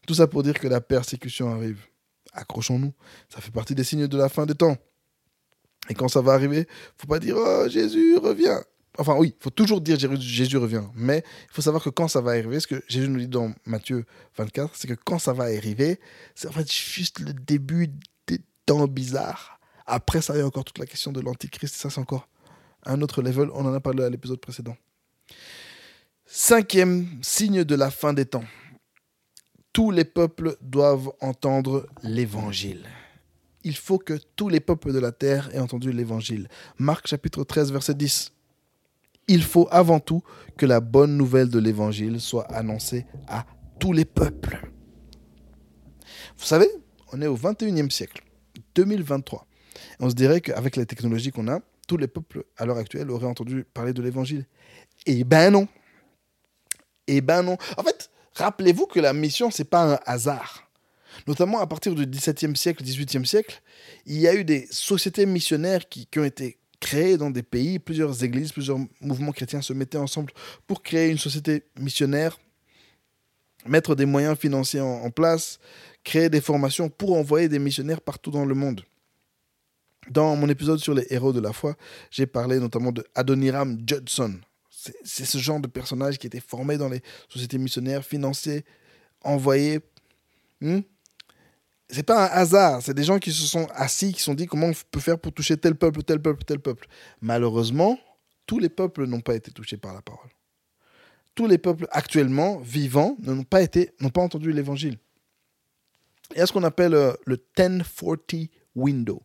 Tout 0.07 0.15
ça 0.15 0.25
pour 0.25 0.41
dire 0.41 0.55
que 0.59 0.67
la 0.67 0.81
persécution 0.81 1.53
arrive. 1.53 1.85
Accrochons-nous. 2.33 2.93
Ça 3.29 3.41
fait 3.41 3.51
partie 3.51 3.75
des 3.75 3.83
signes 3.83 4.07
de 4.07 4.17
la 4.17 4.29
fin 4.29 4.45
des 4.47 4.55
temps. 4.55 4.77
Et 5.89 5.93
quand 5.93 6.07
ça 6.07 6.21
va 6.21 6.33
arriver, 6.33 6.67
faut 6.97 7.07
pas 7.07 7.19
dire 7.19 7.35
oh, 7.37 7.67
Jésus 7.67 8.17
revient. 8.17 8.59
Enfin 8.97 9.15
oui, 9.17 9.35
faut 9.39 9.49
toujours 9.49 9.81
dire 9.81 9.97
Jésus 9.97 10.17
Jésus 10.21 10.57
revient. 10.57 10.83
Mais 10.95 11.23
il 11.49 11.53
faut 11.53 11.61
savoir 11.61 11.83
que 11.83 11.89
quand 11.89 12.07
ça 12.07 12.21
va 12.21 12.31
arriver, 12.31 12.59
ce 12.59 12.67
que 12.67 12.83
Jésus 12.87 13.09
nous 13.09 13.19
dit 13.19 13.27
dans 13.27 13.53
Matthieu 13.65 14.05
24, 14.37 14.75
c'est 14.75 14.87
que 14.87 14.93
quand 14.93 15.19
ça 15.19 15.33
va 15.33 15.45
arriver, 15.45 15.99
c'est 16.35 16.47
en 16.47 16.51
fait 16.51 16.71
juste 16.71 17.19
le 17.19 17.33
début 17.33 17.89
des 18.27 18.39
temps 18.65 18.87
bizarres. 18.87 19.59
Après 19.85 20.21
ça, 20.21 20.35
il 20.35 20.39
y 20.39 20.41
a 20.41 20.45
encore 20.45 20.63
toute 20.63 20.79
la 20.79 20.85
question 20.85 21.11
de 21.11 21.19
l'antichrist. 21.19 21.75
Ça, 21.75 21.89
c'est 21.89 21.99
encore 21.99 22.27
un 22.85 23.01
autre 23.01 23.21
level. 23.21 23.49
On 23.53 23.65
en 23.65 23.73
a 23.73 23.79
parlé 23.79 24.03
à 24.03 24.09
l'épisode 24.09 24.39
précédent. 24.39 24.77
Cinquième 26.25 27.07
signe 27.21 27.63
de 27.63 27.75
la 27.75 27.91
fin 27.91 28.13
des 28.13 28.25
temps. 28.25 28.45
Tous 29.73 29.91
les 29.91 30.05
peuples 30.05 30.55
doivent 30.61 31.11
entendre 31.19 31.87
l'évangile. 32.03 32.85
Il 33.63 33.75
faut 33.75 33.97
que 33.97 34.19
tous 34.35 34.49
les 34.49 34.59
peuples 34.59 34.91
de 34.91 34.99
la 34.99 35.11
terre 35.11 35.49
aient 35.53 35.59
entendu 35.59 35.91
l'évangile. 35.91 36.49
Marc 36.77 37.07
chapitre 37.07 37.43
13, 37.43 37.71
verset 37.71 37.93
10. 37.93 38.33
Il 39.27 39.43
faut 39.43 39.67
avant 39.71 39.99
tout 39.99 40.21
que 40.57 40.65
la 40.65 40.81
bonne 40.81 41.15
nouvelle 41.15 41.49
de 41.49 41.59
l'évangile 41.59 42.19
soit 42.19 42.43
annoncée 42.51 43.05
à 43.27 43.45
tous 43.79 43.93
les 43.93 44.05
peuples. 44.05 44.69
Vous 46.37 46.45
savez, 46.45 46.67
on 47.13 47.21
est 47.21 47.27
au 47.27 47.37
21e 47.37 47.89
siècle, 47.89 48.21
2023. 48.75 49.47
On 49.99 50.09
se 50.09 50.15
dirait 50.15 50.41
qu'avec 50.41 50.75
les 50.75 50.85
technologies 50.85 51.31
qu'on 51.31 51.47
a, 51.47 51.59
tous 51.87 51.97
les 51.97 52.07
peuples 52.07 52.43
à 52.57 52.65
l'heure 52.65 52.77
actuelle 52.77 53.11
auraient 53.11 53.27
entendu 53.27 53.65
parler 53.73 53.93
de 53.93 54.01
l'évangile. 54.01 54.45
Eh 55.05 55.23
ben 55.23 55.51
non. 55.51 55.67
Eh 57.07 57.21
ben 57.21 57.43
non. 57.43 57.57
En 57.77 57.83
fait, 57.83 58.09
rappelez-vous 58.33 58.87
que 58.87 58.99
la 58.99 59.13
mission, 59.13 59.51
c'est 59.51 59.63
pas 59.63 59.93
un 59.93 59.99
hasard. 60.05 60.69
Notamment 61.27 61.59
à 61.59 61.67
partir 61.67 61.95
du 61.95 62.05
XVIIe 62.05 62.55
siècle, 62.55 62.83
XVIIIe 62.83 63.25
siècle, 63.25 63.61
il 64.05 64.19
y 64.19 64.27
a 64.27 64.35
eu 64.35 64.43
des 64.43 64.67
sociétés 64.71 65.25
missionnaires 65.25 65.87
qui, 65.87 66.05
qui 66.05 66.19
ont 66.19 66.23
été 66.23 66.57
créées 66.83 67.17
dans 67.17 67.31
des 67.31 67.43
pays. 67.43 67.79
Plusieurs 67.79 68.23
églises, 68.23 68.51
plusieurs 68.51 68.79
mouvements 68.99 69.31
chrétiens 69.31 69.61
se 69.61 69.73
mettaient 69.73 69.97
ensemble 69.97 70.33
pour 70.67 70.83
créer 70.83 71.09
une 71.09 71.17
société 71.17 71.63
missionnaire, 71.79 72.37
mettre 73.65 73.95
des 73.95 74.05
moyens 74.05 74.37
financiers 74.37 74.81
en, 74.81 75.09
place, 75.09 75.59
créer 76.03 76.29
des 76.29 76.41
formations 76.41 76.89
pour 76.89 77.15
envoyer 77.17 77.47
des 77.47 77.59
missionnaires 77.59 78.01
partout 78.01 78.31
dans 78.31 78.45
le 78.45 78.53
monde. 78.53 78.83
Dans 80.09 80.35
mon 80.35 80.49
épisode 80.49 80.79
sur 80.79 80.93
les 80.93 81.07
héros 81.09 81.31
de 81.31 81.39
la 81.39 81.53
foi, 81.53 81.77
j'ai 82.11 82.25
parlé 82.25 82.59
notamment 82.59 82.91
de 82.91 83.05
Adoniram 83.15 83.81
Judson. 83.87 84.35
C'est 84.69 84.97
c'est 85.05 85.25
ce 85.25 85.37
genre 85.37 85.61
de 85.61 85.67
personnage 85.67 86.17
qui 86.17 86.27
était 86.27 86.41
formé 86.41 86.77
dans 86.77 86.89
les 86.89 87.01
sociétés 87.29 87.57
missionnaires, 87.57 88.03
financé, 88.03 88.65
envoyé. 89.21 89.79
Hmm 90.59 90.81
c'est 91.93 92.03
pas 92.03 92.25
un 92.25 92.29
hasard, 92.29 92.81
c'est 92.81 92.93
des 92.93 93.03
gens 93.03 93.19
qui 93.19 93.31
se 93.31 93.45
sont 93.45 93.67
assis, 93.73 94.13
qui 94.13 94.19
se 94.19 94.25
sont 94.25 94.33
dit 94.33 94.47
comment 94.47 94.67
on 94.67 94.73
peut 94.91 94.99
faire 94.99 95.19
pour 95.19 95.31
toucher 95.31 95.57
tel 95.57 95.75
peuple, 95.75 96.03
tel 96.03 96.19
peuple, 96.21 96.43
tel 96.43 96.59
peuple. 96.59 96.87
Malheureusement, 97.21 97.99
tous 98.47 98.59
les 98.59 98.69
peuples 98.69 99.05
n'ont 99.05 99.21
pas 99.21 99.35
été 99.35 99.51
touchés 99.51 99.77
par 99.77 99.93
la 99.93 100.01
parole. 100.01 100.29
Tous 101.35 101.47
les 101.47 101.57
peuples 101.57 101.87
actuellement 101.91 102.57
vivants 102.57 103.15
n'ont 103.19 103.43
pas 103.43 103.61
été, 103.61 103.91
n'ont 103.99 104.09
pas 104.09 104.21
entendu 104.21 104.51
l'évangile. 104.51 104.97
Il 106.31 106.39
y 106.39 106.41
a 106.41 106.47
ce 106.47 106.53
qu'on 106.53 106.63
appelle 106.63 106.95
euh, 106.95 107.13
le 107.25 107.37
1040 107.57 108.49
window, 108.75 109.21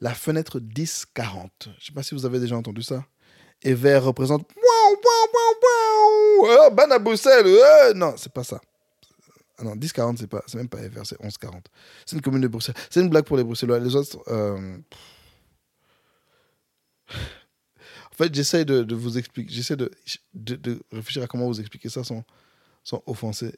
la 0.00 0.14
fenêtre 0.14 0.60
1040. 0.60 1.50
Je 1.64 1.68
ne 1.68 1.74
sais 1.80 1.92
pas 1.92 2.02
si 2.02 2.14
vous 2.14 2.26
avez 2.26 2.38
déjà 2.38 2.56
entendu 2.56 2.82
ça. 2.82 3.04
Et 3.62 3.74
vert 3.74 4.04
représente 4.04 4.42
waouh, 4.54 4.96
waouh, 5.04 6.48
waouh, 6.48 6.76
waouh, 6.76 6.98
Bruxelles, 7.00 7.46
euh, 7.46 7.94
non, 7.94 8.14
c'est 8.16 8.32
pas 8.32 8.44
ça. 8.44 8.60
Ah 9.58 9.64
non, 9.64 9.76
1040, 9.76 10.18
c'est 10.18 10.54
même 10.56 10.68
pas 10.68 10.78
FR, 10.78 11.04
c'est 11.06 11.20
1140. 11.20 11.68
C'est 12.06 12.16
une 12.16 12.22
commune 12.22 12.40
de 12.42 12.48
Bruxelles. 12.48 12.74
C'est 12.90 13.00
une 13.00 13.08
blague 13.08 13.24
pour 13.24 13.36
les 13.36 13.44
Bruxellois. 13.44 13.78
Les 13.78 13.94
autres. 13.94 14.20
euh, 14.28 14.78
En 17.08 18.16
fait, 18.16 18.34
j'essaie 18.34 18.64
de, 18.64 18.94
vous 18.94 19.18
expliquer. 19.18 19.52
J'essaie 19.52 19.76
de, 19.76 19.90
réfléchir 20.92 21.22
à 21.22 21.26
comment 21.26 21.46
vous 21.46 21.60
expliquer 21.60 21.88
ça 21.88 22.04
sans, 22.04 22.24
sans 22.82 23.02
offenser. 23.06 23.54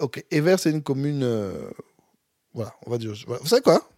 Ok, 0.00 0.24
Ever, 0.30 0.56
c'est 0.58 0.70
une 0.70 0.82
commune. 0.82 1.22
euh, 1.22 1.70
Voilà, 2.52 2.74
on 2.86 2.90
va 2.90 2.98
dire. 2.98 3.12
Vous 3.26 3.46
savez 3.46 3.62
quoi? 3.62 3.88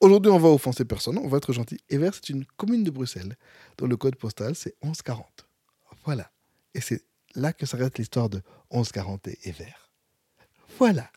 Aujourd'hui, 0.00 0.32
on 0.32 0.38
va 0.38 0.48
offenser 0.48 0.84
personne. 0.84 1.18
On 1.18 1.28
va 1.28 1.36
être 1.36 1.52
gentil. 1.52 1.78
Ever, 1.90 2.10
c'est 2.14 2.30
une 2.30 2.44
commune 2.56 2.84
de 2.84 2.90
Bruxelles 2.90 3.36
dont 3.76 3.86
le 3.86 3.96
code 3.96 4.16
postal, 4.16 4.54
c'est 4.54 4.74
1140. 4.82 5.46
Voilà. 6.04 6.30
Et 6.74 6.80
c'est 6.80 7.04
là 7.34 7.52
que 7.52 7.66
s'arrête 7.66 7.98
l'histoire 7.98 8.30
de 8.30 8.40
1140 8.72 9.28
et 9.28 9.38
Ever. 9.44 9.72
Voilà. 10.80 11.10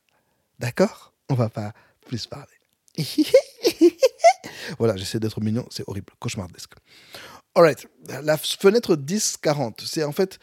D'accord? 0.59 1.13
On 1.29 1.35
va 1.35 1.47
pas 1.47 1.71
plus 2.05 2.27
parler. 2.27 2.51
voilà, 4.77 4.97
j'essaie 4.97 5.21
d'être 5.21 5.39
mignon, 5.39 5.65
c'est 5.71 5.85
horrible, 5.87 6.11
cauchemardesque. 6.19 6.73
Alright, 7.55 7.87
la 8.23 8.35
fenêtre 8.35 8.97
10-40, 8.97 9.85
c'est 9.85 10.03
en 10.03 10.11
fait, 10.11 10.37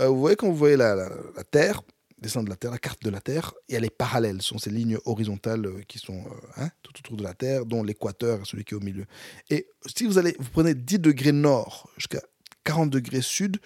euh, 0.00 0.08
vous 0.08 0.18
voyez 0.18 0.34
quand 0.34 0.48
vous 0.48 0.56
voyez 0.56 0.76
la, 0.76 1.08
Terre, 1.52 1.82
dessin 2.18 2.42
de 2.42 2.50
la 2.50 2.56
Terre, 2.56 2.72
la 2.72 2.78
carte 2.78 3.00
de 3.04 3.10
la 3.10 3.20
Terre, 3.20 3.54
et 3.68 3.74
elle 3.74 3.84
est 3.84 3.96
parallèle, 3.96 4.42
ce 4.42 4.48
sont 4.48 4.58
ces 4.58 4.70
lignes 4.70 4.98
horizontales 5.04 5.66
euh, 5.66 5.82
qui 5.86 6.00
sont 6.00 6.24
euh, 6.26 6.62
hein, 6.62 6.68
tout 6.82 6.92
autour 6.98 7.16
de 7.16 7.22
la 7.22 7.34
Terre, 7.34 7.66
dont 7.66 7.84
l'équateur 7.84 8.40
est 8.40 8.44
celui 8.44 8.64
qui 8.64 8.74
est 8.74 8.76
au 8.76 8.80
milieu. 8.80 9.06
Et 9.50 9.68
si 9.86 10.04
vous 10.04 10.18
allez, 10.18 10.34
vous 10.40 10.50
prenez 10.50 10.74
10 10.74 10.98
degrés 10.98 11.32
nord 11.32 11.88
jusqu'à 11.96 12.22
40 12.64 12.90
degrés 12.90 13.22
sud, 13.22 13.58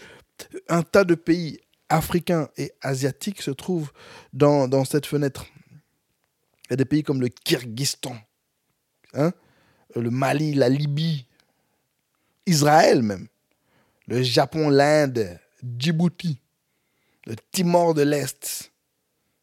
un 0.68 0.82
tas 0.82 1.04
de 1.04 1.14
pays 1.14 1.60
africains 1.88 2.48
et 2.56 2.72
asiatiques 2.82 3.42
se 3.42 3.50
trouvent 3.50 3.92
dans, 4.32 4.84
cette 4.84 5.06
fenêtre. 5.06 5.46
Il 6.66 6.70
y 6.70 6.72
a 6.74 6.76
des 6.76 6.84
pays 6.84 7.02
comme 7.02 7.20
le 7.20 7.28
Kyrgyzstan, 7.28 8.16
hein, 9.14 9.32
le 9.94 10.10
Mali, 10.10 10.54
la 10.54 10.68
Libye, 10.68 11.26
Israël 12.46 13.02
même, 13.02 13.28
le 14.06 14.22
Japon, 14.22 14.68
l'Inde, 14.68 15.38
Djibouti, 15.62 16.40
le 17.26 17.36
Timor 17.52 17.94
de 17.94 18.02
l'Est, 18.02 18.72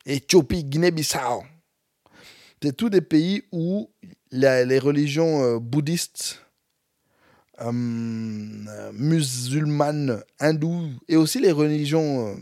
Éthiopie, 0.05 0.63
Guinée-Bissau. 0.63 1.43
C'est 2.61 2.75
tous 2.75 2.89
des 2.89 3.01
pays 3.01 3.43
où 3.51 3.91
les 4.31 4.79
religions 4.79 5.43
euh, 5.43 5.59
bouddhistes, 5.59 6.44
euh, 7.61 8.91
musulmanes, 8.93 10.21
hindoues 10.41 10.91
et 11.07 11.15
aussi 11.15 11.39
les 11.39 11.53
religions 11.53 12.27
euh, 12.27 12.35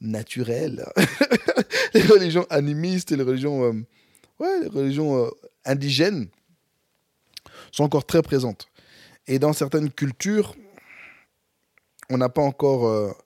naturelles, 0.00 0.86
les 1.94 2.02
religions 2.02 2.46
animistes 2.50 3.10
et 3.10 3.16
les 3.16 3.24
religions, 3.24 3.64
euh, 3.64 3.72
ouais, 4.38 4.60
les 4.60 4.68
religions 4.68 5.28
indigènes 5.64 6.28
sont 7.72 7.82
encore 7.82 8.06
très 8.06 8.22
présentes. 8.22 8.68
Et 9.26 9.40
dans 9.40 9.52
certaines 9.52 9.90
cultures, 9.90 10.54
on 12.08 12.18
n'a 12.18 12.28
pas 12.28 12.42
encore, 12.42 13.16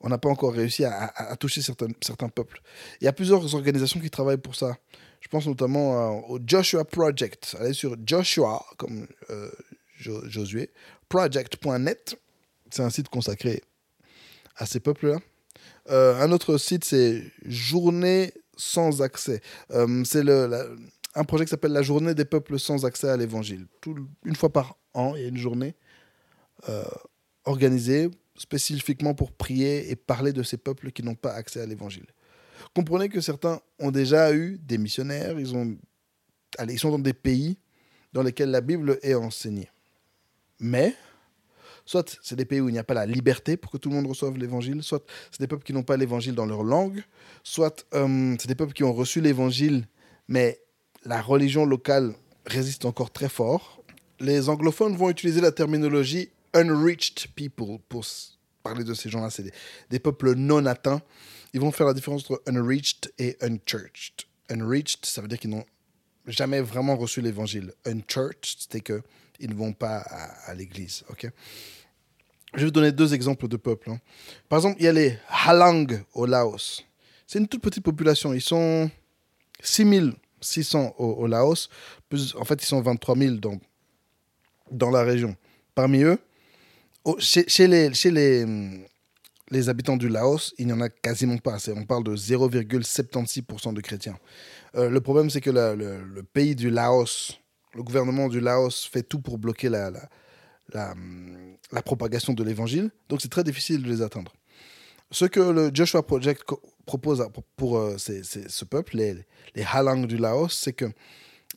on 0.00 0.08
n'a 0.08 0.16
pas 0.16 0.30
encore 0.30 0.54
réussi 0.54 0.84
à, 0.84 1.36
toucher 1.38 1.60
certains, 1.60 1.88
certains 2.00 2.28
peuples. 2.28 2.62
Il 3.00 3.04
y 3.04 3.08
a 3.08 3.12
plusieurs 3.12 3.54
organisations 3.54 4.00
qui 4.00 4.08
travaillent 4.08 4.38
pour 4.38 4.54
ça. 4.54 4.76
Je 5.20 5.28
pense 5.28 5.46
notamment 5.46 6.30
au 6.30 6.38
Joshua 6.46 6.84
Project. 6.84 7.56
Allez 7.58 7.72
sur 7.74 7.96
Joshua, 8.06 8.64
comme 8.78 9.08
Josué, 10.02 10.70
project.net. 11.08 12.16
C'est 12.70 12.82
un 12.82 12.90
site 12.90 13.08
consacré 13.08 13.62
à 14.56 14.66
ces 14.66 14.80
peuples-là. 14.80 15.18
Euh, 15.90 16.20
un 16.20 16.32
autre 16.32 16.58
site, 16.58 16.84
c'est 16.84 17.24
Journée 17.44 18.32
sans 18.56 19.02
accès. 19.02 19.40
Euh, 19.70 20.04
c'est 20.04 20.24
un 21.14 21.24
projet 21.24 21.44
qui 21.44 21.50
s'appelle 21.50 21.72
la 21.72 21.82
Journée 21.82 22.14
des 22.14 22.24
peuples 22.24 22.58
sans 22.58 22.84
accès 22.84 23.08
à 23.08 23.16
l'évangile. 23.16 23.66
Une 24.24 24.36
fois 24.36 24.52
par 24.52 24.76
an, 24.94 25.14
il 25.14 25.22
y 25.22 25.24
a 25.24 25.28
une 25.28 25.36
journée 25.36 25.74
euh, 26.68 26.84
organisée 27.44 28.10
spécifiquement 28.36 29.14
pour 29.14 29.32
prier 29.32 29.90
et 29.90 29.96
parler 29.96 30.32
de 30.32 30.42
ces 30.42 30.56
peuples 30.56 30.90
qui 30.90 31.02
n'ont 31.02 31.14
pas 31.14 31.32
accès 31.32 31.60
à 31.60 31.66
l'évangile. 31.66 32.06
Comprenez 32.74 33.08
que 33.08 33.20
certains 33.20 33.60
ont 33.78 33.90
déjà 33.90 34.32
eu 34.32 34.58
des 34.58 34.78
missionnaires, 34.78 35.38
ils, 35.38 35.54
ont, 35.54 35.76
allez, 36.56 36.74
ils 36.74 36.78
sont 36.78 36.90
dans 36.90 36.98
des 36.98 37.12
pays 37.12 37.58
dans 38.12 38.22
lesquels 38.22 38.50
la 38.50 38.60
Bible 38.60 38.98
est 39.02 39.14
enseignée. 39.14 39.68
Mais, 40.62 40.94
soit 41.84 42.18
c'est 42.22 42.36
des 42.36 42.44
pays 42.44 42.60
où 42.60 42.68
il 42.68 42.72
n'y 42.72 42.78
a 42.78 42.84
pas 42.84 42.94
la 42.94 43.04
liberté 43.04 43.56
pour 43.56 43.70
que 43.70 43.76
tout 43.76 43.90
le 43.90 43.96
monde 43.96 44.06
reçoive 44.06 44.38
l'évangile, 44.38 44.82
soit 44.82 45.04
c'est 45.30 45.40
des 45.40 45.46
peuples 45.48 45.64
qui 45.64 45.72
n'ont 45.72 45.82
pas 45.82 45.96
l'évangile 45.96 46.34
dans 46.34 46.46
leur 46.46 46.62
langue, 46.62 47.02
soit 47.42 47.84
euh, 47.94 48.34
c'est 48.38 48.48
des 48.48 48.54
peuples 48.54 48.72
qui 48.72 48.84
ont 48.84 48.94
reçu 48.94 49.20
l'évangile, 49.20 49.86
mais 50.28 50.60
la 51.04 51.20
religion 51.20 51.66
locale 51.66 52.14
résiste 52.46 52.84
encore 52.84 53.10
très 53.10 53.28
fort. 53.28 53.82
Les 54.20 54.48
anglophones 54.48 54.96
vont 54.96 55.10
utiliser 55.10 55.40
la 55.40 55.52
terminologie 55.52 56.30
unreached 56.54 57.28
people 57.34 57.78
pour 57.88 58.04
parler 58.62 58.84
de 58.84 58.94
ces 58.94 59.10
gens-là. 59.10 59.30
C'est 59.30 59.52
des, 59.90 59.98
peuples 59.98 60.34
non 60.34 60.64
atteints. 60.66 61.02
Ils 61.52 61.60
vont 61.60 61.72
faire 61.72 61.86
la 61.86 61.94
différence 61.94 62.22
entre 62.30 62.42
unreached 62.46 63.12
et 63.18 63.36
unchurched. 63.40 64.26
Unreached, 64.48 65.06
ça 65.06 65.20
veut 65.22 65.28
dire 65.28 65.38
qu'ils 65.38 65.50
n'ont 65.50 65.64
jamais 66.26 66.60
vraiment 66.60 66.96
reçu 66.96 67.20
l'évangile. 67.20 67.72
Unchurched, 67.84 68.66
c'est 68.70 68.80
que 68.80 69.02
ils 69.40 69.50
ne 69.50 69.54
vont 69.54 69.72
pas 69.72 69.98
à, 70.46 70.54
l'église. 70.54 71.04
ok? 71.10 71.28
Je 72.54 72.58
vais 72.58 72.64
vous 72.66 72.70
donner 72.70 72.92
deux 72.92 73.14
exemples 73.14 73.48
de 73.48 73.56
peuples. 73.56 73.90
hein. 73.90 74.00
Par 74.48 74.58
exemple, 74.58 74.76
il 74.78 74.84
y 74.84 74.88
a 74.88 74.92
les 74.92 75.18
Halang 75.28 75.86
au 76.12 76.26
Laos. 76.26 76.84
C'est 77.26 77.38
une 77.38 77.48
toute 77.48 77.62
petite 77.62 77.82
population. 77.82 78.34
Ils 78.34 78.42
sont 78.42 78.90
6600 79.62 80.94
au, 80.98 81.04
au 81.04 81.26
Laos. 81.26 81.70
En 82.36 82.44
fait, 82.44 82.62
ils 82.62 82.66
sont 82.66 82.82
23 82.82 83.16
000 83.16 83.36
dans, 83.36 83.58
dans 84.70 84.90
la 84.90 85.02
région. 85.02 85.34
Parmi 85.74 86.02
eux, 86.02 86.18
chez, 87.18 87.66
les, 87.66 87.94
chez 87.94 88.10
les, 88.10 88.44
hum, 88.44 88.84
les 89.50 89.68
habitants 89.70 89.96
du 89.96 90.08
Laos, 90.08 90.54
il 90.58 90.66
n'y 90.66 90.72
en 90.72 90.80
a 90.82 90.90
quasiment 90.90 91.38
pas. 91.38 91.56
On 91.74 91.84
parle 91.86 92.04
de 92.04 92.14
0,76% 92.14 93.72
de 93.72 93.80
chrétiens. 93.80 94.18
Euh, 94.74 94.90
le 94.90 95.00
problème, 95.00 95.30
c'est 95.30 95.40
que 95.40 95.50
le 95.50 96.22
pays 96.22 96.54
du 96.54 96.68
Laos, 96.70 97.38
le 97.74 97.82
gouvernement 97.82 98.28
du 98.28 98.40
Laos 98.40 98.84
fait 98.84 99.02
tout 99.02 99.20
pour 99.20 99.38
bloquer 99.38 99.68
la, 99.68 99.90
la, 100.72 100.94
la, 101.72 101.82
propagation 101.82 102.32
de 102.32 102.44
l'évangile. 102.44 102.90
Donc, 103.08 103.20
c'est 103.22 103.30
très 103.30 103.44
difficile 103.44 103.82
de 103.82 103.88
les 103.88 104.02
atteindre. 104.02 104.32
Ce 105.10 105.24
que 105.24 105.40
le 105.40 105.70
Joshua 105.72 106.02
Project 106.02 106.42
propose 106.86 107.26
pour, 107.56 107.78
euh, 107.78 107.96
ce 107.98 108.64
peuple, 108.64 108.96
les, 108.96 109.14
les 109.54 109.64
Halang 109.64 110.06
du 110.06 110.16
Laos, 110.16 110.52
c'est 110.52 110.72
que 110.72 110.86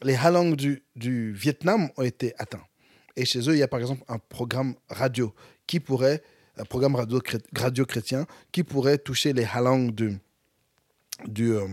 les 0.03 0.16
Halang 0.16 0.55
du, 0.55 0.84
du 0.95 1.34
Vietnam 1.34 1.89
ont 1.97 2.03
été 2.03 2.34
atteints. 2.38 2.66
Et 3.16 3.26
chez 3.26 3.39
eux, 3.49 3.53
il 3.53 3.59
y 3.59 3.63
a 3.63 3.68
par 3.68 3.80
exemple 3.80 4.03
un 4.09 4.20
programme 4.20 4.76
radio 4.89 5.34
qui 5.68 5.80
pourrait, 5.80 6.22
un 6.57 6.66
programme 6.66 6.95
radio, 6.95 7.22
radio 7.55 7.86
chrétien 7.86 8.26
qui 8.51 8.63
pourrait 8.63 8.97
toucher 8.97 9.32
les 9.32 9.45
Halang 9.45 9.91
du, 9.91 10.20
du, 11.28 11.53
euh, 11.53 11.68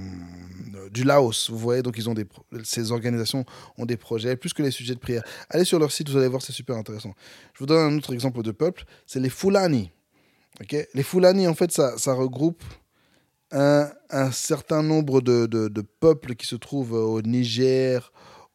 du 0.91 1.05
Laos. 1.05 1.51
Vous 1.51 1.59
voyez, 1.59 1.83
donc 1.83 1.99
ils 1.99 2.09
ont 2.09 2.15
des, 2.15 2.27
ces 2.65 2.93
organisations 2.93 3.45
ont 3.77 3.87
des 3.87 3.97
projets, 3.97 4.37
plus 4.37 4.53
que 4.53 4.63
les 4.63 4.71
sujets 4.71 4.95
de 4.95 5.01
prière. 5.01 5.23
Allez 5.51 5.65
sur 5.65 5.79
leur 5.79 5.93
site, 5.93 6.09
vous 6.09 6.17
allez 6.17 6.29
voir, 6.29 6.43
c'est 6.43 6.53
super 6.53 6.77
intéressant. 6.77 7.15
Je 7.55 7.59
vous 7.61 7.67
donne 7.67 7.93
un 7.93 7.97
autre 7.97 8.13
exemple 8.13 8.43
de 8.43 8.53
peuple, 8.53 8.85
c'est 9.07 9.21
les 9.21 9.31
Fulani. 9.31 9.91
Ok? 10.61 10.77
Les 10.95 11.03
Fulani, 11.03 11.47
en 11.49 11.55
fait, 11.55 11.73
ça, 11.73 12.15
regroupe 12.15 12.63
un, 13.51 13.91
certain 14.33 14.83
nombre 14.83 15.21
de, 15.21 15.47
de- 15.47 15.83
peuples 16.01 16.35
qui 16.35 16.47
se 16.47 16.57
trouvent 16.57 16.93
au 16.93 17.21
Niger, 17.23 18.13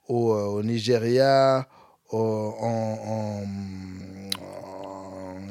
au, 0.08 0.34
euh, 0.34 0.64
Nigeria, 0.64 1.68
en, 2.12 3.44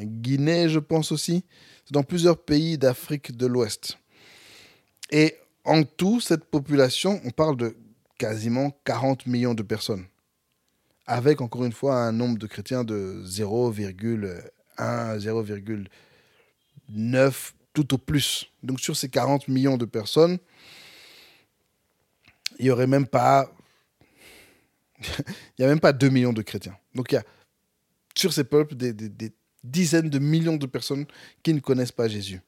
Guinée, 0.03 0.69
je 0.69 0.79
pense 0.79 1.13
aussi. 1.13 1.45
Dans 1.91 2.03
plusieurs 2.03 2.39
pays 2.39 2.79
d'Afrique 2.79 3.37
de 3.37 3.47
l'Ouest. 3.47 3.99
Et 5.11 5.35
en 5.65 5.83
tout, 5.85 6.21
cette 6.21 6.45
population, 6.45 7.21
on 7.25 7.31
parle 7.31 7.57
de 7.57 7.77
quasiment 8.19 8.71
40 8.85 9.27
millions 9.27 9.55
de 9.55 9.63
personnes. 9.63 10.07
Avec, 11.07 11.41
encore 11.41 11.65
une 11.65 11.73
fois, 11.73 11.97
un 11.97 12.13
nombre 12.13 12.39
de 12.39 12.47
chrétiens 12.47 12.85
de 12.85 13.23
0,1, 13.25 14.43
0,9, 14.79 17.53
tout 17.73 17.95
au 17.95 17.99
plus. 17.99 18.51
Donc 18.63 18.81
sur 18.81 18.97
ces 18.97 19.09
40 19.09 19.49
millions 19.49 19.77
de 19.77 19.85
personnes, 19.85 20.39
il 22.59 22.65
n'y 22.65 22.71
aurait 22.71 22.87
même 22.87 23.07
pas... 23.07 23.51
il 24.99 25.35
n'y 25.59 25.65
a 25.65 25.69
même 25.69 25.81
pas 25.81 25.93
2 25.93 26.09
millions 26.09 26.33
de 26.33 26.43
chrétiens. 26.43 26.77
Donc 26.95 27.13
il 27.13 27.17
y 27.17 27.19
a 27.19 27.25
sur 28.17 28.33
ces 28.33 28.45
peuples 28.45 28.75
des- 28.75 28.95
des 28.95 29.33
dizaines 29.63 30.11
de 30.11 30.19
millions 30.19 30.57
de 30.57 30.67
personnes 30.67 31.07
qui 31.43 31.53
ne 31.53 31.61
connaissent 31.61 31.93
pas 31.93 32.09
Jésus. 32.09 32.41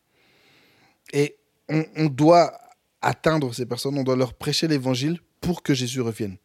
Et 1.12 1.38
on, 1.68 2.06
doit 2.06 2.58
atteindre 3.02 3.54
ces 3.54 3.66
personnes, 3.66 3.98
on 3.98 4.04
doit 4.04 4.16
leur 4.16 4.34
prêcher 4.34 4.68
l'évangile 4.68 5.20
pour 5.40 5.62
que 5.62 5.74
Jésus 5.74 6.00
revienne. 6.00 6.36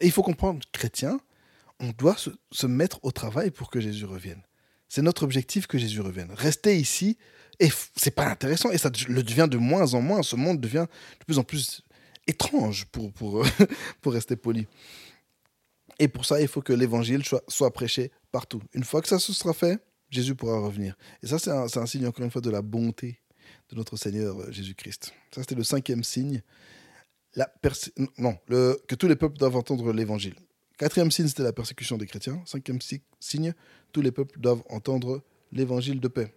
Et 0.00 0.06
il 0.06 0.12
faut 0.12 0.22
comprendre, 0.22 0.60
chrétien, 0.72 1.20
on 1.80 1.90
doit 1.90 2.16
se, 2.16 2.66
mettre 2.66 2.98
au 3.02 3.10
travail 3.10 3.50
pour 3.50 3.70
que 3.70 3.80
Jésus 3.80 4.04
revienne. 4.04 4.42
C'est 4.88 5.02
notre 5.02 5.22
objectif 5.22 5.66
que 5.66 5.78
Jésus 5.78 6.00
revienne. 6.00 6.30
Rester 6.32 6.78
ici, 6.78 7.18
et 7.60 7.68
c'est 7.96 8.12
pas 8.12 8.26
intéressant, 8.26 8.70
et 8.70 8.78
ça 8.78 8.90
le 9.08 9.22
devient 9.22 9.48
de 9.50 9.58
moins 9.58 9.94
en 9.94 10.00
moins. 10.00 10.22
Ce 10.22 10.36
monde 10.36 10.60
devient 10.60 10.86
de 11.20 11.24
plus 11.24 11.38
en 11.38 11.44
plus 11.44 11.82
étrange, 12.26 12.86
pour, 12.86 13.12
pour, 13.12 13.44
pour 14.00 14.12
rester 14.12 14.36
poli. 14.36 14.66
Et 15.98 16.08
pour 16.08 16.24
ça, 16.24 16.40
il 16.40 16.48
faut 16.48 16.62
que 16.62 16.72
l'évangile 16.72 17.22
soit, 17.24 17.72
prêché 17.72 18.12
partout. 18.30 18.62
Une 18.72 18.84
fois 18.84 19.02
que 19.02 19.08
ça 19.08 19.18
se 19.18 19.32
sera 19.32 19.52
fait, 19.52 19.82
Jésus 20.10 20.34
pourra 20.34 20.58
revenir. 20.60 20.96
Et 21.22 21.26
ça, 21.26 21.38
c'est 21.38 21.78
un 21.78 21.86
signe, 21.86 22.06
encore 22.06 22.24
une 22.24 22.30
fois, 22.30 22.40
de 22.40 22.50
la 22.50 22.62
bonté 22.62 23.20
de 23.70 23.76
notre 23.76 23.96
Seigneur 23.96 24.40
euh, 24.40 24.50
Jésus-Christ. 24.50 25.12
Ça, 25.34 25.42
c'était 25.42 25.54
le 25.54 25.64
cinquième 25.64 26.04
signe. 26.04 26.42
Non, 28.16 28.36
que 28.48 28.94
tous 28.94 29.06
les 29.06 29.14
peuples 29.16 29.36
doivent 29.38 29.56
entendre 29.56 29.92
l'évangile. 29.92 30.34
Quatrième 30.78 31.10
signe, 31.10 31.28
c'était 31.28 31.42
la 31.42 31.52
persécution 31.52 31.96
des 31.96 32.06
chrétiens. 32.06 32.42
Cinquième 32.46 32.80
si- 32.80 33.02
signe, 33.20 33.52
tous 33.92 34.00
les 34.00 34.10
peuples 34.10 34.40
doivent 34.40 34.62
entendre 34.70 35.22
l'évangile 35.52 36.00
de 36.00 36.08
paix. 36.08 36.32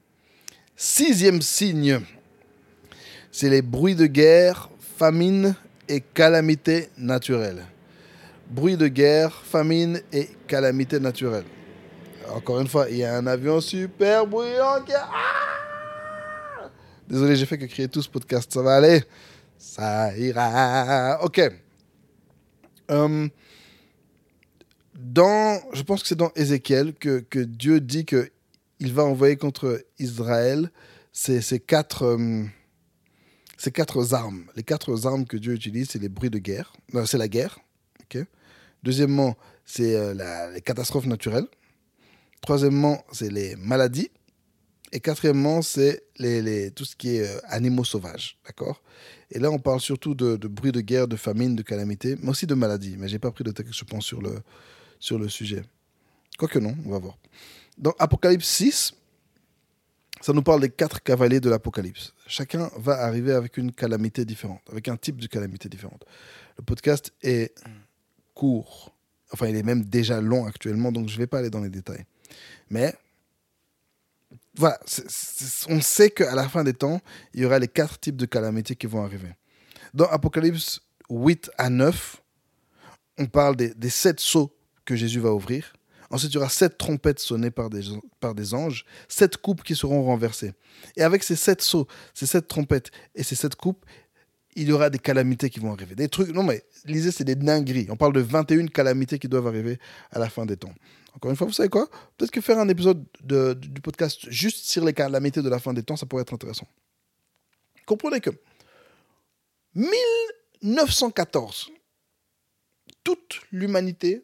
Sixième 0.75 1.41
signe, 1.41 1.99
c'est 3.31 3.49
les 3.49 3.61
bruits 3.61 3.95
de 3.95 4.05
guerre, 4.05 4.69
famine 4.97 5.55
et 5.87 6.01
calamités 6.01 6.89
naturelles. 6.97 7.65
bruit 8.49 8.77
de 8.77 8.87
guerre, 8.87 9.43
famine 9.45 10.01
et 10.11 10.29
calamité 10.47 10.99
naturelle. 10.99 11.45
Encore 12.29 12.59
une 12.59 12.67
fois, 12.67 12.89
il 12.89 12.97
y 12.97 13.03
a 13.03 13.15
un 13.15 13.25
avion 13.27 13.61
super 13.61 14.27
bruyant 14.27 14.83
qui... 14.85 14.91
Ah 14.93 15.50
Désolé, 17.11 17.35
j'ai 17.35 17.45
fait 17.45 17.57
que 17.57 17.65
créer 17.65 17.89
tout 17.89 18.01
ce 18.01 18.07
podcast. 18.07 18.53
Ça 18.53 18.61
va 18.61 18.77
aller? 18.77 19.03
Ça 19.57 20.17
ira. 20.17 21.19
Ok. 21.21 21.41
Euh, 22.89 23.27
je 25.73 25.81
pense 25.81 26.03
que 26.03 26.07
c'est 26.07 26.15
dans 26.15 26.31
Ézéchiel 26.37 26.93
que, 26.93 27.43
Dieu 27.43 27.81
dit 27.81 28.05
que 28.05 28.31
il 28.79 28.93
va 28.93 29.03
envoyer 29.03 29.35
contre 29.35 29.83
Israël 29.99 30.71
ces, 31.11 31.41
quatre, 31.59 32.03
euh, 32.03 32.45
ces 33.57 33.71
quatre 33.71 34.13
armes. 34.13 34.45
Les 34.55 34.63
quatre 34.63 35.05
armes 35.05 35.25
que 35.25 35.35
Dieu 35.35 35.53
utilise, 35.53 35.89
c'est 35.89 35.99
les 35.99 36.07
bruits 36.07 36.29
de 36.29 36.39
guerre. 36.39 36.71
C'est 37.05 37.17
la 37.17 37.27
guerre. 37.27 37.59
Deuxièmement, 38.83 39.35
c'est 39.65 39.97
euh, 39.97 40.49
les 40.53 40.61
catastrophes 40.61 41.07
naturelles. 41.07 41.47
Troisièmement, 42.39 43.03
c'est 43.11 43.29
les 43.29 43.57
maladies. 43.57 44.09
Et 44.91 44.99
quatrièmement, 44.99 45.61
c'est 45.61 46.03
tout 46.75 46.85
ce 46.85 46.95
qui 46.95 47.15
est 47.15 47.27
euh, 47.27 47.39
animaux 47.45 47.83
sauvages. 47.85 48.37
D'accord? 48.45 48.81
Et 49.31 49.39
là, 49.39 49.49
on 49.49 49.59
parle 49.59 49.79
surtout 49.79 50.15
de, 50.15 50.35
de 50.35 50.47
bruits 50.47 50.73
de 50.73 50.81
guerre, 50.81 51.07
de 51.07 51.15
famine, 51.15 51.55
de 51.55 51.61
calamité, 51.61 52.17
mais 52.21 52.29
aussi 52.29 52.45
de 52.45 52.53
maladies. 52.53 52.95
Mais 52.97 53.07
j'ai 53.07 53.19
pas 53.19 53.31
pris 53.31 53.43
de 53.43 53.51
texte, 53.51 53.73
je 53.73 53.85
pense, 53.85 54.05
sur 54.05 54.21
le, 54.21 54.35
sur 54.99 55.17
le 55.17 55.29
sujet. 55.29 55.63
Quoique 56.37 56.59
non, 56.59 56.75
on 56.85 56.89
va 56.89 56.99
voir. 56.99 57.17
Dans 57.77 57.93
Apocalypse 57.99 58.47
6, 58.47 58.93
ça 60.21 60.33
nous 60.33 60.43
parle 60.43 60.61
des 60.61 60.69
quatre 60.69 61.01
cavaliers 61.01 61.39
de 61.39 61.49
l'Apocalypse. 61.49 62.13
Chacun 62.27 62.69
va 62.77 62.99
arriver 63.01 63.31
avec 63.31 63.57
une 63.57 63.71
calamité 63.71 64.25
différente, 64.25 64.61
avec 64.71 64.87
un 64.87 64.97
type 64.97 65.19
de 65.21 65.27
calamité 65.27 65.69
différente. 65.69 66.05
Le 66.57 66.63
podcast 66.63 67.13
est 67.23 67.55
court. 68.33 68.93
Enfin, 69.33 69.47
il 69.47 69.55
est 69.55 69.63
même 69.63 69.83
déjà 69.83 70.21
long 70.21 70.45
actuellement, 70.45 70.91
donc 70.91 71.07
je 71.07 71.15
ne 71.15 71.19
vais 71.19 71.27
pas 71.27 71.39
aller 71.39 71.49
dans 71.49 71.61
les 71.61 71.69
détails. 71.69 72.05
Mais 72.69 72.93
voilà, 74.57 74.79
on 75.69 75.81
sait 75.81 76.09
qu'à 76.09 76.35
la 76.35 76.47
fin 76.49 76.63
des 76.63 76.73
temps, 76.73 76.99
il 77.33 77.41
y 77.41 77.45
aura 77.45 77.59
les 77.59 77.67
quatre 77.67 77.99
types 77.99 78.17
de 78.17 78.25
calamités 78.25 78.75
qui 78.75 78.87
vont 78.87 79.03
arriver. 79.03 79.33
Dans 79.93 80.07
Apocalypse 80.07 80.81
8 81.09 81.51
à 81.57 81.69
9, 81.69 82.21
on 83.17 83.25
parle 83.27 83.55
des, 83.55 83.73
des 83.73 83.89
sept 83.89 84.19
sceaux 84.19 84.53
que 84.85 84.95
Jésus 84.95 85.19
va 85.19 85.31
ouvrir. 85.31 85.73
Ensuite, 86.09 86.33
il 86.33 86.35
y 86.35 86.37
aura 86.37 86.49
sept 86.49 86.77
trompettes 86.77 87.19
sonnées 87.19 87.51
par 87.51 87.69
des, 87.69 87.83
par 88.19 88.35
des 88.35 88.53
anges, 88.53 88.85
sept 89.07 89.37
coupes 89.37 89.63
qui 89.63 89.75
seront 89.75 90.03
renversées. 90.03 90.53
Et 90.97 91.03
avec 91.03 91.23
ces 91.23 91.37
sept 91.37 91.61
sceaux, 91.61 91.87
ces 92.13 92.25
sept 92.25 92.47
trompettes 92.47 92.91
et 93.15 93.23
ces 93.23 93.35
sept 93.35 93.55
coupes, 93.55 93.85
il 94.55 94.67
y 94.67 94.71
aura 94.71 94.89
des 94.89 94.99
calamités 94.99 95.49
qui 95.49 95.59
vont 95.59 95.71
arriver. 95.73 95.95
Des 95.95 96.09
trucs, 96.09 96.29
non 96.29 96.43
mais, 96.43 96.63
lisez, 96.85 97.11
c'est 97.11 97.23
des 97.23 97.35
dingueries. 97.35 97.87
On 97.89 97.95
parle 97.95 98.13
de 98.13 98.19
21 98.19 98.67
calamités 98.67 99.17
qui 99.19 99.27
doivent 99.27 99.47
arriver 99.47 99.79
à 100.11 100.19
la 100.19 100.29
fin 100.29 100.45
des 100.45 100.57
temps. 100.57 100.73
Encore 101.13 101.31
une 101.31 101.37
fois, 101.37 101.47
vous 101.47 101.53
savez 101.53 101.69
quoi? 101.69 101.89
Peut-être 102.17 102.31
que 102.31 102.41
faire 102.41 102.57
un 102.59 102.67
épisode 102.69 103.05
de- 103.23 103.53
du 103.53 103.81
podcast 103.81 104.29
juste 104.29 104.65
sur 104.69 104.83
les 104.85 104.93
calamités 104.93 105.41
de 105.41 105.49
la 105.49 105.59
fin 105.59 105.73
des 105.73 105.83
temps, 105.83 105.95
ça 105.97 106.05
pourrait 106.05 106.21
être 106.23 106.33
intéressant. 106.33 106.67
Comprenez 107.85 108.19
que 108.21 108.29
1914, 110.61 111.69
toute 113.03 113.41
l'humanité, 113.51 114.23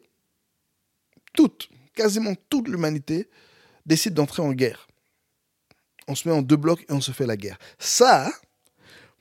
toute, 1.34 1.68
quasiment 1.94 2.34
toute 2.48 2.68
l'humanité, 2.68 3.28
décide 3.86 4.14
d'entrer 4.14 4.42
en 4.42 4.52
guerre. 4.52 4.88
On 6.06 6.14
se 6.14 6.28
met 6.28 6.34
en 6.34 6.42
deux 6.42 6.56
blocs 6.56 6.82
et 6.88 6.92
on 6.92 7.00
se 7.00 7.12
fait 7.12 7.26
la 7.26 7.36
guerre. 7.36 7.58
Ça, 7.78 8.30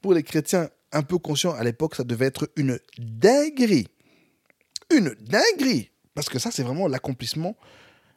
pour 0.01 0.13
les 0.13 0.23
chrétiens 0.23 0.69
un 0.97 1.03
peu 1.03 1.17
conscients 1.17 1.53
à 1.53 1.63
l'époque, 1.63 1.95
ça 1.95 2.03
devait 2.03 2.25
être 2.25 2.49
une 2.55 2.79
dinguerie. 2.97 3.87
Une 4.91 5.15
dinguerie. 5.21 5.91
Parce 6.15 6.29
que 6.29 6.39
ça, 6.39 6.49
c'est 6.51 6.63
vraiment 6.63 6.87
l'accomplissement 6.87 7.55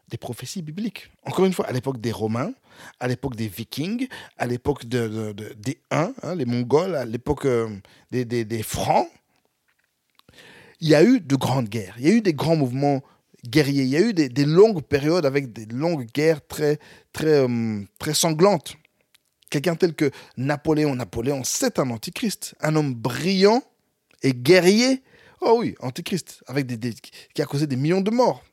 des 0.08 0.16
prophéties 0.16 0.62
bibliques. 0.62 1.10
Encore 1.24 1.44
une 1.44 1.52
fois, 1.52 1.66
à 1.66 1.72
l'époque 1.72 2.00
des 2.00 2.10
Romains, 2.12 2.52
à 2.98 3.06
l'époque 3.06 3.36
des 3.36 3.48
Vikings, 3.48 4.08
à 4.38 4.46
l'époque 4.46 4.86
de, 4.86 5.06
de- 5.06 5.32
de- 5.32 5.52
des 5.56 5.78
Huns, 5.90 6.14
hein, 6.22 6.34
les 6.34 6.46
Mongols, 6.46 6.96
à 6.96 7.04
l'époque 7.04 7.44
euh, 7.46 7.68
des, 8.10 8.24
des- 8.24 8.44
des 8.44 8.62
Francs, 8.62 9.08
il 10.80 10.88
y 10.88 10.94
a 10.94 11.04
eu 11.04 11.20
de 11.20 11.36
grandes 11.36 11.68
guerres. 11.68 11.94
Il 11.98 12.08
y 12.08 12.10
a 12.10 12.14
eu 12.14 12.22
des 12.22 12.32
grands 12.32 12.56
mouvements 12.56 13.02
guerriers. 13.46 13.82
Il 13.84 13.88
y 13.90 13.96
a 13.96 14.00
eu 14.00 14.14
des, 14.14 14.28
des 14.28 14.46
longues 14.46 14.82
périodes 14.82 15.26
avec 15.26 15.52
des 15.52 15.66
longues 15.66 16.06
guerres 16.12 16.44
très, 16.46 16.78
très, 17.12 17.46
euh, 17.46 17.82
très 17.98 18.14
sanglantes. 18.14 18.76
Quelqu'un 19.50 19.74
tel 19.74 19.94
que 19.94 20.10
Napoléon. 20.36 20.94
Napoléon, 20.94 21.42
c'est 21.44 21.78
un 21.78 21.90
antichrist. 21.90 22.54
Un 22.60 22.76
homme 22.76 22.94
brillant 22.94 23.62
et 24.22 24.32
guerrier. 24.32 25.02
Oh 25.40 25.56
oui, 25.58 25.74
antichrist. 25.80 26.42
Avec 26.46 26.66
qui 27.34 27.42
a 27.42 27.46
causé 27.46 27.66
des 27.66 27.76
millions 27.76 28.00
de 28.00 28.10
morts. 28.10 28.44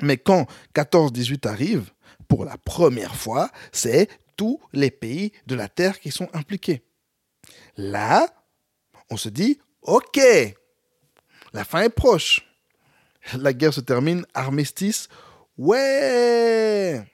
Mais 0.00 0.16
quand 0.16 0.46
14-18 0.74 1.48
arrive, 1.48 1.90
pour 2.28 2.44
la 2.44 2.56
première 2.56 3.16
fois, 3.16 3.50
c'est 3.72 4.08
tous 4.36 4.60
les 4.72 4.92
pays 4.92 5.32
de 5.46 5.56
la 5.56 5.68
Terre 5.68 5.98
qui 5.98 6.12
sont 6.12 6.28
impliqués. 6.32 6.82
Là, 7.76 8.28
on 9.10 9.16
se 9.16 9.28
dit, 9.28 9.58
OK, 9.82 10.20
la 11.52 11.64
fin 11.64 11.82
est 11.82 11.90
proche. 11.90 12.46
La 13.36 13.52
guerre 13.52 13.74
se 13.74 13.80
termine, 13.80 14.24
armistice. 14.34 15.08
Ouais 15.58 17.04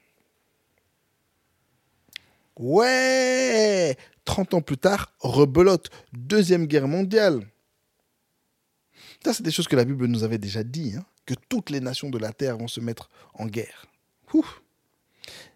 Ouais 2.59 3.97
30 4.27 4.55
ans 4.55 4.61
plus 4.61 4.77
tard, 4.77 5.13
rebelote. 5.21 5.89
Deuxième 6.13 6.67
guerre 6.67 6.89
mondiale. 6.89 7.47
Ça, 9.25 9.33
c'est 9.33 9.43
des 9.43 9.51
choses 9.51 9.69
que 9.69 9.77
la 9.77 9.85
Bible 9.85 10.07
nous 10.07 10.25
avait 10.25 10.39
déjà 10.39 10.63
dit, 10.63 10.95
hein, 10.97 11.05
que 11.25 11.35
toutes 11.49 11.71
les 11.71 11.81
nations 11.81 12.11
de 12.11 12.19
la 12.19 12.33
terre 12.33 12.59
vont 12.59 12.69
se 12.69 12.81
mettre 12.81 13.09
en 13.35 13.47
guerre. 13.47 13.87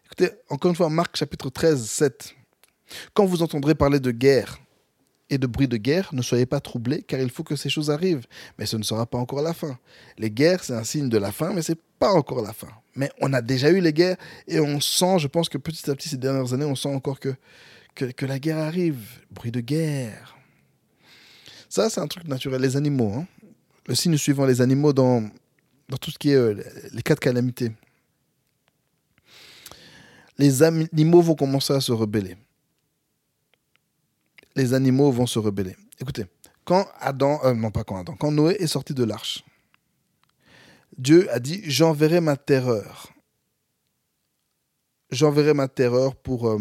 Écoutez, 0.07 0.31
encore 0.49 0.71
une 0.71 0.77
fois, 0.77 0.89
Marc 0.89 1.17
chapitre 1.17 1.51
13, 1.51 1.85
7. 1.85 2.35
Quand 3.13 3.27
vous 3.27 3.43
entendrez 3.43 3.75
parler 3.75 4.01
de 4.01 4.11
guerre 4.11 4.59
et 5.29 5.39
de 5.39 5.47
bruit 5.47 5.69
de 5.69 5.77
guerre, 5.77 6.09
ne 6.13 6.23
soyez 6.23 6.47
pas 6.47 6.61
troublés, 6.61 7.03
car 7.03 7.21
il 7.21 7.31
faut 7.31 7.45
que 7.45 7.55
ces 7.55 7.69
choses 7.69 7.91
arrivent. 7.91 8.27
Mais 8.59 8.67
ce 8.67 8.77
ne 8.77 8.83
sera 8.83 9.07
pas 9.07 9.19
encore 9.19 9.43
la 9.43 9.53
fin. 9.53 9.79
Les 10.19 10.31
guerres, 10.31 10.65
c'est 10.65 10.75
un 10.75 10.85
signe 10.85 11.09
de 11.09 11.19
la 11.19 11.31
fin, 11.31 11.53
mais 11.53 11.63
c'est 11.63 11.81
pas 11.99 12.13
encore 12.13 12.43
la 12.43 12.53
fin. 12.53 12.71
Mais 13.01 13.11
on 13.23 13.33
a 13.33 13.41
déjà 13.41 13.71
eu 13.71 13.81
les 13.81 13.95
guerres 13.95 14.19
et 14.47 14.61
on 14.61 14.79
sent, 14.79 15.21
je 15.21 15.27
pense 15.27 15.49
que 15.49 15.57
petit 15.57 15.91
à 15.91 15.95
petit, 15.95 16.11
ces 16.11 16.19
dernières 16.19 16.53
années, 16.53 16.67
on 16.67 16.75
sent 16.75 16.95
encore 16.95 17.19
que, 17.19 17.35
la 18.27 18.39
guerre 18.39 18.59
arrive. 18.59 19.23
Bruit 19.31 19.51
de 19.51 19.61
guerre. 19.61 20.37
Ça, 21.71 21.89
c'est 21.89 22.03
un 22.03 22.07
truc 22.07 22.29
naturel. 22.29 22.61
Les 22.61 22.77
animaux, 22.77 23.15
hein. 23.15 23.27
le 23.87 23.95
signe 23.95 24.19
suivant, 24.19 24.45
les 24.45 24.61
animaux 24.61 24.93
dans, 24.93 25.31
tout 25.99 26.11
ce 26.11 26.19
qui 26.19 26.33
est 26.33 26.35
euh, 26.35 26.63
les 26.93 27.01
quatre 27.01 27.21
calamités. 27.21 27.73
Les 30.37 30.63
animaux 30.63 31.23
vont 31.23 31.37
commencer 31.37 31.73
à 31.73 31.81
se 31.81 31.93
rebeller. 31.93 32.37
Les 34.57 34.75
animaux 34.75 35.11
vont 35.11 35.27
se 35.27 35.39
rebeller. 35.39 35.75
Écoutez, 35.99 36.27
quand 36.67 36.87
Adam, 37.01 37.41
euh, 37.45 37.55
non 37.55 37.71
pas 37.71 37.83
quand 37.83 37.99
Adam, 37.99 38.15
quand 38.15 38.31
Noé 38.31 38.57
est 38.59 38.67
sorti 38.67 38.93
de 38.93 39.05
l'arche, 39.05 39.43
Dieu 41.01 41.33
a 41.33 41.39
dit 41.41 41.63
J'enverrai 41.65 42.21
ma 42.21 42.37
terreur. 42.37 43.09
J'enverrai 45.11 45.55
ma 45.55 45.67
terreur 45.67 46.15
pour, 46.15 46.51
euh, 46.51 46.59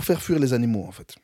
faire 0.00 0.22
fuir 0.22 0.38
les 0.38 0.52
animaux, 0.52 0.84
en 0.86 0.92
fait. 0.92 1.16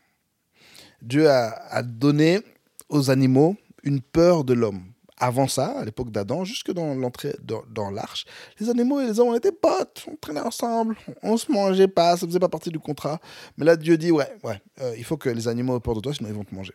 Dieu 1.01 1.31
a, 1.31 1.83
donné 1.85 2.41
aux 2.89 3.11
animaux 3.11 3.57
une 3.85 4.01
peur 4.01 4.43
de 4.43 4.53
l'homme. 4.53 4.83
Avant 5.17 5.47
ça, 5.47 5.79
à 5.79 5.85
l'époque 5.85 6.11
d'Adam, 6.11 6.45
jusque 6.45 6.73
dans 6.73 6.93
l'entrée 6.97 7.37
dans, 7.41 7.91
l'arche, 7.91 8.25
les 8.59 8.69
animaux 8.69 9.01
et 9.01 9.07
les 9.07 9.21
hommes 9.21 9.37
était 9.37 9.53
potes, 9.53 10.05
on 10.11 10.17
traînait 10.17 10.41
ensemble, 10.41 10.97
on 11.23 11.37
se 11.37 11.53
mangeait 11.53 11.87
pas, 11.87 12.17
ça 12.17 12.27
faisait 12.27 12.41
pas 12.41 12.49
partie 12.49 12.71
du 12.71 12.81
contrat. 12.81 13.21
Mais 13.57 13.65
là, 13.65 13.77
Dieu 13.77 13.97
dit 13.97 14.11
ouais, 14.11 14.37
ouais, 14.43 14.61
euh, 14.81 14.95
il 14.99 15.05
faut 15.05 15.17
que 15.17 15.29
les 15.29 15.47
animaux 15.47 15.77
aient 15.77 15.81
peur 15.81 15.95
de 15.95 16.01
toi, 16.01 16.13
sinon 16.13 16.29
ils 16.31 16.35
vont 16.35 16.43
te 16.43 16.55
manger. 16.55 16.75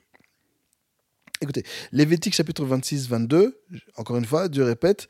Écoutez, 1.40 1.64
Lévitique 1.92 2.34
chapitre 2.34 2.66
26, 2.66 3.10
22, 3.10 3.62
encore 3.96 4.18
une 4.18 4.26
fois, 4.26 4.48
Dieu 4.48 4.64
répète 4.64 5.08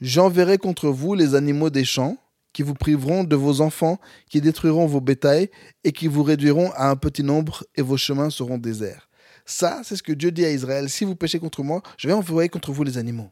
J'enverrai 0.00 0.58
contre 0.58 0.88
vous 0.88 1.14
les 1.14 1.34
animaux 1.34 1.70
des 1.70 1.84
champs 1.84 2.16
qui 2.52 2.62
vous 2.62 2.74
priveront 2.74 3.24
de 3.24 3.36
vos 3.36 3.60
enfants, 3.60 4.00
qui 4.30 4.40
détruiront 4.40 4.86
vos 4.86 5.02
bétails 5.02 5.50
et 5.84 5.92
qui 5.92 6.06
vous 6.06 6.22
réduiront 6.22 6.70
à 6.72 6.88
un 6.88 6.96
petit 6.96 7.22
nombre 7.22 7.64
et 7.74 7.82
vos 7.82 7.98
chemins 7.98 8.30
seront 8.30 8.56
déserts. 8.56 9.10
Ça, 9.44 9.82
c'est 9.84 9.96
ce 9.96 10.02
que 10.02 10.12
Dieu 10.12 10.30
dit 10.30 10.44
à 10.44 10.50
Israël. 10.50 10.88
Si 10.88 11.04
vous 11.04 11.14
péchez 11.14 11.38
contre 11.38 11.62
moi, 11.62 11.82
je 11.98 12.08
vais 12.08 12.14
envoyer 12.14 12.48
contre 12.48 12.72
vous 12.72 12.82
les 12.82 12.96
animaux. 12.96 13.30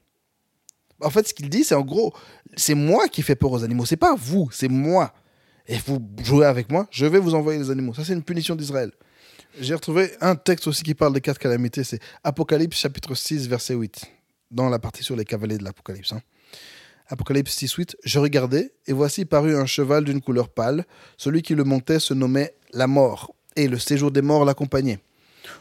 En 1.01 1.11
fait, 1.11 1.27
ce 1.27 1.35
qu'il 1.35 1.49
dit, 1.49 1.65
c'est 1.65 1.75
en 1.75 1.83
gros, 1.83 2.15
c'est 2.57 2.75
moi 2.75 3.09
qui 3.09 3.23
fais 3.23 3.35
peur 3.35 3.53
aux 3.53 3.65
animaux. 3.65 3.87
C'est 3.87 3.97
pas 3.97 4.15
vous, 4.15 4.51
c'est 4.53 4.69
moi. 4.69 5.15
Et 5.67 5.79
vous 5.87 5.99
jouez 6.23 6.45
avec 6.45 6.71
moi, 6.71 6.87
je 6.91 7.07
vais 7.07 7.19
vous 7.19 7.35
envoyer 7.35 7.59
les 7.59 7.71
animaux. 7.71 7.95
Ça, 7.95 8.05
c'est 8.05 8.13
une 8.13 8.23
punition 8.23 8.55
d'Israël. 8.55 8.93
J'ai 9.61 9.75
retrouvé 9.75 10.11
un 10.21 10.35
texte 10.35 10.67
aussi 10.67 10.83
qui 10.83 10.95
parle 10.95 11.13
des 11.13 11.21
quatre 11.21 11.39
calamités. 11.39 11.85
C'est 11.85 12.01
Apocalypse 12.25 12.77
chapitre 12.77 13.15
6, 13.15 13.49
verset 13.49 13.75
8. 13.75 14.07
Dans 14.51 14.69
la 14.69 14.81
partie 14.81 15.05
sur 15.05 15.15
les 15.15 15.25
cavaliers 15.25 15.59
de 15.59 15.65
l'Apocalypse. 15.65 16.13
hein. 16.13 16.21
Apocalypse 17.07 17.53
6, 17.53 17.73
8. 17.73 17.97
Je 18.03 18.19
regardais, 18.19 18.73
et 18.87 18.93
voici 18.93 19.25
parut 19.25 19.57
un 19.57 19.67
cheval 19.67 20.05
d'une 20.05 20.21
couleur 20.21 20.49
pâle. 20.49 20.85
Celui 21.17 21.43
qui 21.43 21.55
le 21.55 21.63
montait 21.63 22.01
se 22.01 22.15
nommait 22.15 22.57
la 22.73 22.89
mort, 22.89 23.35
et 23.55 23.69
le 23.69 23.79
séjour 23.79 24.11
des 24.11 24.23
morts 24.23 24.45
l'accompagnait. 24.45 24.99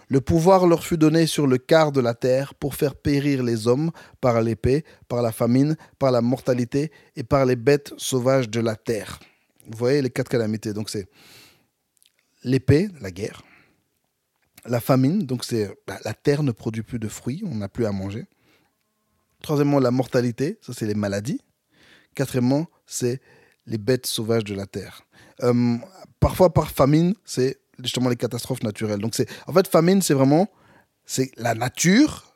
Le 0.08 0.22
pouvoir 0.22 0.66
leur 0.66 0.84
fut 0.84 0.98
donné 0.98 1.28
sur 1.28 1.46
le 1.46 1.58
quart 1.58 1.92
de 1.92 2.02
la 2.02 2.14
terre 2.16 2.56
pour 2.56 2.74
faire 2.74 2.96
périr 2.96 3.44
les 3.44 3.68
hommes 3.68 3.92
par 4.22 4.42
l'épée, 4.42 4.86
par 5.08 5.22
la 5.22 5.32
famine, 5.32 5.76
par 6.00 6.12
la 6.12 6.22
mortalité 6.22 6.92
et 7.16 7.24
par 7.24 7.46
les 7.46 7.58
bêtes 7.58 7.94
sauvages 7.98 8.50
de 8.50 8.62
la 8.62 8.76
terre. 8.76 9.20
Vous 9.68 9.78
voyez 9.78 10.02
les 10.02 10.10
quatre 10.10 10.30
calamités. 10.30 10.74
Donc 10.74 10.90
c'est 10.90 11.08
l'épée, 12.44 12.88
la 13.02 13.12
guerre. 13.12 13.44
La 14.66 14.80
famine, 14.80 15.26
donc 15.26 15.44
c'est 15.44 15.70
bah, 15.88 16.00
la 16.06 16.14
terre 16.14 16.42
ne 16.44 16.52
produit 16.52 16.84
plus 16.84 17.00
de 17.00 17.08
fruits, 17.08 17.44
on 17.46 17.56
n'a 17.56 17.68
plus 17.70 17.86
à 17.86 17.92
manger. 17.92 18.26
Troisièmement, 19.42 19.80
la 19.80 19.92
mortalité, 19.92 20.58
ça 20.62 20.72
c'est 20.74 20.86
les 20.86 20.96
maladies. 20.96 21.42
Quatrièmement, 22.16 22.68
c'est 22.86 23.22
les 23.66 23.78
bêtes 23.78 24.06
sauvages 24.06 24.46
de 24.46 24.56
la 24.56 24.66
terre. 24.66 25.02
Euh, 25.42 25.76
parfois 26.20 26.54
par 26.54 26.72
famine, 26.72 27.14
c'est 27.26 27.60
justement 27.80 28.10
les 28.10 28.16
catastrophes 28.16 28.64
naturelles. 28.64 29.00
Donc 29.00 29.16
c'est 29.16 29.28
en 29.48 29.54
fait 29.54 29.68
famine, 29.68 30.02
c'est 30.02 30.14
vraiment 30.14 30.48
c'est 31.06 31.32
la 31.38 31.56
nature, 31.56 32.34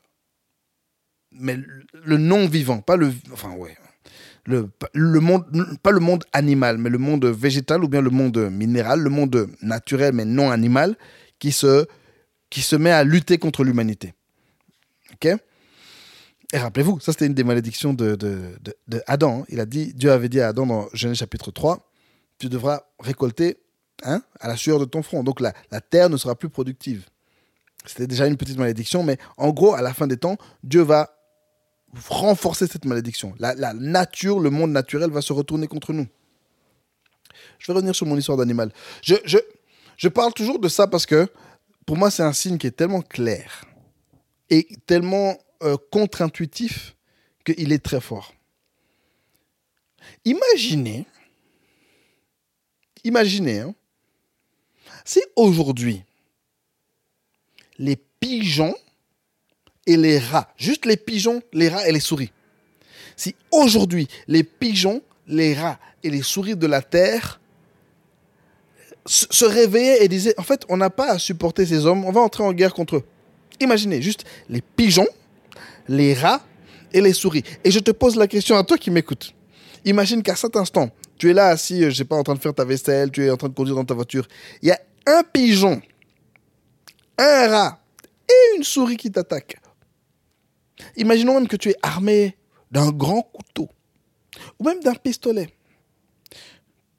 mais 1.31 1.57
le- 2.03 2.17
non 2.17 2.47
vivant, 2.47 2.81
pas 2.81 2.97
le 2.97 3.13
enfin 3.31 3.51
ouais 3.53 3.77
le, 4.45 4.69
le 4.93 5.19
monde 5.19 5.45
pas 5.83 5.91
le 5.91 5.99
monde 5.99 6.23
animal, 6.33 6.77
mais 6.77 6.89
le 6.89 6.97
monde 6.97 7.25
végétal 7.25 7.83
ou 7.83 7.87
bien 7.89 8.01
le 8.01 8.09
monde 8.09 8.49
minéral, 8.51 9.01
le 9.01 9.09
monde 9.09 9.49
naturel 9.61 10.13
mais 10.13 10.25
non 10.25 10.51
animal 10.51 10.97
qui 11.39 11.51
se 11.51 11.85
qui 12.49 12.61
se 12.61 12.75
met 12.75 12.91
à 12.91 13.03
lutter 13.03 13.37
contre 13.37 13.63
l'humanité. 13.63 14.13
Ok? 15.13 15.27
Et 16.53 16.57
rappelez-vous, 16.57 16.99
ça 17.01 17.11
c'était 17.11 17.25
une 17.25 17.33
des 17.33 17.43
malédictions 17.43 17.93
de, 17.93 18.17
Adam. 19.05 19.41
hein. 19.41 19.45
Il 19.49 19.59
a 19.59 19.65
dit, 19.65 19.93
Dieu 19.93 20.11
avait 20.11 20.29
dit 20.29 20.39
à 20.39 20.49
Adam 20.49 20.65
dans 20.65 20.87
Genèse 20.93 21.17
chapitre 21.17 21.51
3, 21.51 21.91
tu 22.39 22.47
devras 22.47 22.83
récolter 22.99 23.57
hein, 24.03 24.21
à 24.39 24.47
la 24.47 24.55
sueur 24.55 24.79
de 24.79 24.85
ton 24.85 25.03
front. 25.03 25.23
Donc 25.23 25.41
la, 25.41 25.53
la 25.71 25.81
terre 25.81 26.09
ne 26.09 26.15
sera 26.17 26.35
plus 26.35 26.49
productive. 26.49 27.05
C'était 27.85 28.07
déjà 28.07 28.27
une 28.27 28.37
petite 28.37 28.57
malédiction, 28.57 29.03
mais 29.03 29.17
en 29.37 29.49
gros, 29.49 29.73
à 29.73 29.81
la 29.81 29.93
fin 29.93 30.07
des 30.07 30.17
temps, 30.17 30.37
Dieu 30.63 30.81
va 30.81 31.09
renforcer 32.09 32.67
cette 32.67 32.85
malédiction. 32.85 33.33
La, 33.39 33.53
la 33.55 33.73
nature, 33.73 34.39
le 34.39 34.49
monde 34.49 34.71
naturel 34.71 35.09
va 35.09 35.21
se 35.21 35.33
retourner 35.33 35.67
contre 35.67 35.93
nous. 35.93 36.07
Je 37.59 37.67
vais 37.67 37.75
revenir 37.75 37.95
sur 37.95 38.05
mon 38.05 38.17
histoire 38.17 38.37
d'animal. 38.37 38.71
Je, 39.01 39.15
je, 39.25 39.37
je 39.97 40.07
parle 40.07 40.33
toujours 40.33 40.59
de 40.59 40.67
ça 40.69 40.87
parce 40.87 41.05
que 41.05 41.27
pour 41.87 41.95
moi, 41.95 42.11
c'est 42.11 42.21
un 42.21 42.33
signe 42.33 42.57
qui 42.57 42.67
est 42.67 42.71
tellement 42.71 43.01
clair 43.01 43.63
et 44.49 44.67
tellement 44.85 45.37
euh, 45.63 45.77
contre-intuitif 45.89 46.97
qu'il 47.45 47.71
est 47.71 47.83
très 47.83 48.01
fort. 48.01 48.33
Imaginez, 50.25 51.05
imaginez, 53.05 53.61
hein, 53.61 53.73
si 55.05 55.21
aujourd'hui, 55.37 56.03
les 57.79 57.95
pigeons 57.95 58.75
et 59.85 59.95
les 59.95 60.19
rats, 60.19 60.53
juste 60.57 60.85
les 60.85 60.97
pigeons, 60.97 61.41
les 61.53 61.69
rats 61.69 61.87
et 61.87 61.93
les 61.93 62.01
souris, 62.01 62.33
si 63.15 63.33
aujourd'hui, 63.49 64.09
les 64.27 64.43
pigeons, 64.43 65.01
les 65.25 65.53
rats 65.53 65.79
et 66.03 66.09
les 66.09 66.21
souris 66.21 66.57
de 66.57 66.67
la 66.67 66.81
Terre 66.81 67.39
se 69.07 69.45
réveillaient 69.45 70.03
et 70.03 70.07
disaient, 70.07 70.35
en 70.37 70.43
fait, 70.43 70.65
on 70.69 70.77
n'a 70.77 70.89
pas 70.89 71.11
à 71.11 71.19
supporter 71.19 71.65
ces 71.65 71.85
hommes, 71.85 72.05
on 72.05 72.11
va 72.11 72.21
entrer 72.21 72.43
en 72.43 72.53
guerre 72.53 72.73
contre 72.73 72.97
eux. 72.97 73.03
Imaginez 73.59 74.01
juste 74.01 74.25
les 74.49 74.61
pigeons, 74.61 75.07
les 75.87 76.13
rats 76.13 76.41
et 76.93 77.01
les 77.01 77.13
souris. 77.13 77.43
Et 77.63 77.71
je 77.71 77.79
te 77.79 77.91
pose 77.91 78.15
la 78.15 78.27
question 78.27 78.57
à 78.57 78.63
toi 78.63 78.77
qui 78.77 78.91
m'écoutes. 78.91 79.33
Imagine 79.85 80.21
qu'à 80.21 80.35
cet 80.35 80.55
instant, 80.55 80.89
tu 81.17 81.29
es 81.29 81.33
là 81.33 81.47
assis, 81.47 81.83
euh, 81.83 81.89
je 81.89 81.95
sais 81.95 82.05
pas, 82.05 82.15
en 82.15 82.23
train 82.23 82.35
de 82.35 82.39
faire 82.39 82.53
ta 82.53 82.65
vaisselle, 82.65 83.11
tu 83.11 83.25
es 83.25 83.29
en 83.29 83.37
train 83.37 83.49
de 83.49 83.53
conduire 83.53 83.75
dans 83.75 83.85
ta 83.85 83.93
voiture. 83.93 84.27
Il 84.61 84.67
y 84.67 84.71
a 84.71 84.79
un 85.05 85.23
pigeon, 85.23 85.81
un 87.17 87.47
rat 87.47 87.79
et 88.29 88.57
une 88.57 88.63
souris 88.63 88.97
qui 88.97 89.11
t'attaquent. 89.11 89.57
Imaginons 90.97 91.35
même 91.35 91.47
que 91.47 91.55
tu 91.55 91.69
es 91.69 91.75
armé 91.81 92.35
d'un 92.71 92.91
grand 92.91 93.21
couteau 93.21 93.69
ou 94.59 94.65
même 94.65 94.81
d'un 94.81 94.93
pistolet. 94.93 95.49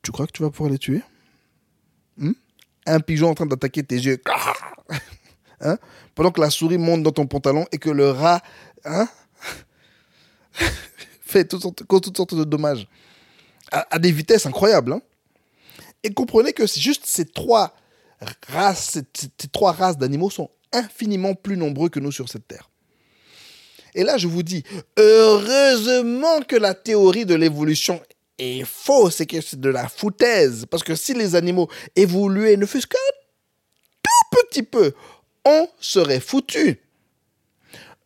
Tu 0.02 0.10
crois 0.10 0.26
que 0.26 0.32
tu 0.32 0.42
vas 0.42 0.50
pouvoir 0.50 0.70
les 0.70 0.78
tuer? 0.78 1.02
Hmm? 2.18 2.32
Un 2.86 3.00
pigeon 3.00 3.30
en 3.30 3.34
train 3.34 3.46
d'attaquer 3.46 3.82
tes 3.82 3.96
yeux. 3.96 4.20
Hein? 5.60 5.76
Pendant 6.14 6.30
que 6.30 6.40
la 6.40 6.50
souris 6.50 6.78
monte 6.78 7.02
dans 7.02 7.10
ton 7.10 7.26
pantalon 7.26 7.66
et 7.72 7.78
que 7.78 7.90
le 7.90 8.10
rat 8.10 8.40
hein, 8.84 9.08
fait 11.20 11.44
toutes 11.46 11.62
sortes, 11.62 11.82
cause 11.82 12.00
toutes 12.00 12.16
sortes 12.16 12.34
de 12.36 12.44
dommages 12.44 12.86
à, 13.72 13.98
des 13.98 14.12
vitesses 14.12 14.46
incroyables. 14.46 14.92
hein. 14.92 15.02
Et 16.04 16.14
comprenez 16.14 16.52
que 16.52 16.64
juste 16.66 17.06
ces 17.06 17.24
trois 17.24 17.74
races, 18.46 18.90
ces, 18.90 19.02
ces- 19.14 19.30
ces 19.36 19.48
trois 19.48 19.72
races 19.72 19.98
d'animaux 19.98 20.30
sont 20.30 20.48
infiniment 20.72 21.34
plus 21.34 21.56
nombreux 21.56 21.88
que 21.88 21.98
nous 21.98 22.12
sur 22.12 22.28
cette 22.28 22.46
terre. 22.46 22.70
Et 23.96 24.04
là, 24.04 24.16
je 24.16 24.28
vous 24.28 24.44
dis, 24.44 24.62
heureusement 24.96 26.40
que 26.42 26.54
la 26.56 26.74
théorie 26.74 27.26
de 27.26 27.34
l'évolution 27.34 28.00
est 28.38 28.64
fausse 28.64 29.20
et 29.20 29.26
que 29.26 29.40
c'est 29.40 29.60
de 29.60 29.70
la 29.70 29.88
foutaise. 29.88 30.66
Parce 30.70 30.82
que 30.82 30.94
si 30.94 31.14
les 31.14 31.34
animaux 31.34 31.68
évoluaient 31.96 32.56
ne 32.56 32.66
fût-ce 32.66 32.86
qu'un 32.86 32.98
tout 34.02 34.46
petit 34.48 34.62
peu, 34.62 34.92
on 35.44 35.68
serait 35.80 36.20
foutu. 36.20 36.80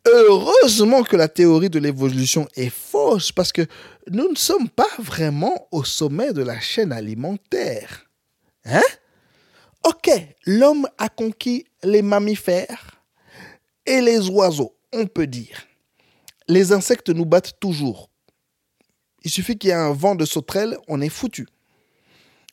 Heureusement 0.06 1.04
que 1.04 1.16
la 1.16 1.28
théorie 1.28 1.70
de 1.70 1.78
l'évolution 1.78 2.48
est 2.56 2.70
fausse 2.70 3.30
parce 3.30 3.52
que 3.52 3.66
nous 4.10 4.28
ne 4.28 4.36
sommes 4.36 4.68
pas 4.68 4.88
vraiment 4.98 5.68
au 5.70 5.84
sommet 5.84 6.32
de 6.32 6.42
la 6.42 6.58
chaîne 6.60 6.92
alimentaire. 6.92 8.06
Hein? 8.64 8.82
Ok, 9.84 10.10
l'homme 10.46 10.88
a 10.98 11.08
conquis 11.08 11.66
les 11.84 12.02
mammifères 12.02 13.02
et 13.86 14.00
les 14.00 14.28
oiseaux, 14.28 14.76
on 14.92 15.06
peut 15.06 15.26
dire. 15.26 15.66
Les 16.48 16.72
insectes 16.72 17.10
nous 17.10 17.24
battent 17.24 17.58
toujours. 17.60 18.10
Il 19.24 19.30
suffit 19.30 19.56
qu'il 19.56 19.68
y 19.68 19.72
ait 19.72 19.76
un 19.76 19.92
vent 19.92 20.14
de 20.14 20.24
sauterelle, 20.24 20.76
on 20.88 21.00
est 21.00 21.08
foutu. 21.08 21.46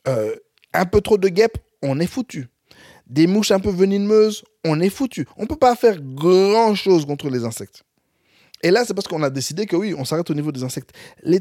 Euh, 0.08 0.36
un 0.74 0.86
peu 0.86 1.02
trop 1.02 1.18
de 1.18 1.28
guêpes, 1.30 1.58
on 1.82 2.00
est 2.00 2.08
foutu. 2.08 2.48
Des 3.08 3.26
mouches 3.26 3.52
un 3.52 3.60
peu 3.60 3.72
venimeuses, 3.72 4.44
on 4.64 4.80
est 4.80 4.90
foutu. 4.90 5.28
On 5.38 5.44
ne 5.44 5.48
peut 5.48 5.56
pas 5.56 5.76
faire 5.76 6.00
grand-chose 6.02 7.06
contre 7.06 7.30
les 7.30 7.44
insectes. 7.44 7.84
Et 8.62 8.72
là, 8.72 8.84
c'est 8.86 8.94
parce 8.94 9.08
qu'on 9.08 9.24
a 9.24 9.30
décidé 9.30 9.66
que 9.66 9.76
oui, 9.76 9.94
on 9.98 10.04
s'arrête 10.04 10.30
au 10.30 10.34
niveau 10.34 10.52
des 10.52 10.64
insectes. 10.64 10.92
Les, 11.24 11.40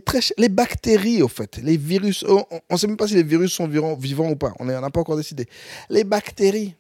bactéries, 0.49 1.20
au 1.20 1.29
fait, 1.29 1.59
les 1.59 1.76
virus, 1.76 2.24
on 2.29 2.45
ne 2.70 2.76
sait 2.76 2.87
même 2.87 2.97
pas 2.97 3.09
si 3.09 3.14
les 3.14 3.24
virus 3.24 3.53
sont 3.53 3.66
vivants, 3.66 4.31
ou 4.31 4.37
pas. 4.37 4.53
On 4.61 4.64
n'a 4.64 4.91
pas 4.91 5.01
encore 5.01 5.16
décidé. 5.16 5.49
Les 5.91 6.05
bactéries, 6.05 6.76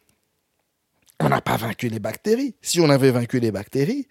on 1.18 1.28
n'a 1.28 1.40
pas 1.40 1.56
vaincu 1.56 1.88
les 1.88 1.98
bactéries. 1.98 2.54
Si 2.62 2.80
on 2.80 2.88
avait 2.88 3.10
vaincu 3.10 3.40
les 3.40 3.50
bactéries, 3.50 4.06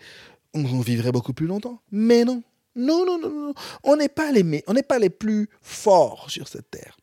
on 0.53 0.63
vivrait 0.81 1.13
beaucoup 1.13 1.33
plus 1.33 1.47
longtemps. 1.47 1.81
Mais 1.91 2.25
non. 2.25 2.43
Non, 2.77 3.05
non, 3.05 3.17
non, 3.19 3.29
non. 3.29 3.53
On 3.83 3.95
n'est 3.95 4.09
pas, 4.09 4.31
les 4.31 4.63
on 4.67 4.73
n'est 4.73 4.83
pas 4.83 4.99
les 4.99 5.09
plus 5.09 5.49
forts 5.61 6.29
sur 6.29 6.47
cette 6.47 6.69
terre. 6.69 6.97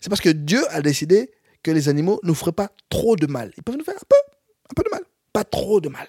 C'est 0.00 0.08
parce 0.08 0.20
que 0.20 0.28
Dieu 0.28 0.62
a 0.70 0.82
décidé 0.82 1.32
que 1.62 1.70
les 1.70 1.88
animaux 1.88 2.20
ne 2.22 2.32
feraient 2.32 2.52
pas 2.52 2.70
trop 2.88 3.16
de 3.16 3.26
mal. 3.26 3.52
Ils 3.56 3.62
peuvent 3.62 3.76
nous 3.76 3.84
faire 3.84 3.96
un 3.96 4.06
peu, 4.08 4.16
un 4.70 4.74
peu 4.76 4.82
de 4.82 4.90
mal. 4.90 5.02
Pas 5.32 5.44
trop 5.44 5.80
de 5.80 5.88
mal. 5.88 6.08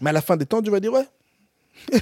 Mais 0.00 0.10
à 0.10 0.12
la 0.12 0.22
fin 0.22 0.36
des 0.36 0.46
temps, 0.46 0.60
Dieu 0.60 0.70
va 0.70 0.80
dire, 0.80 0.92
ouais, 0.92 1.08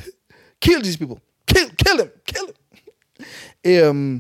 kill 0.61 0.83
these 0.83 0.97
people. 0.97 1.19
Kill, 1.47 1.75
kill 1.77 1.97
them, 1.97 2.11
kill 2.27 2.47
them. 2.47 3.27
Et 3.63 3.79
euh, 3.79 4.19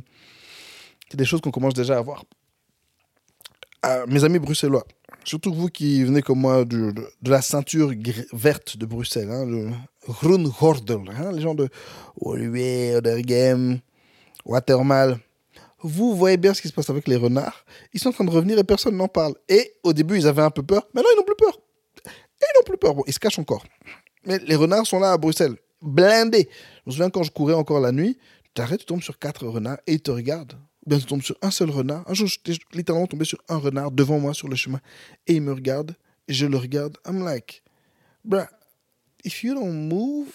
c'est 1.10 1.16
des 1.16 1.24
choses 1.24 1.40
qu'on 1.40 1.50
commence 1.50 1.74
déjà 1.74 1.98
à 1.98 2.00
voir. 2.00 2.24
Ah, 3.82 4.04
mes 4.06 4.24
amis 4.24 4.38
bruxellois, 4.38 4.86
surtout 5.24 5.52
vous 5.52 5.68
qui 5.68 6.04
venez 6.04 6.22
comme 6.22 6.40
moi 6.40 6.64
de, 6.64 6.92
de- 6.92 7.30
la 7.30 7.42
ceinture 7.42 7.92
verte 8.32 8.76
de 8.76 8.86
Bruxelles, 8.86 9.30
hein, 9.30 9.44
le 9.46 9.70
Groen 10.08 10.48
Gordel, 10.48 10.98
hein, 11.08 11.32
les 11.32 11.40
gens 11.40 11.54
de 11.54 11.68
Woluwe, 12.20 12.96
Odergem, 12.96 13.80
Watermal. 14.44 15.18
Vous 15.82 16.14
voyez 16.14 16.36
bien 16.38 16.54
ce 16.54 16.62
qui 16.62 16.68
se 16.68 16.72
passe 16.72 16.88
avec 16.90 17.06
les 17.08 17.16
renards. 17.16 17.64
Ils 17.92 18.00
sont 18.00 18.08
en 18.08 18.12
train 18.12 18.24
de 18.24 18.30
revenir 18.30 18.58
et 18.58 18.64
personne 18.64 18.96
n'en 18.96 19.08
parle. 19.08 19.34
Et 19.48 19.74
au 19.82 19.92
début, 19.92 20.16
ils 20.16 20.26
avaient 20.26 20.42
un 20.42 20.50
peu 20.50 20.62
peur. 20.62 20.86
Maintenant, 20.94 21.10
ils 21.12 21.16
n'ont 21.18 21.24
plus 21.24 21.36
peur. 21.36 21.58
Ils 22.06 22.56
n'ont 22.58 22.64
plus 22.64 22.78
peur. 22.78 22.94
Bon, 22.94 23.02
ils 23.06 23.12
se 23.12 23.18
cachent 23.18 23.38
encore. 23.38 23.64
Mais 24.26 24.38
les 24.38 24.54
renards 24.56 24.86
sont 24.86 24.98
là 24.98 25.12
à 25.12 25.18
Bruxelles, 25.18 25.56
blindés. 25.82 26.48
Je 26.86 26.90
me 26.90 26.92
souviens 26.92 27.10
quand 27.10 27.22
je 27.22 27.30
courais 27.30 27.52
encore 27.54 27.80
la 27.80 27.92
nuit, 27.92 28.16
tu 28.44 28.50
t'arrêtes, 28.54 28.80
tu 28.80 28.86
tombes 28.86 29.02
sur 29.02 29.18
quatre 29.18 29.46
renards 29.46 29.78
et 29.86 29.94
ils 29.94 30.00
te 30.02 30.10
regardent. 30.10 30.54
Bien 30.86 30.98
tu 30.98 31.06
tombes 31.06 31.22
sur 31.22 31.36
un 31.40 31.50
seul 31.50 31.70
renard. 31.70 32.08
Un 32.08 32.14
jour, 32.14 32.26
j'étais 32.28 32.52
littéralement 32.72 33.06
tombé 33.06 33.24
sur 33.24 33.38
un 33.48 33.56
renard 33.56 33.90
devant 33.90 34.18
moi 34.18 34.34
sur 34.34 34.48
le 34.48 34.56
chemin. 34.56 34.80
Et 35.26 35.34
il 35.34 35.42
me 35.42 35.52
regarde, 35.52 35.96
et 36.28 36.34
je 36.34 36.46
le 36.46 36.56
regarde. 36.58 36.98
I'm 37.06 37.24
like, 37.24 37.62
bruh, 38.24 38.46
if 39.24 39.42
you 39.42 39.54
don't 39.54 39.88
move. 39.88 40.28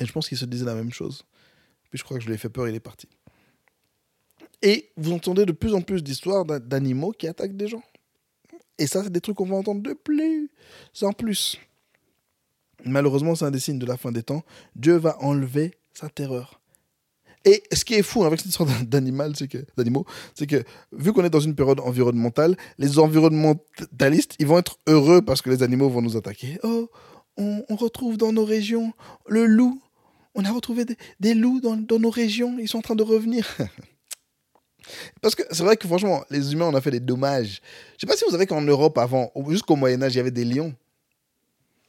Et 0.00 0.06
je 0.06 0.12
pense 0.12 0.28
qu'il 0.28 0.38
se 0.38 0.44
disait 0.44 0.64
la 0.66 0.74
même 0.74 0.92
chose. 0.92 1.24
Puis 1.88 1.98
je 1.98 2.04
crois 2.04 2.18
que 2.18 2.22
je 2.22 2.28
lui 2.28 2.34
ai 2.34 2.38
fait 2.38 2.48
peur, 2.50 2.68
il 2.68 2.74
est 2.74 2.80
parti. 2.80 3.08
Et 4.62 4.92
vous 4.96 5.12
entendez 5.12 5.46
de 5.46 5.52
plus 5.52 5.74
en 5.74 5.80
plus 5.80 6.02
d'histoires 6.02 6.44
d'a- 6.44 6.58
d'animaux 6.58 7.12
qui 7.12 7.26
attaquent 7.26 7.56
des 7.56 7.68
gens. 7.68 7.82
Et 8.76 8.86
ça, 8.86 9.02
c'est 9.02 9.10
des 9.10 9.20
trucs 9.20 9.36
qu'on 9.36 9.46
va 9.46 9.56
entendre 9.56 9.82
de 9.82 9.92
plus 9.94 10.50
en 11.02 11.12
plus. 11.12 11.58
Malheureusement, 12.84 13.34
c'est 13.34 13.44
un 13.44 13.50
des 13.50 13.60
signes 13.60 13.78
de 13.78 13.86
la 13.86 13.96
fin 13.96 14.12
des 14.12 14.22
temps. 14.22 14.42
Dieu 14.74 14.96
va 14.96 15.18
enlever 15.22 15.74
sa 15.92 16.08
terreur. 16.08 16.59
Et 17.44 17.62
ce 17.72 17.84
qui 17.84 17.94
est 17.94 18.02
fou 18.02 18.24
avec 18.24 18.40
cette 18.40 18.52
sorte 18.52 18.70
d'animal, 18.84 19.34
c'est 19.34 19.48
que 19.48 19.58
d'animaux, 19.76 20.04
c'est 20.34 20.46
que 20.46 20.62
vu 20.92 21.12
qu'on 21.12 21.24
est 21.24 21.30
dans 21.30 21.40
une 21.40 21.54
période 21.54 21.80
environnementale, 21.80 22.56
les 22.78 22.98
environnementalistes, 22.98 24.34
ils 24.38 24.46
vont 24.46 24.58
être 24.58 24.78
heureux 24.86 25.22
parce 25.22 25.40
que 25.40 25.48
les 25.48 25.62
animaux 25.62 25.88
vont 25.88 26.02
nous 26.02 26.16
attaquer. 26.16 26.58
Oh, 26.62 26.90
on, 27.38 27.76
retrouve 27.76 28.18
dans 28.18 28.32
nos 28.32 28.44
régions 28.44 28.92
le 29.26 29.46
loup. 29.46 29.80
On 30.34 30.44
a 30.44 30.50
retrouvé 30.50 30.84
des, 31.18 31.34
loups 31.34 31.60
dans, 31.60 31.98
nos 31.98 32.10
régions. 32.10 32.56
Ils 32.58 32.68
sont 32.68 32.78
en 32.78 32.82
train 32.82 32.94
de 32.94 33.02
revenir. 33.02 33.48
Parce 35.22 35.34
que 35.34 35.42
c'est 35.50 35.62
vrai 35.62 35.76
que 35.76 35.86
franchement, 35.86 36.24
les 36.30 36.52
humains, 36.52 36.66
on 36.66 36.74
a 36.74 36.80
fait 36.80 36.90
des 36.90 37.00
dommages. 37.00 37.62
Je 37.94 38.00
sais 38.00 38.06
pas 38.06 38.16
si 38.16 38.24
vous 38.24 38.32
savez 38.32 38.46
qu'en 38.46 38.60
Europe, 38.60 38.98
avant, 38.98 39.30
au- 39.34 39.50
jusqu'au 39.50 39.76
Moyen-Âge, 39.76 40.14
il 40.14 40.18
y 40.18 40.20
avait 40.20 40.30
des 40.30 40.44
lions. 40.44 40.74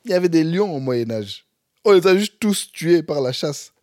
Il 0.06 0.12
y 0.12 0.14
avait 0.14 0.30
des 0.30 0.43
lions 0.43 0.74
au 0.74 0.80
Moyen-Âge. 0.80 1.45
On 1.84 1.91
les 1.91 2.06
a 2.08 2.16
juste 2.16 2.39
tous 2.39 2.72
tués 2.72 3.04
par 3.04 3.22
la 3.22 3.32
chasse. 3.32 3.74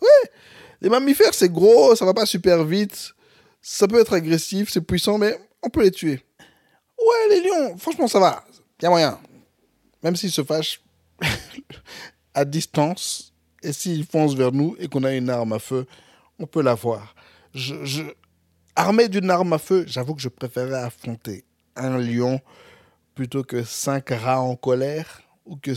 Les 0.80 0.88
mammifères, 0.88 1.34
c'est 1.34 1.50
gros, 1.50 1.94
ça 1.96 2.04
va 2.04 2.14
pas 2.14 2.26
super 2.26 2.64
vite. 2.64 3.14
Ça 3.60 3.88
peut 3.88 4.00
être 4.00 4.12
agressif, 4.12 4.70
c'est 4.70 4.80
puissant, 4.80 5.18
mais 5.18 5.38
on 5.62 5.68
peut 5.68 5.82
les 5.82 5.90
tuer. 5.90 6.24
Ouais, 6.98 7.36
les 7.36 7.42
lions, 7.42 7.76
franchement, 7.76 8.08
ça 8.08 8.20
va. 8.20 8.44
Y 8.80 8.86
a 8.86 8.90
moyen. 8.90 9.18
Même 10.02 10.16
s'ils 10.16 10.30
se 10.30 10.44
fâchent 10.44 10.80
à 12.34 12.44
distance, 12.44 13.28
et 13.62 13.72
s'ils 13.72 14.04
foncent 14.04 14.34
vers 14.34 14.52
nous 14.52 14.76
et 14.78 14.88
qu'on 14.88 15.04
a 15.04 15.12
une 15.12 15.30
arme 15.30 15.52
à 15.52 15.58
feu, 15.58 15.86
on 16.38 16.46
peut 16.46 16.62
l'avoir. 16.62 17.14
Je. 17.54 18.02
Armé 18.76 19.08
d'une 19.08 19.28
arme 19.28 19.52
à 19.52 19.58
feu, 19.58 19.84
j'avoue 19.88 20.14
que 20.14 20.20
je 20.20 20.28
préférais 20.28 20.82
affronter 20.82 21.44
un 21.74 21.98
lion 21.98 22.40
plutôt 23.16 23.42
que 23.42 23.64
cinq 23.64 24.10
rats 24.10 24.40
en 24.40 24.54
colère 24.54 25.22
ou 25.44 25.56
que 25.56 25.72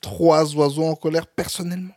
trois 0.00 0.54
oiseaux 0.54 0.84
en 0.84 0.94
colère 0.94 1.26
personnellement. 1.26 1.94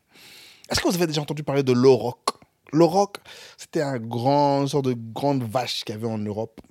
Est-ce 0.72 0.80
que 0.80 0.88
vous 0.88 0.96
avez 0.96 1.08
déjà 1.08 1.22
entendu 1.22 1.44
parler 1.44 1.64
de 1.64 1.74
l'auroch 1.74 2.40
L'auroch, 2.72 3.18
c'était 3.58 3.82
un 3.82 4.00
grand, 4.00 4.62
une 4.62 4.70
sorte 4.70 4.86
de 4.86 4.96
grande 4.98 5.44
vache 5.44 5.84
qu'il 5.84 5.94
y 5.94 5.98
avait 5.98 6.08
en 6.08 6.18
Europe. 6.18 6.62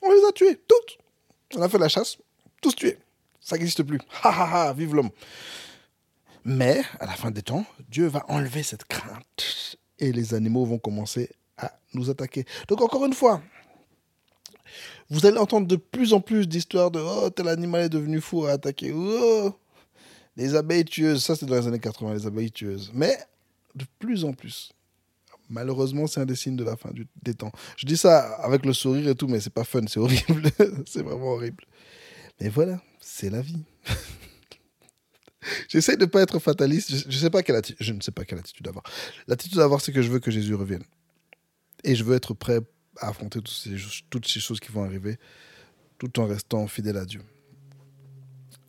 On 0.00 0.12
les 0.12 0.24
a 0.28 0.30
tués, 0.32 0.60
toutes. 0.68 0.98
On 1.56 1.62
a 1.62 1.68
fait 1.68 1.78
la 1.78 1.88
chasse, 1.88 2.18
tous 2.62 2.76
tués. 2.76 2.98
Ça 3.40 3.56
n'existe 3.56 3.82
plus. 3.82 3.98
Ha 4.22 4.30
ha 4.30 4.68
ha, 4.68 4.72
vive 4.72 4.94
l'homme. 4.94 5.10
Mais, 6.44 6.82
à 7.00 7.06
la 7.06 7.12
fin 7.12 7.32
des 7.32 7.42
temps, 7.42 7.66
Dieu 7.88 8.06
va 8.06 8.24
enlever 8.28 8.62
cette 8.62 8.84
crainte 8.84 9.76
et 9.98 10.12
les 10.12 10.34
animaux 10.34 10.64
vont 10.64 10.78
commencer 10.78 11.30
à 11.56 11.72
nous 11.94 12.10
attaquer. 12.10 12.44
Donc, 12.68 12.82
encore 12.82 13.04
une 13.04 13.14
fois, 13.14 13.42
vous 15.10 15.26
allez 15.26 15.38
entendre 15.38 15.66
de 15.66 15.76
plus 15.76 16.12
en 16.12 16.20
plus 16.20 16.46
d'histoires 16.46 16.90
de 16.90 17.00
Oh, 17.00 17.30
tel 17.30 17.48
animal 17.48 17.82
est 17.82 17.88
devenu 17.88 18.20
fou 18.20 18.44
à 18.44 18.52
attaquer. 18.52 18.92
Oh, 18.94 19.54
les 20.36 20.54
abeilles 20.54 20.84
tueuses. 20.84 21.22
Ça, 21.24 21.36
c'est 21.36 21.46
dans 21.46 21.56
les 21.56 21.66
années 21.66 21.78
80, 21.78 22.14
les 22.14 22.26
abeilles 22.26 22.50
tueuses. 22.50 22.90
Mais, 22.94 23.16
de 23.74 23.84
plus 23.98 24.24
en 24.24 24.32
plus. 24.32 24.72
Malheureusement, 25.50 26.06
c'est 26.06 26.20
un 26.20 26.26
des 26.26 26.36
signes 26.36 26.56
de 26.56 26.64
la 26.64 26.76
fin 26.76 26.90
du- 26.90 27.06
des 27.22 27.34
temps. 27.34 27.52
Je 27.76 27.86
dis 27.86 27.96
ça 27.96 28.34
avec 28.36 28.64
le 28.64 28.72
sourire 28.72 29.08
et 29.08 29.14
tout, 29.14 29.28
mais 29.28 29.40
c'est 29.40 29.52
pas 29.52 29.64
fun, 29.64 29.82
c'est 29.86 30.00
horrible. 30.00 30.50
c'est 30.86 31.02
vraiment 31.02 31.32
horrible. 31.32 31.64
Mais 32.40 32.48
voilà, 32.48 32.80
c'est 33.00 33.30
la 33.30 33.42
vie. 33.42 33.62
J'essaie 35.68 35.96
de 35.96 36.04
ne 36.04 36.10
pas 36.10 36.22
être 36.22 36.38
fataliste. 36.38 36.96
Je, 36.96 37.06
ne 37.06 37.12
sais 37.12 37.30
pas 37.30 37.42
quelle 37.42 37.56
attitude 37.56 38.66
avoir. 38.66 38.84
L'attitude 39.28 39.58
à 39.58 39.64
avoir, 39.64 39.80
c'est 39.80 39.92
que 39.92 40.00
je 40.00 40.10
veux 40.10 40.18
que 40.18 40.30
Jésus 40.30 40.54
revienne. 40.54 40.84
Et 41.84 41.94
je 41.94 42.02
veux 42.04 42.16
être 42.16 42.32
prêt 42.32 42.60
à 42.98 43.08
affronter 43.08 43.40
toutes 43.40 43.48
ces, 43.48 43.76
toutes 44.08 44.26
ces 44.26 44.40
choses 44.40 44.60
qui 44.60 44.72
vont 44.72 44.84
arriver, 44.84 45.18
tout 45.98 46.18
en 46.18 46.26
restant 46.26 46.66
fidèle 46.66 46.96
à 46.96 47.04
Dieu. 47.04 47.20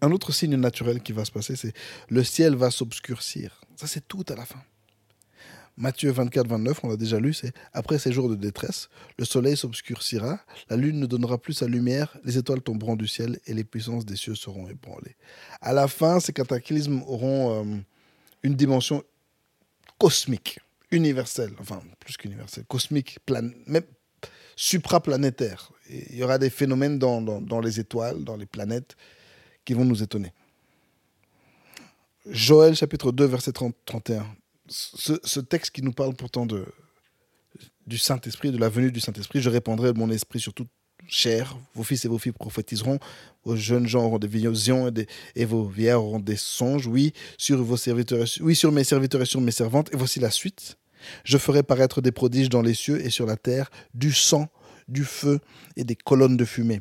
Un 0.06 0.12
autre 0.12 0.32
signe 0.32 0.56
naturel 0.56 1.02
qui 1.02 1.14
va 1.14 1.26
se 1.26 1.32
passer, 1.32 1.56
c'est 1.56 1.74
le 2.10 2.24
ciel 2.24 2.54
va 2.54 2.70
s'obscurcir. 2.70 3.62
Ça, 3.76 3.88
c'est 3.88 4.08
tout 4.08 4.24
à 4.30 4.36
la 4.36 4.46
fin. 4.46 4.62
Matthieu 5.78 6.12
24, 6.12 6.48
29, 6.48 6.84
on 6.84 6.90
l'a 6.90 6.96
déjà 6.96 7.20
lu, 7.20 7.34
c'est 7.34 7.52
après 7.74 7.98
ces 7.98 8.12
jours 8.12 8.30
de 8.30 8.36
détresse, 8.36 8.88
le 9.18 9.26
soleil 9.26 9.58
s'obscurcira, 9.58 10.40
la 10.70 10.78
lune 10.78 11.00
ne 11.00 11.08
donnera 11.08 11.40
plus 11.40 11.54
sa 11.54 11.66
lumière, 11.68 12.16
les 12.24 12.38
étoiles 12.38 12.62
tomberont 12.62 12.96
du 12.96 13.08
ciel 13.08 13.40
et 13.48 13.56
les 13.56 13.64
puissances 13.64 14.06
des 14.06 14.16
cieux 14.16 14.36
seront 14.36 14.70
ébranlées. 14.70 15.16
À 15.60 15.74
la 15.74 15.88
fin, 15.88 16.20
ces 16.20 16.34
cataclysmes 16.34 17.02
auront 17.08 17.66
euh, 17.66 17.78
une 18.44 18.54
dimension 18.54 19.04
cosmique, 19.98 20.60
universelle, 20.92 21.52
enfin 21.60 21.82
plus 22.00 22.16
qu'universelle, 22.16 22.66
cosmique, 22.66 23.18
plan, 23.26 23.50
même 23.66 23.84
supraplanétaire. 24.56 25.72
Il 25.90 26.16
y 26.16 26.24
aura 26.24 26.38
des 26.38 26.52
phénomènes 26.52 27.00
dans 27.00 27.60
les 27.60 27.80
étoiles, 27.80 28.24
dans 28.24 28.38
les 28.38 28.46
planètes, 28.46 28.96
qui 29.66 29.74
vont 29.74 29.86
nous 29.86 30.04
étonner. 30.04 30.32
Joël 32.28 32.76
chapitre 32.76 33.12
2, 33.12 33.26
verset 33.26 33.52
30, 33.52 33.76
31 33.86 34.26
ce, 34.68 35.40
texte 35.40 35.72
qui 35.72 35.82
nous 35.82 35.92
parle 35.92 36.16
pourtant 36.16 36.46
de, 36.46 36.66
du 37.88 37.98
Saint-Esprit, 37.98 38.52
de 38.52 38.58
la 38.58 38.70
venue 38.70 38.92
du 38.92 39.00
Saint-Esprit, 39.00 39.42
je 39.42 39.50
répandrai 39.50 39.94
mon 39.94 40.10
esprit 40.10 40.40
sur 40.40 40.54
toute 40.54 40.70
chair, 41.08 41.56
vos 41.76 41.84
fils 41.84 42.04
et 42.06 42.08
vos 42.08 42.18
filles 42.18 42.32
prophétiseront, 42.32 43.00
vos 43.44 43.56
jeunes 43.56 43.88
gens 43.88 44.06
auront 44.06 44.18
des 44.18 44.28
visions 44.28 44.88
et, 44.88 45.08
et 45.36 45.46
vos 45.46 45.66
vieillards 45.66 46.04
auront 46.04 46.20
des 46.20 46.36
songes, 46.36 46.88
oui, 46.88 47.14
sur 47.38 47.62
vos 47.64 47.78
serviteurs, 47.78 48.26
oui, 48.40 48.56
sur 48.56 48.72
mes 48.72 48.84
serviteurs 48.84 49.22
et 49.22 49.26
sur 49.26 49.42
mes 49.42 49.52
servantes, 49.52 49.94
et 49.94 49.98
voici 49.98 50.20
la 50.20 50.32
suite. 50.32 50.78
Je 51.24 51.38
ferai 51.38 51.62
paraître 51.62 52.02
des 52.02 52.12
prodiges 52.12 52.50
dans 52.50 52.64
les 52.64 52.74
cieux 52.74 53.06
et 53.06 53.12
sur 53.12 53.28
la 53.28 53.38
terre, 53.38 53.70
du 53.94 54.12
sang, 54.12 54.48
du 54.88 55.04
feu 55.04 55.40
et 55.76 55.84
des 55.84 55.96
colonnes 55.96 56.38
de 56.38 56.46
fumée. 56.46 56.80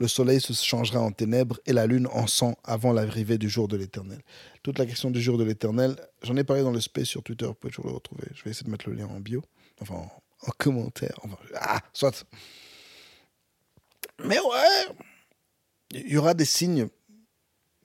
Le 0.00 0.08
soleil 0.08 0.40
se 0.40 0.54
changera 0.54 0.98
en 0.98 1.12
ténèbres 1.12 1.60
et 1.66 1.74
la 1.74 1.86
lune 1.86 2.08
en 2.10 2.26
sang 2.26 2.56
avant 2.64 2.94
l'arrivée 2.94 3.36
du 3.36 3.50
jour 3.50 3.68
de 3.68 3.76
l'éternel. 3.76 4.22
Toute 4.62 4.78
la 4.78 4.86
question 4.86 5.10
du 5.10 5.20
jour 5.20 5.36
de 5.36 5.44
l'éternel, 5.44 5.94
j'en 6.22 6.36
ai 6.36 6.42
parlé 6.42 6.62
dans 6.62 6.70
le 6.70 6.80
space 6.80 7.04
sur 7.04 7.22
Twitter, 7.22 7.44
vous 7.44 7.52
pouvez 7.52 7.70
toujours 7.70 7.90
le 7.90 7.96
retrouver. 7.96 8.26
Je 8.34 8.42
vais 8.42 8.50
essayer 8.50 8.64
de 8.64 8.70
mettre 8.70 8.88
le 8.88 8.96
lien 8.96 9.06
en 9.06 9.20
bio, 9.20 9.42
enfin 9.82 9.96
en, 9.96 10.10
en 10.46 10.50
commentaire. 10.56 11.20
Ah, 11.54 11.80
soit. 11.92 12.24
Mais 14.24 14.38
ouais, 14.38 14.94
il 15.90 16.10
y 16.10 16.16
aura 16.16 16.32
des 16.32 16.46
signes 16.46 16.88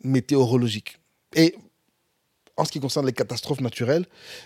météorologiques. 0.02 0.98
Et 1.36 1.54
en 2.56 2.64
ce 2.64 2.72
qui 2.72 2.80
concerne 2.80 3.06
les 3.06 3.14
catastrophes 3.14 3.60
naturelles, 3.60 4.06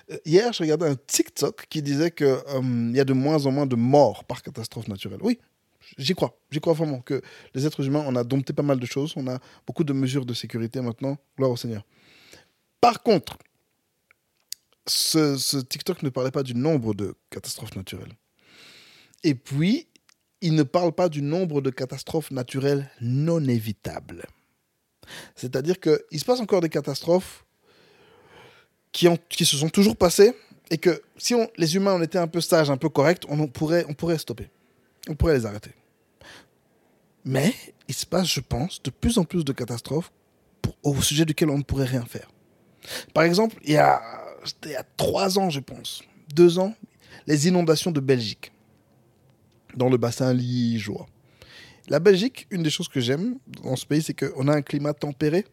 euh, 0.09 0.17
hier, 0.25 0.53
je 0.53 0.63
regardais 0.63 0.87
un 0.87 0.95
TikTok 0.95 1.67
qui 1.69 1.83
disait 1.83 2.09
qu'il 2.09 2.91
y 2.95 2.99
a 2.99 3.05
de 3.05 3.13
moins 3.13 3.45
en 3.45 3.51
moins 3.51 3.67
de 3.67 3.75
morts 3.75 4.23
par 4.23 4.41
catastrophe 4.41 4.87
naturelle. 4.87 5.19
Oui, 5.21 5.39
j'y 5.97 6.15
crois. 6.15 6.37
J'y 6.51 6.59
crois 6.59 6.73
vraiment 6.73 7.01
que 7.01 7.21
les 7.53 7.65
êtres 7.65 7.85
humains, 7.85 8.03
on 8.05 8.15
a 8.15 8.23
dompté 8.23 8.53
pas 8.53 8.63
mal 8.63 8.79
de 8.79 8.85
choses. 8.85 9.13
On 9.15 9.27
a 9.27 9.39
beaucoup 9.65 9.83
de 9.83 9.93
mesures 9.93 10.25
de 10.25 10.33
sécurité 10.33 10.81
maintenant. 10.81 11.17
Gloire 11.37 11.51
au 11.51 11.57
Seigneur. 11.57 11.83
Par 12.81 13.03
contre, 13.03 13.37
ce, 14.87 15.57
TikTok 15.57 16.03
ne 16.03 16.09
parlait 16.09 16.31
pas 16.31 16.43
du 16.43 16.55
nombre 16.55 16.93
de 16.93 17.15
catastrophes 17.29 17.75
naturelles. 17.75 18.13
Et 19.23 19.35
puis, 19.35 19.87
il 20.41 20.55
ne 20.55 20.63
parle 20.63 20.93
pas 20.93 21.09
du 21.09 21.21
nombre 21.21 21.61
de 21.61 21.69
catastrophes 21.69 22.31
naturelles 22.31 22.89
non 23.01 23.43
évitables. 23.45 24.25
C'est-à-dire 25.35 25.79
qu'il 25.79 26.19
se 26.19 26.25
passe 26.25 26.39
encore 26.39 26.61
des 26.61 26.69
catastrophes 26.69 27.45
qui, 28.91 29.07
se 29.45 29.57
sont 29.57 29.69
toujours 29.69 29.95
passées 29.95 30.33
et 30.69 30.77
que 30.77 31.01
si 31.17 31.35
on, 31.35 31.49
les 31.57 31.75
humains 31.75 31.95
on 31.95 32.01
était 32.01 32.17
un 32.17 32.27
peu 32.27 32.41
sages, 32.41 32.69
un 32.69 32.77
peu 32.77 32.89
corrects, 32.89 33.23
on, 33.27 33.47
pourrait, 33.47 33.85
on 33.89 33.93
pourrait 33.93 34.17
stopper. 34.17 34.49
On 35.07 35.15
pourrait 35.15 35.37
les 35.37 35.45
arrêter. 35.45 35.71
Mais 37.29 37.53
il 37.87 37.93
se 37.93 38.07
passe, 38.07 38.27
je 38.27 38.39
pense, 38.39 38.81
de 38.81 38.89
plus 38.89 39.19
en 39.19 39.23
plus 39.23 39.45
de 39.45 39.53
catastrophes 39.53 40.11
au 40.81 40.99
sujet 40.99 41.25
duquel 41.25 41.51
on 41.51 41.59
ne 41.59 41.63
pourrait 41.63 41.85
rien 41.85 42.03
faire. 42.03 42.27
Par 43.13 43.23
exemple, 43.23 43.55
il 43.63 43.73
y 43.73 43.77
a, 43.77 44.01
il 44.65 44.71
y 44.71 44.75
a 44.75 44.83
trois 44.97 45.37
ans, 45.37 45.51
je 45.51 45.59
pense, 45.59 46.01
deux 46.33 46.57
ans, 46.57 46.73
les 47.27 47.47
inondations 47.47 47.91
de 47.91 47.99
Belgique, 47.99 48.51
dans 49.75 49.89
le 49.89 49.97
bassin 49.97 50.33
liégeois. 50.33 51.05
La 51.87 51.99
Belgique, 51.99 52.47
une 52.49 52.63
des 52.63 52.71
choses 52.71 52.87
que 52.87 52.99
j'aime 52.99 53.37
dans 53.61 53.75
ce 53.75 53.85
pays, 53.85 54.01
c'est 54.01 54.15
qu'on 54.15 54.47
a 54.47 54.55
un 54.55 54.63
climat 54.63 54.95
tempéré, 54.95 55.45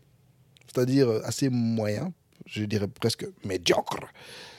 c'est-à-dire 0.67 1.11
assez 1.25 1.51
moyen, 1.51 2.11
je 2.47 2.65
dirais 2.65 2.89
presque 2.89 3.27
médiocre, 3.45 3.99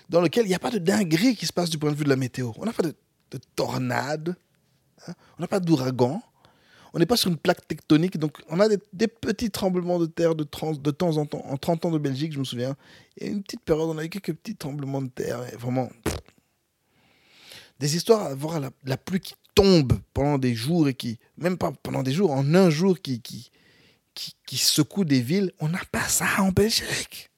dans 0.07 0.21
lequel 0.21 0.45
il 0.45 0.49
n'y 0.49 0.55
a 0.55 0.59
pas 0.59 0.71
de 0.71 0.77
dinguerie 0.77 1.35
qui 1.35 1.47
se 1.47 1.53
passe 1.53 1.71
du 1.71 1.79
point 1.79 1.91
de 1.91 1.95
vue 1.95 2.03
de 2.03 2.09
la 2.09 2.15
météo. 2.15 2.51
On 2.57 2.65
n'a 2.65 2.73
pas 2.73 2.83
de, 2.83 2.93
de 3.31 3.39
tornades, 3.55 4.35
hein, 5.07 5.13
on 5.39 5.41
n'a 5.41 5.47
pas 5.47 5.59
d'ouragan, 5.59 6.21
on 6.93 6.99
n'est 6.99 7.05
pas 7.05 7.17
sur 7.17 7.29
une 7.29 7.37
plaque 7.37 7.67
tectonique, 7.67 8.17
donc 8.17 8.37
on 8.49 8.59
a 8.59 8.69
des, 8.69 8.77
des 8.93 9.07
petits 9.07 9.51
tremblements 9.51 9.99
de 9.99 10.05
terre 10.05 10.35
de, 10.35 10.43
temps 10.43 11.17
en 11.17 11.25
temps. 11.25 11.43
En 11.45 11.57
30 11.57 11.85
ans 11.85 11.91
de 11.91 11.97
Belgique, 11.97 12.33
je 12.33 12.39
me 12.39 12.43
souviens, 12.43 12.75
il 13.17 13.27
y 13.27 13.29
a 13.29 13.31
une 13.31 13.43
petite 13.43 13.61
période, 13.61 13.89
on 13.89 13.97
a 13.97 14.05
eu 14.05 14.09
quelques 14.09 14.33
petits 14.33 14.55
tremblements 14.55 15.01
de 15.01 15.09
terre, 15.09 15.41
vraiment. 15.57 15.89
Des 17.79 17.95
histoires 17.95 18.23
à 18.23 18.35
voir 18.35 18.59
la, 18.59 18.97
pluie 18.97 19.19
qui 19.19 19.35
tombe 19.53 19.93
pendant 20.13 20.37
des 20.37 20.55
jours 20.55 20.87
et 20.87 20.93
qui, 20.93 21.19
même 21.37 21.57
pas 21.57 21.71
pendant 21.83 22.03
des 22.03 22.11
jours, 22.11 22.31
en 22.31 22.55
un 22.55 22.69
jour, 22.69 22.99
qui, 22.99 23.21
qui, 23.21 24.57
secoue 24.57 25.05
des 25.05 25.21
villes. 25.21 25.51
On 25.59 25.69
n'a 25.69 25.81
pas 25.91 26.07
ça 26.07 26.25
en 26.39 26.51
Belgique. 26.51 27.29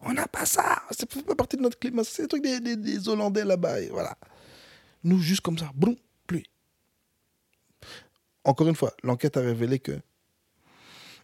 On 0.00 0.12
n'a 0.12 0.26
pas 0.28 0.46
ça. 0.46 0.82
Ça 0.92 1.04
fait 1.10 1.22
pas 1.22 1.34
partie 1.34 1.56
de 1.56 1.62
notre 1.62 1.78
climat. 1.78 2.04
C'est 2.04 2.22
le 2.22 2.28
truc 2.28 2.42
des, 2.42 2.60
des, 2.60 2.76
des 2.76 3.08
Hollandais 3.08 3.44
là-bas. 3.44 3.86
Voilà. 3.90 4.16
Nous, 5.04 5.18
juste 5.20 5.42
comme 5.42 5.58
ça, 5.58 5.70
boum. 5.74 5.94
Encore 8.48 8.66
une 8.66 8.74
fois, 8.74 8.94
l'enquête 9.02 9.36
a 9.36 9.42
révélé 9.42 9.78
que 9.78 10.00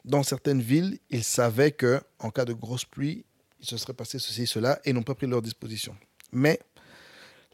dans 0.05 0.23
certaines 0.23 0.61
villes, 0.61 0.99
ils 1.09 1.25
savaient 1.25 1.73
que 1.73 2.03
en 2.19 2.31
cas 2.31 2.45
de 2.45 2.53
grosse 2.53 2.85
pluie, 2.85 3.25
il 3.61 3.67
se 3.67 3.79
serait 3.79 3.95
passé 3.95 4.19
ceci, 4.19 4.47
cela, 4.47 4.79
et 4.85 4.93
n'ont 4.93 5.03
pas 5.03 5.15
pris 5.15 5.27
leurs 5.27 5.41
dispositions. 5.41 5.97
Mais 6.33 6.61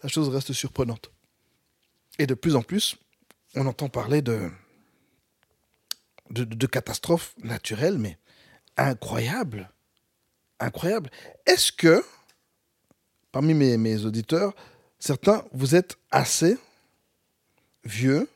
la 0.03 0.09
chose 0.09 0.29
reste 0.29 0.53
surprenante. 0.53 1.13
Et 2.19 2.27
de 2.27 2.35
plus 2.35 2.57
en 2.57 2.63
plus, 2.63 2.97
on 3.55 3.65
entend 3.65 3.89
parler 3.89 4.23
de, 4.23 4.51
de, 6.31 6.43
de 6.43 6.67
catastrophes 6.67 7.37
naturelles, 7.45 7.97
mais 7.97 8.19
incroyables. 8.77 9.71
Incroyables. 10.59 11.13
Est-ce 11.47 11.71
que, 11.71 12.05
parmi 13.31 13.55
mes, 13.55 13.77
mes 13.77 14.05
auditeurs, 14.05 14.53
certains, 14.99 15.45
vous 15.53 15.77
êtes 15.77 15.97
assez 16.11 16.59
vieux 17.85 18.29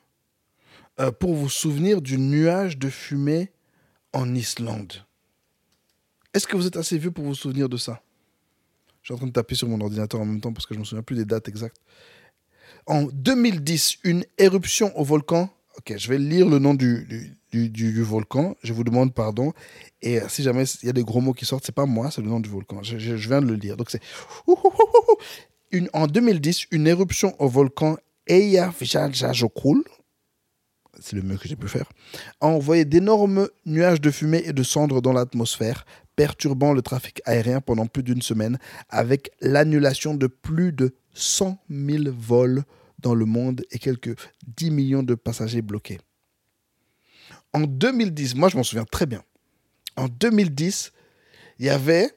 euh, 1.00 1.10
pour 1.10 1.34
vous 1.34 1.48
souvenir 1.48 2.00
du 2.00 2.18
nuage 2.18 2.78
de 2.78 2.88
fumée 2.88 3.50
en 4.12 4.34
Islande 4.34 4.92
Est-ce 6.32 6.46
que 6.46 6.56
vous 6.56 6.66
êtes 6.66 6.76
assez 6.76 6.98
vieux 6.98 7.10
pour 7.10 7.24
vous 7.24 7.34
souvenir 7.34 7.68
de 7.68 7.76
ça? 7.76 8.00
Je 9.02 9.08
suis 9.08 9.14
en 9.14 9.18
train 9.18 9.26
de 9.26 9.32
taper 9.32 9.54
sur 9.54 9.68
mon 9.68 9.80
ordinateur 9.80 10.20
en 10.20 10.24
même 10.24 10.40
temps 10.40 10.52
parce 10.52 10.66
que 10.66 10.74
je 10.74 10.78
ne 10.78 10.80
me 10.80 10.86
souviens 10.86 11.02
plus 11.02 11.16
des 11.16 11.24
dates 11.24 11.48
exactes. 11.48 11.76
En 12.86 13.02
2010, 13.04 13.98
une 14.04 14.24
éruption 14.38 14.98
au 14.98 15.04
volcan. 15.04 15.50
Ok, 15.76 15.94
je 15.96 16.08
vais 16.08 16.18
lire 16.18 16.48
le 16.48 16.58
nom 16.58 16.74
du, 16.74 17.36
du, 17.52 18.02
volcan. 18.02 18.56
Je 18.62 18.72
vous 18.72 18.84
demande 18.84 19.12
pardon. 19.12 19.52
Et 20.00 20.20
euh, 20.20 20.28
si 20.28 20.42
jamais 20.42 20.64
il 20.82 20.86
y 20.86 20.88
a 20.88 20.92
des 20.92 21.02
gros 21.02 21.20
mots 21.20 21.32
qui 21.34 21.44
sortent, 21.44 21.66
c'est 21.66 21.74
pas 21.74 21.86
moi, 21.86 22.10
c'est 22.10 22.22
le 22.22 22.28
nom 22.28 22.40
du 22.40 22.48
volcan. 22.48 22.82
Je, 22.82 22.98
je- 22.98 23.14
viens 23.28 23.40
de 23.42 23.46
le 23.46 23.54
lire. 23.54 23.76
Donc 23.76 23.90
c'est 23.90 24.00
en 25.92 26.06
2010, 26.06 26.66
une 26.70 26.86
éruption 26.86 27.34
au 27.40 27.48
volcan 27.48 27.96
Eyjafjallajökull, 28.26 29.82
c'est 31.00 31.16
le 31.16 31.22
mieux 31.22 31.36
que 31.36 31.48
j'ai 31.48 31.56
pu 31.56 31.68
faire, 31.68 31.90
a 32.40 32.46
envoyé 32.46 32.84
d'énormes 32.84 33.48
nuages 33.66 34.00
de 34.00 34.10
fumée 34.10 34.42
et 34.44 34.52
de 34.52 34.62
cendres 34.62 35.02
dans 35.02 35.12
l'atmosphère, 35.12 35.84
perturbant 36.16 36.72
le 36.72 36.82
trafic 36.82 37.20
aérien 37.24 37.60
pendant 37.60 37.86
plus 37.86 38.02
d'une 38.02 38.22
semaine, 38.22 38.58
avec 38.88 39.30
l'annulation 39.40 40.14
de 40.14 40.26
plus 40.26 40.72
de 40.72 40.94
100 41.14 41.58
000 41.70 42.04
vols 42.16 42.64
dans 42.98 43.14
le 43.14 43.24
monde 43.24 43.62
et 43.70 43.78
quelques 43.78 44.16
10 44.56 44.70
millions 44.70 45.02
de 45.02 45.14
passagers 45.14 45.62
bloqués. 45.62 45.98
En 47.52 47.60
2010, 47.60 48.34
moi 48.34 48.48
je 48.48 48.56
m'en 48.56 48.62
souviens 48.62 48.84
très 48.84 49.06
bien, 49.06 49.22
en 49.96 50.08
2010, 50.08 50.92
il 51.58 51.66
y 51.66 51.70
avait 51.70 52.10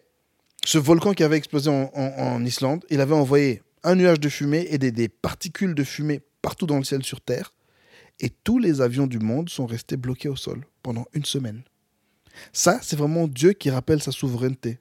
ce 0.65 0.77
volcan 0.77 1.13
qui 1.13 1.23
avait 1.23 1.37
explosé 1.37 1.69
en, 1.69 2.45
Islande. 2.45 2.83
Il 2.89 3.01
avait 3.01 3.15
envoyé 3.15 3.61
un 3.83 3.95
nuage 3.95 4.19
de 4.19 4.29
fumée 4.29 4.67
et 4.69 4.77
des 4.77 5.07
particules 5.07 5.75
de 5.75 5.83
fumée 5.83 6.21
partout 6.41 6.65
dans 6.65 6.77
le 6.77 6.83
ciel 6.83 7.03
sur 7.03 7.21
Terre. 7.21 7.53
Et 8.19 8.29
tous 8.29 8.59
les 8.59 8.81
avions 8.81 9.07
du 9.07 9.19
monde 9.19 9.49
sont 9.49 9.65
restés 9.65 9.97
bloqués 9.97 10.29
au 10.29 10.35
sol 10.35 10.65
pendant 10.81 11.05
une 11.13 11.25
semaine. 11.25 11.63
Ça, 12.51 12.79
c'est 12.81 12.95
vraiment 12.95 13.27
Dieu 13.27 13.53
qui 13.53 13.69
rappelle 13.69 14.01
sa 14.01 14.11
souveraineté. 14.11 14.79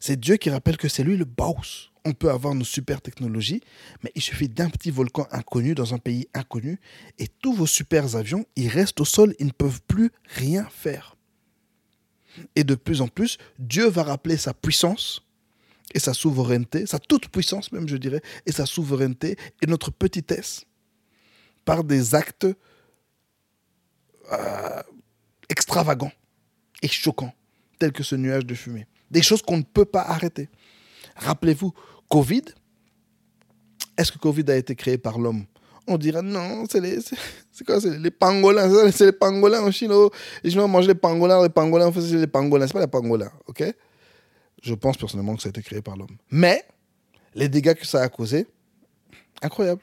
C'est 0.00 0.18
Dieu 0.18 0.36
qui 0.36 0.50
rappelle 0.50 0.76
que 0.76 0.88
c'est 0.88 1.04
lui 1.04 1.16
le 1.16 1.24
boss. 1.24 1.92
On 2.04 2.12
peut 2.12 2.30
avoir 2.30 2.54
nos 2.54 2.64
super 2.64 3.00
technologies, 3.00 3.60
mais 4.02 4.12
il 4.14 4.22
suffit 4.22 4.48
d'un 4.48 4.70
petit 4.70 4.90
volcan 4.90 5.26
inconnu 5.32 5.74
dans 5.74 5.94
un 5.94 5.98
pays 5.98 6.28
inconnu 6.34 6.78
et 7.18 7.26
tous 7.26 7.52
vos 7.52 7.66
super 7.66 8.14
avions, 8.14 8.46
ils 8.54 8.68
restent 8.68 9.00
au 9.00 9.04
sol, 9.04 9.34
ils 9.40 9.46
ne 9.46 9.52
peuvent 9.52 9.82
plus 9.88 10.12
rien 10.26 10.66
faire. 10.70 11.16
Et 12.54 12.64
de 12.64 12.74
plus 12.74 13.00
en 13.00 13.08
plus, 13.08 13.38
Dieu 13.58 13.88
va 13.88 14.04
rappeler 14.04 14.36
sa 14.36 14.54
puissance 14.54 15.22
et 15.94 15.98
sa 15.98 16.14
souveraineté, 16.14 16.86
sa 16.86 16.98
toute 16.98 17.28
puissance 17.28 17.72
même, 17.72 17.88
je 17.88 17.96
dirais, 17.96 18.22
et 18.44 18.52
sa 18.52 18.66
souveraineté 18.66 19.36
et 19.62 19.66
notre 19.66 19.90
petitesse 19.90 20.66
par 21.66 21.84
des 21.84 22.14
actes 22.14 22.46
euh, 24.32 24.82
extravagants 25.50 26.12
et 26.80 26.88
choquants, 26.88 27.34
tels 27.78 27.92
que 27.92 28.02
ce 28.02 28.14
nuage 28.14 28.46
de 28.46 28.54
fumée. 28.54 28.86
Des 29.10 29.20
choses 29.20 29.42
qu'on 29.42 29.58
ne 29.58 29.62
peut 29.62 29.84
pas 29.84 30.02
arrêter. 30.02 30.48
Rappelez-vous, 31.16 31.74
Covid, 32.08 32.44
est-ce 33.98 34.12
que 34.12 34.18
Covid 34.18 34.44
a 34.48 34.56
été 34.56 34.74
créé 34.74 34.96
par 34.96 35.18
l'homme? 35.18 35.44
On 35.88 35.98
dirait 35.98 36.22
non, 36.22 36.64
c'est 36.68 37.64
quoi, 37.64 37.80
c'est 37.80 37.98
les 37.98 38.10
pangolins, 38.10 38.90
c'est 38.90 39.06
les 39.06 39.12
pangolins 39.12 39.62
en 39.62 39.70
Chine. 39.70 39.92
oh. 39.92 40.10
Les 40.42 40.50
Chinois 40.50 40.66
mangent 40.66 40.88
les 40.88 40.94
pangolins, 40.94 41.42
les 41.42 41.48
pangolins, 41.48 41.86
en 41.86 41.92
fait, 41.92 42.00
c'est 42.00 42.16
les 42.16 42.26
pangolins, 42.26 42.66
c'est 42.66 42.72
pas 42.72 42.80
les 42.80 42.86
pangolins, 42.86 43.30
ok? 43.46 43.64
Je 44.62 44.74
pense 44.74 44.96
personnellement 44.96 45.36
que 45.36 45.42
ça 45.42 45.48
a 45.48 45.50
été 45.50 45.62
créé 45.62 45.82
par 45.82 45.96
l'homme. 45.96 46.16
Mais, 46.30 46.64
les 47.34 47.48
dégâts 47.48 47.74
que 47.74 47.86
ça 47.86 48.02
a 48.02 48.08
causés, 48.08 48.46
incroyable. 49.42 49.82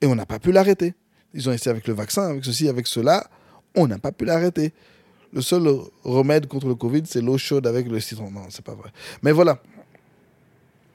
Et 0.00 0.06
on 0.06 0.14
n'a 0.14 0.26
pas 0.26 0.38
pu 0.38 0.52
l'arrêter. 0.52 0.94
Ils 1.34 1.48
ont 1.48 1.52
essayé 1.52 1.70
avec 1.70 1.86
le 1.86 1.94
vaccin, 1.94 2.30
avec 2.30 2.44
ceci, 2.44 2.68
avec 2.68 2.86
cela, 2.86 3.28
on 3.74 3.86
n'a 3.86 3.98
pas 3.98 4.12
pu 4.12 4.24
l'arrêter. 4.24 4.72
Le 5.32 5.42
seul 5.42 5.68
remède 6.02 6.46
contre 6.46 6.66
le 6.68 6.74
Covid, 6.74 7.02
c'est 7.04 7.20
l'eau 7.20 7.36
chaude 7.36 7.66
avec 7.66 7.88
le 7.88 8.00
citron. 8.00 8.30
Non, 8.30 8.46
c'est 8.48 8.64
pas 8.64 8.74
vrai. 8.74 8.90
Mais 9.22 9.32
voilà. 9.32 9.60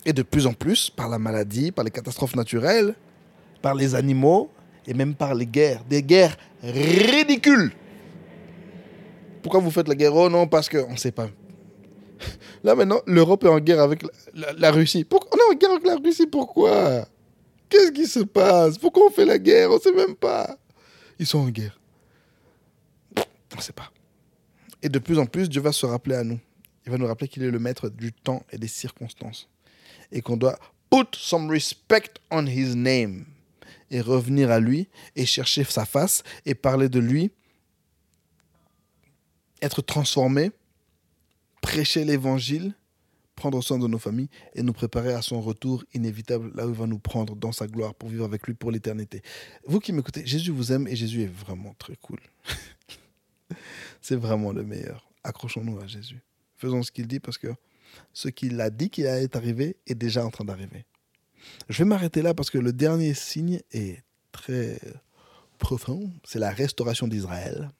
Et 0.05 0.13
de 0.13 0.23
plus 0.23 0.47
en 0.47 0.53
plus, 0.53 0.89
par 0.89 1.09
la 1.09 1.19
maladie, 1.19 1.71
par 1.71 1.85
les 1.85 1.91
catastrophes 1.91 2.35
naturelles, 2.35 2.95
par 3.61 3.75
les 3.75 3.93
animaux 3.93 4.49
et 4.87 4.93
même 4.93 5.13
par 5.13 5.35
les 5.35 5.45
guerres. 5.45 5.83
Des 5.87 6.01
guerres 6.01 6.35
ridicules. 6.63 7.71
Pourquoi 9.43 9.59
vous 9.59 9.71
faites 9.71 9.87
la 9.87 9.95
guerre? 9.95 10.15
Oh 10.15 10.29
non, 10.29 10.47
parce 10.47 10.69
qu'on 10.69 10.91
ne 10.91 10.97
sait 10.97 11.11
pas. 11.11 11.29
Là 12.63 12.75
maintenant, 12.75 13.01
l'Europe 13.05 13.43
est 13.43 13.49
en 13.49 13.59
guerre 13.59 13.81
avec 13.81 14.03
la, 14.33 14.71
Russie. 14.71 15.03
Pourquoi? 15.03 15.29
On 15.33 15.51
est 15.51 15.55
en 15.55 15.57
guerre 15.57 15.71
avec 15.71 15.85
la 15.85 15.95
Russie 15.95 16.27
Pourquoi? 16.27 17.07
Qu'est-ce 17.71 17.93
qui 17.93 18.05
se 18.05 18.19
passe? 18.19 18.77
Pourquoi 18.77 19.07
on 19.07 19.09
fait 19.09 19.23
la 19.23 19.39
guerre? 19.39 19.71
On 19.71 19.75
ne 19.75 19.79
sait 19.79 19.93
même 19.93 20.13
pas. 20.13 20.57
Ils 21.17 21.25
sont 21.25 21.39
en 21.39 21.49
guerre. 21.49 21.79
On 23.15 23.55
ne 23.55 23.61
sait 23.61 23.71
pas. 23.71 23.89
Et 24.83 24.89
de 24.89 24.99
plus 24.99 25.17
en 25.17 25.25
plus, 25.25 25.47
Dieu 25.47 25.61
va 25.61 25.71
se 25.71 25.85
rappeler 25.85 26.15
à 26.15 26.23
nous. 26.25 26.39
Il 26.85 26.91
va 26.91 26.97
nous 26.97 27.07
rappeler 27.07 27.29
qu'il 27.29 27.43
est 27.43 27.49
le 27.49 27.59
maître 27.59 27.87
du 27.87 28.11
temps 28.11 28.43
et 28.51 28.57
des 28.57 28.67
circonstances. 28.67 29.47
Et 30.11 30.21
qu'on 30.21 30.35
doit 30.35 30.59
put 30.89 31.15
some 31.15 31.49
respect 31.49 32.19
on 32.29 32.45
his 32.45 32.75
name. 32.75 33.25
Et 33.89 34.01
revenir 34.01 34.51
à 34.51 34.59
lui 34.59 34.89
et 35.15 35.25
chercher 35.25 35.63
sa 35.63 35.85
face 35.85 36.23
et 36.45 36.55
parler 36.55 36.89
de 36.89 36.99
lui. 36.99 37.31
Être 39.61 39.81
transformé. 39.81 40.51
Prêcher 41.61 42.03
l'évangile. 42.03 42.73
Prendre 43.41 43.59
soin 43.63 43.79
de 43.79 43.87
nos 43.87 43.97
familles 43.97 44.29
et 44.53 44.61
nous 44.61 44.71
préparer 44.71 45.13
à 45.15 45.23
son 45.23 45.41
retour 45.41 45.83
inévitable 45.95 46.51
là 46.53 46.67
où 46.67 46.69
il 46.69 46.75
va 46.75 46.85
nous 46.85 46.99
prendre 46.99 47.35
dans 47.35 47.51
sa 47.51 47.65
gloire 47.65 47.95
pour 47.95 48.07
vivre 48.07 48.23
avec 48.23 48.45
lui 48.45 48.53
pour 48.53 48.69
l'éternité. 48.69 49.23
Vous 49.65 49.79
qui 49.79 49.93
m'écoutez, 49.93 50.23
Jésus 50.27 50.51
vous 50.51 50.71
aime 50.71 50.87
et 50.87 50.95
Jésus 50.95 51.23
est 51.23 51.33
vraiment 51.33 51.73
très 51.79 51.95
cool. 51.95 52.19
C'est 53.99 54.15
vraiment 54.15 54.51
le 54.51 54.61
meilleur. 54.61 55.09
Accrochons-nous 55.23 55.79
à 55.79 55.87
Jésus. 55.87 56.21
Faisons 56.55 56.83
ce 56.83 56.91
qu'il 56.91 57.07
dit 57.07 57.19
parce 57.19 57.39
que 57.39 57.47
ce 58.13 58.29
qu'il 58.29 58.61
a 58.61 58.69
dit 58.69 58.91
qu'il 58.91 59.07
allait 59.07 59.35
arriver 59.35 59.75
est 59.87 59.95
déjà 59.95 60.23
en 60.23 60.29
train 60.29 60.45
d'arriver. 60.45 60.85
Je 61.67 61.79
vais 61.79 61.89
m'arrêter 61.89 62.21
là 62.21 62.35
parce 62.35 62.51
que 62.51 62.59
le 62.59 62.71
dernier 62.71 63.15
signe 63.15 63.61
est 63.71 64.03
très 64.31 64.79
profond. 65.57 66.11
C'est 66.25 66.37
la 66.37 66.51
restauration 66.51 67.07
d'Israël. 67.07 67.71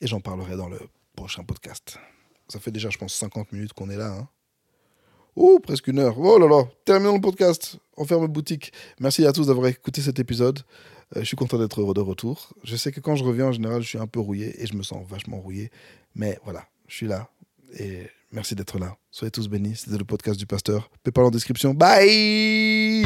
Et 0.00 0.08
j'en 0.08 0.20
parlerai 0.20 0.56
dans 0.56 0.68
le 0.68 0.80
prochain 1.14 1.44
podcast. 1.44 2.00
Ça 2.48 2.58
fait 2.58 2.72
déjà, 2.72 2.90
je 2.90 2.98
pense, 2.98 3.14
50 3.14 3.52
minutes 3.52 3.74
qu'on 3.74 3.90
est 3.90 3.96
là. 3.96 4.12
hein. 4.12 4.28
Oh, 5.36 5.58
presque 5.60 5.88
une 5.88 5.98
heure. 5.98 6.18
Oh 6.18 6.38
là 6.38 6.46
là, 6.46 6.64
terminons 6.84 7.14
le 7.14 7.20
podcast. 7.20 7.78
On 7.96 8.04
ferme 8.04 8.26
boutique. 8.26 8.72
Merci 8.98 9.26
à 9.26 9.32
tous 9.32 9.46
d'avoir 9.46 9.66
écouté 9.66 10.00
cet 10.00 10.18
épisode. 10.18 10.60
Euh, 11.16 11.20
je 11.20 11.24
suis 11.24 11.36
content 11.36 11.58
d'être 11.58 11.92
de 11.92 12.00
retour. 12.00 12.50
Je 12.64 12.76
sais 12.76 12.92
que 12.92 13.00
quand 13.00 13.16
je 13.16 13.24
reviens, 13.24 13.46
en 13.46 13.52
général, 13.52 13.82
je 13.82 13.88
suis 13.88 13.98
un 13.98 14.06
peu 14.06 14.20
rouillé 14.20 14.62
et 14.62 14.66
je 14.66 14.74
me 14.74 14.82
sens 14.82 15.06
vachement 15.08 15.40
rouillé. 15.40 15.70
Mais 16.14 16.38
voilà, 16.44 16.64
je 16.88 16.96
suis 16.96 17.06
là. 17.06 17.28
Et 17.78 18.06
merci 18.32 18.54
d'être 18.54 18.78
là. 18.78 18.96
Soyez 19.10 19.30
tous 19.30 19.48
bénis. 19.48 19.76
C'était 19.76 19.98
le 19.98 20.04
podcast 20.04 20.38
du 20.38 20.46
pasteur. 20.46 20.90
Pépal 21.02 21.24
en 21.24 21.30
description. 21.30 21.74
Bye 21.74 23.04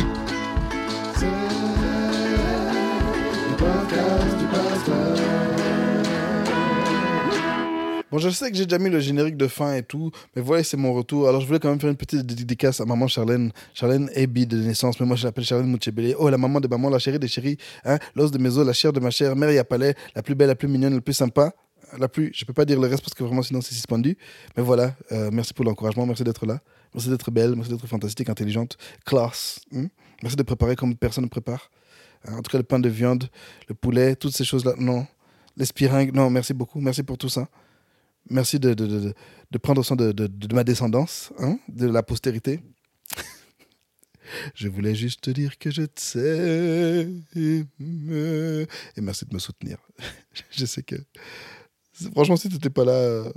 Bon, 8.15 8.21
je 8.21 8.31
sais 8.31 8.49
que 8.49 8.57
j'ai 8.57 8.65
déjà 8.65 8.79
mis 8.79 8.91
le 8.91 9.01
générique 9.01 9.37
de 9.37 9.49
fin 9.49 9.75
et 9.75 9.83
tout, 9.83 10.13
mais 10.37 10.41
voilà, 10.41 10.63
c'est 10.63 10.77
mon 10.77 10.93
retour. 10.93 11.29
Alors, 11.29 11.41
je 11.41 11.49
voulais 11.49 11.59
quand 11.59 11.71
même 11.71 11.81
faire 11.81 11.91
une 11.91 11.97
petite 11.97 12.25
dédicace 12.25 12.81
à 12.81 12.85
maman 12.85 13.09
Charlène. 13.09 13.51
Charlène 13.75 14.09
est 14.15 14.29
bi 14.29 14.47
de 14.47 14.57
naissance, 14.57 15.01
mais 15.01 15.07
moi, 15.07 15.17
je 15.17 15.25
l'appelle 15.25 15.43
Charlène 15.43 15.67
Mouchebele. 15.67 16.15
Oh, 16.21 16.29
la 16.29 16.39
maman 16.39 16.61
de 16.61 16.69
maman, 16.69 16.91
la 16.91 17.01
chérie 17.01 17.19
des 17.19 17.27
chéris, 17.27 17.57
hein, 17.85 17.99
l'os 18.15 18.31
de 18.31 18.39
mes 18.39 18.57
os, 18.57 18.65
la 18.65 18.73
chair 18.73 18.93
de 18.93 19.01
ma 19.01 19.11
chair, 19.11 19.35
mère 19.35 19.51
Yapalais, 19.51 19.97
la 20.15 20.23
plus 20.23 20.37
belle, 20.37 20.47
la 20.47 20.55
plus 20.55 20.69
mignonne, 20.69 20.95
la 20.95 21.01
plus 21.01 21.13
sympa. 21.13 21.55
La 21.99 22.07
plus, 22.07 22.31
je 22.33 22.45
peux 22.45 22.53
pas 22.53 22.65
dire 22.65 22.79
le 22.81 22.87
reste 22.87 23.03
parce 23.03 23.15
que 23.15 23.25
vraiment 23.25 23.43
sinon 23.43 23.61
c'est 23.61 23.75
suspendu. 23.75 24.17
Mais 24.57 24.63
voilà, 24.63 24.95
euh, 25.11 25.31
merci 25.33 25.53
pour 25.53 25.65
l'encouragement, 25.65 26.07
merci 26.07 26.23
d'être 26.23 26.47
là, 26.47 26.61
merci 26.95 27.09
d'être 27.09 27.33
belle, 27.33 27.57
merci 27.57 27.73
d'être 27.73 27.87
fantastique, 27.89 28.29
intelligente, 28.29 28.77
classe. 29.05 29.59
hein. 29.75 29.87
Merci 30.23 30.37
de 30.37 30.45
préparer 30.45 30.77
comme 30.77 30.95
personne 30.95 31.25
ne 31.25 31.29
prépare. 31.29 31.69
Hein, 32.29 32.37
en 32.39 32.43
tout 32.43 32.51
cas, 32.53 32.59
le 32.59 32.65
pain 32.65 32.79
de 32.79 32.89
viande, 32.89 33.25
le 33.69 33.75
poulet, 33.75 34.15
toutes 34.15 34.37
ces 34.37 34.45
choses-là, 34.45 34.75
non. 34.79 35.05
Les 35.57 35.65
spiringues, 35.65 36.15
non, 36.15 36.31
merci 36.31 36.55
beaucoup, 36.55 36.81
merci 36.81 37.03
pour 37.03 37.19
tout 37.19 37.29
ça. 37.29 37.49
Merci 38.31 38.59
de, 38.59 39.15
prendre 39.59 39.83
soin 39.83 39.97
de, 39.97 40.55
ma 40.55 40.65
descendance, 40.65 41.33
hein, 41.39 41.59
de 41.69 41.87
la 41.87 42.03
postérité. 42.03 42.61
je 44.55 44.69
voulais 44.69 44.95
juste 44.95 45.23
te 45.23 45.31
dire 45.31 45.59
que 45.59 45.71
je 45.71 45.83
t'aime. 45.83 47.23
Et 47.37 49.01
merci 49.01 49.27
de 49.27 49.35
me 49.35 49.39
soutenir. 49.39 49.79
je 50.51 50.65
sais 50.65 50.83
que. 50.83 50.97
Franchement, 52.13 52.37
si 52.37 52.49
tu 52.49 52.55
n'étais 52.55 52.71
pas 52.71 52.85
là, 52.85 53.31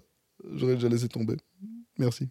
j'aurais 0.56 0.76
déjà 0.76 0.90
laissé 0.90 1.08
tomber. 1.08 1.36
Merci. 1.98 2.30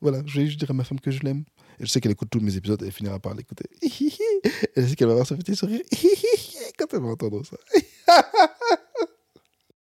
Voilà, 0.00 0.22
je 0.26 0.32
voulais 0.32 0.46
juste 0.46 0.58
dire 0.58 0.70
à 0.70 0.74
ma 0.74 0.84
femme 0.84 1.00
que 1.00 1.10
je 1.10 1.20
l'aime. 1.20 1.44
Et 1.78 1.86
je 1.86 1.90
sais 1.90 2.00
qu'elle 2.00 2.12
écoute 2.12 2.28
tous 2.30 2.40
mes 2.40 2.56
épisodes 2.56 2.82
et 2.82 2.86
elle 2.86 2.92
finira 2.92 3.18
par 3.18 3.34
l'écouter. 3.34 3.64
Et 3.82 4.82
je 4.82 4.86
sais 4.86 4.96
qu'elle 4.96 5.06
va 5.06 5.12
avoir 5.12 5.26
ce 5.26 5.34
petit 5.34 5.56
sourire 5.56 5.80
quand 6.78 6.86
elle 6.92 7.00
va 7.02 7.08
entendre 7.08 7.42
ça. 7.44 7.56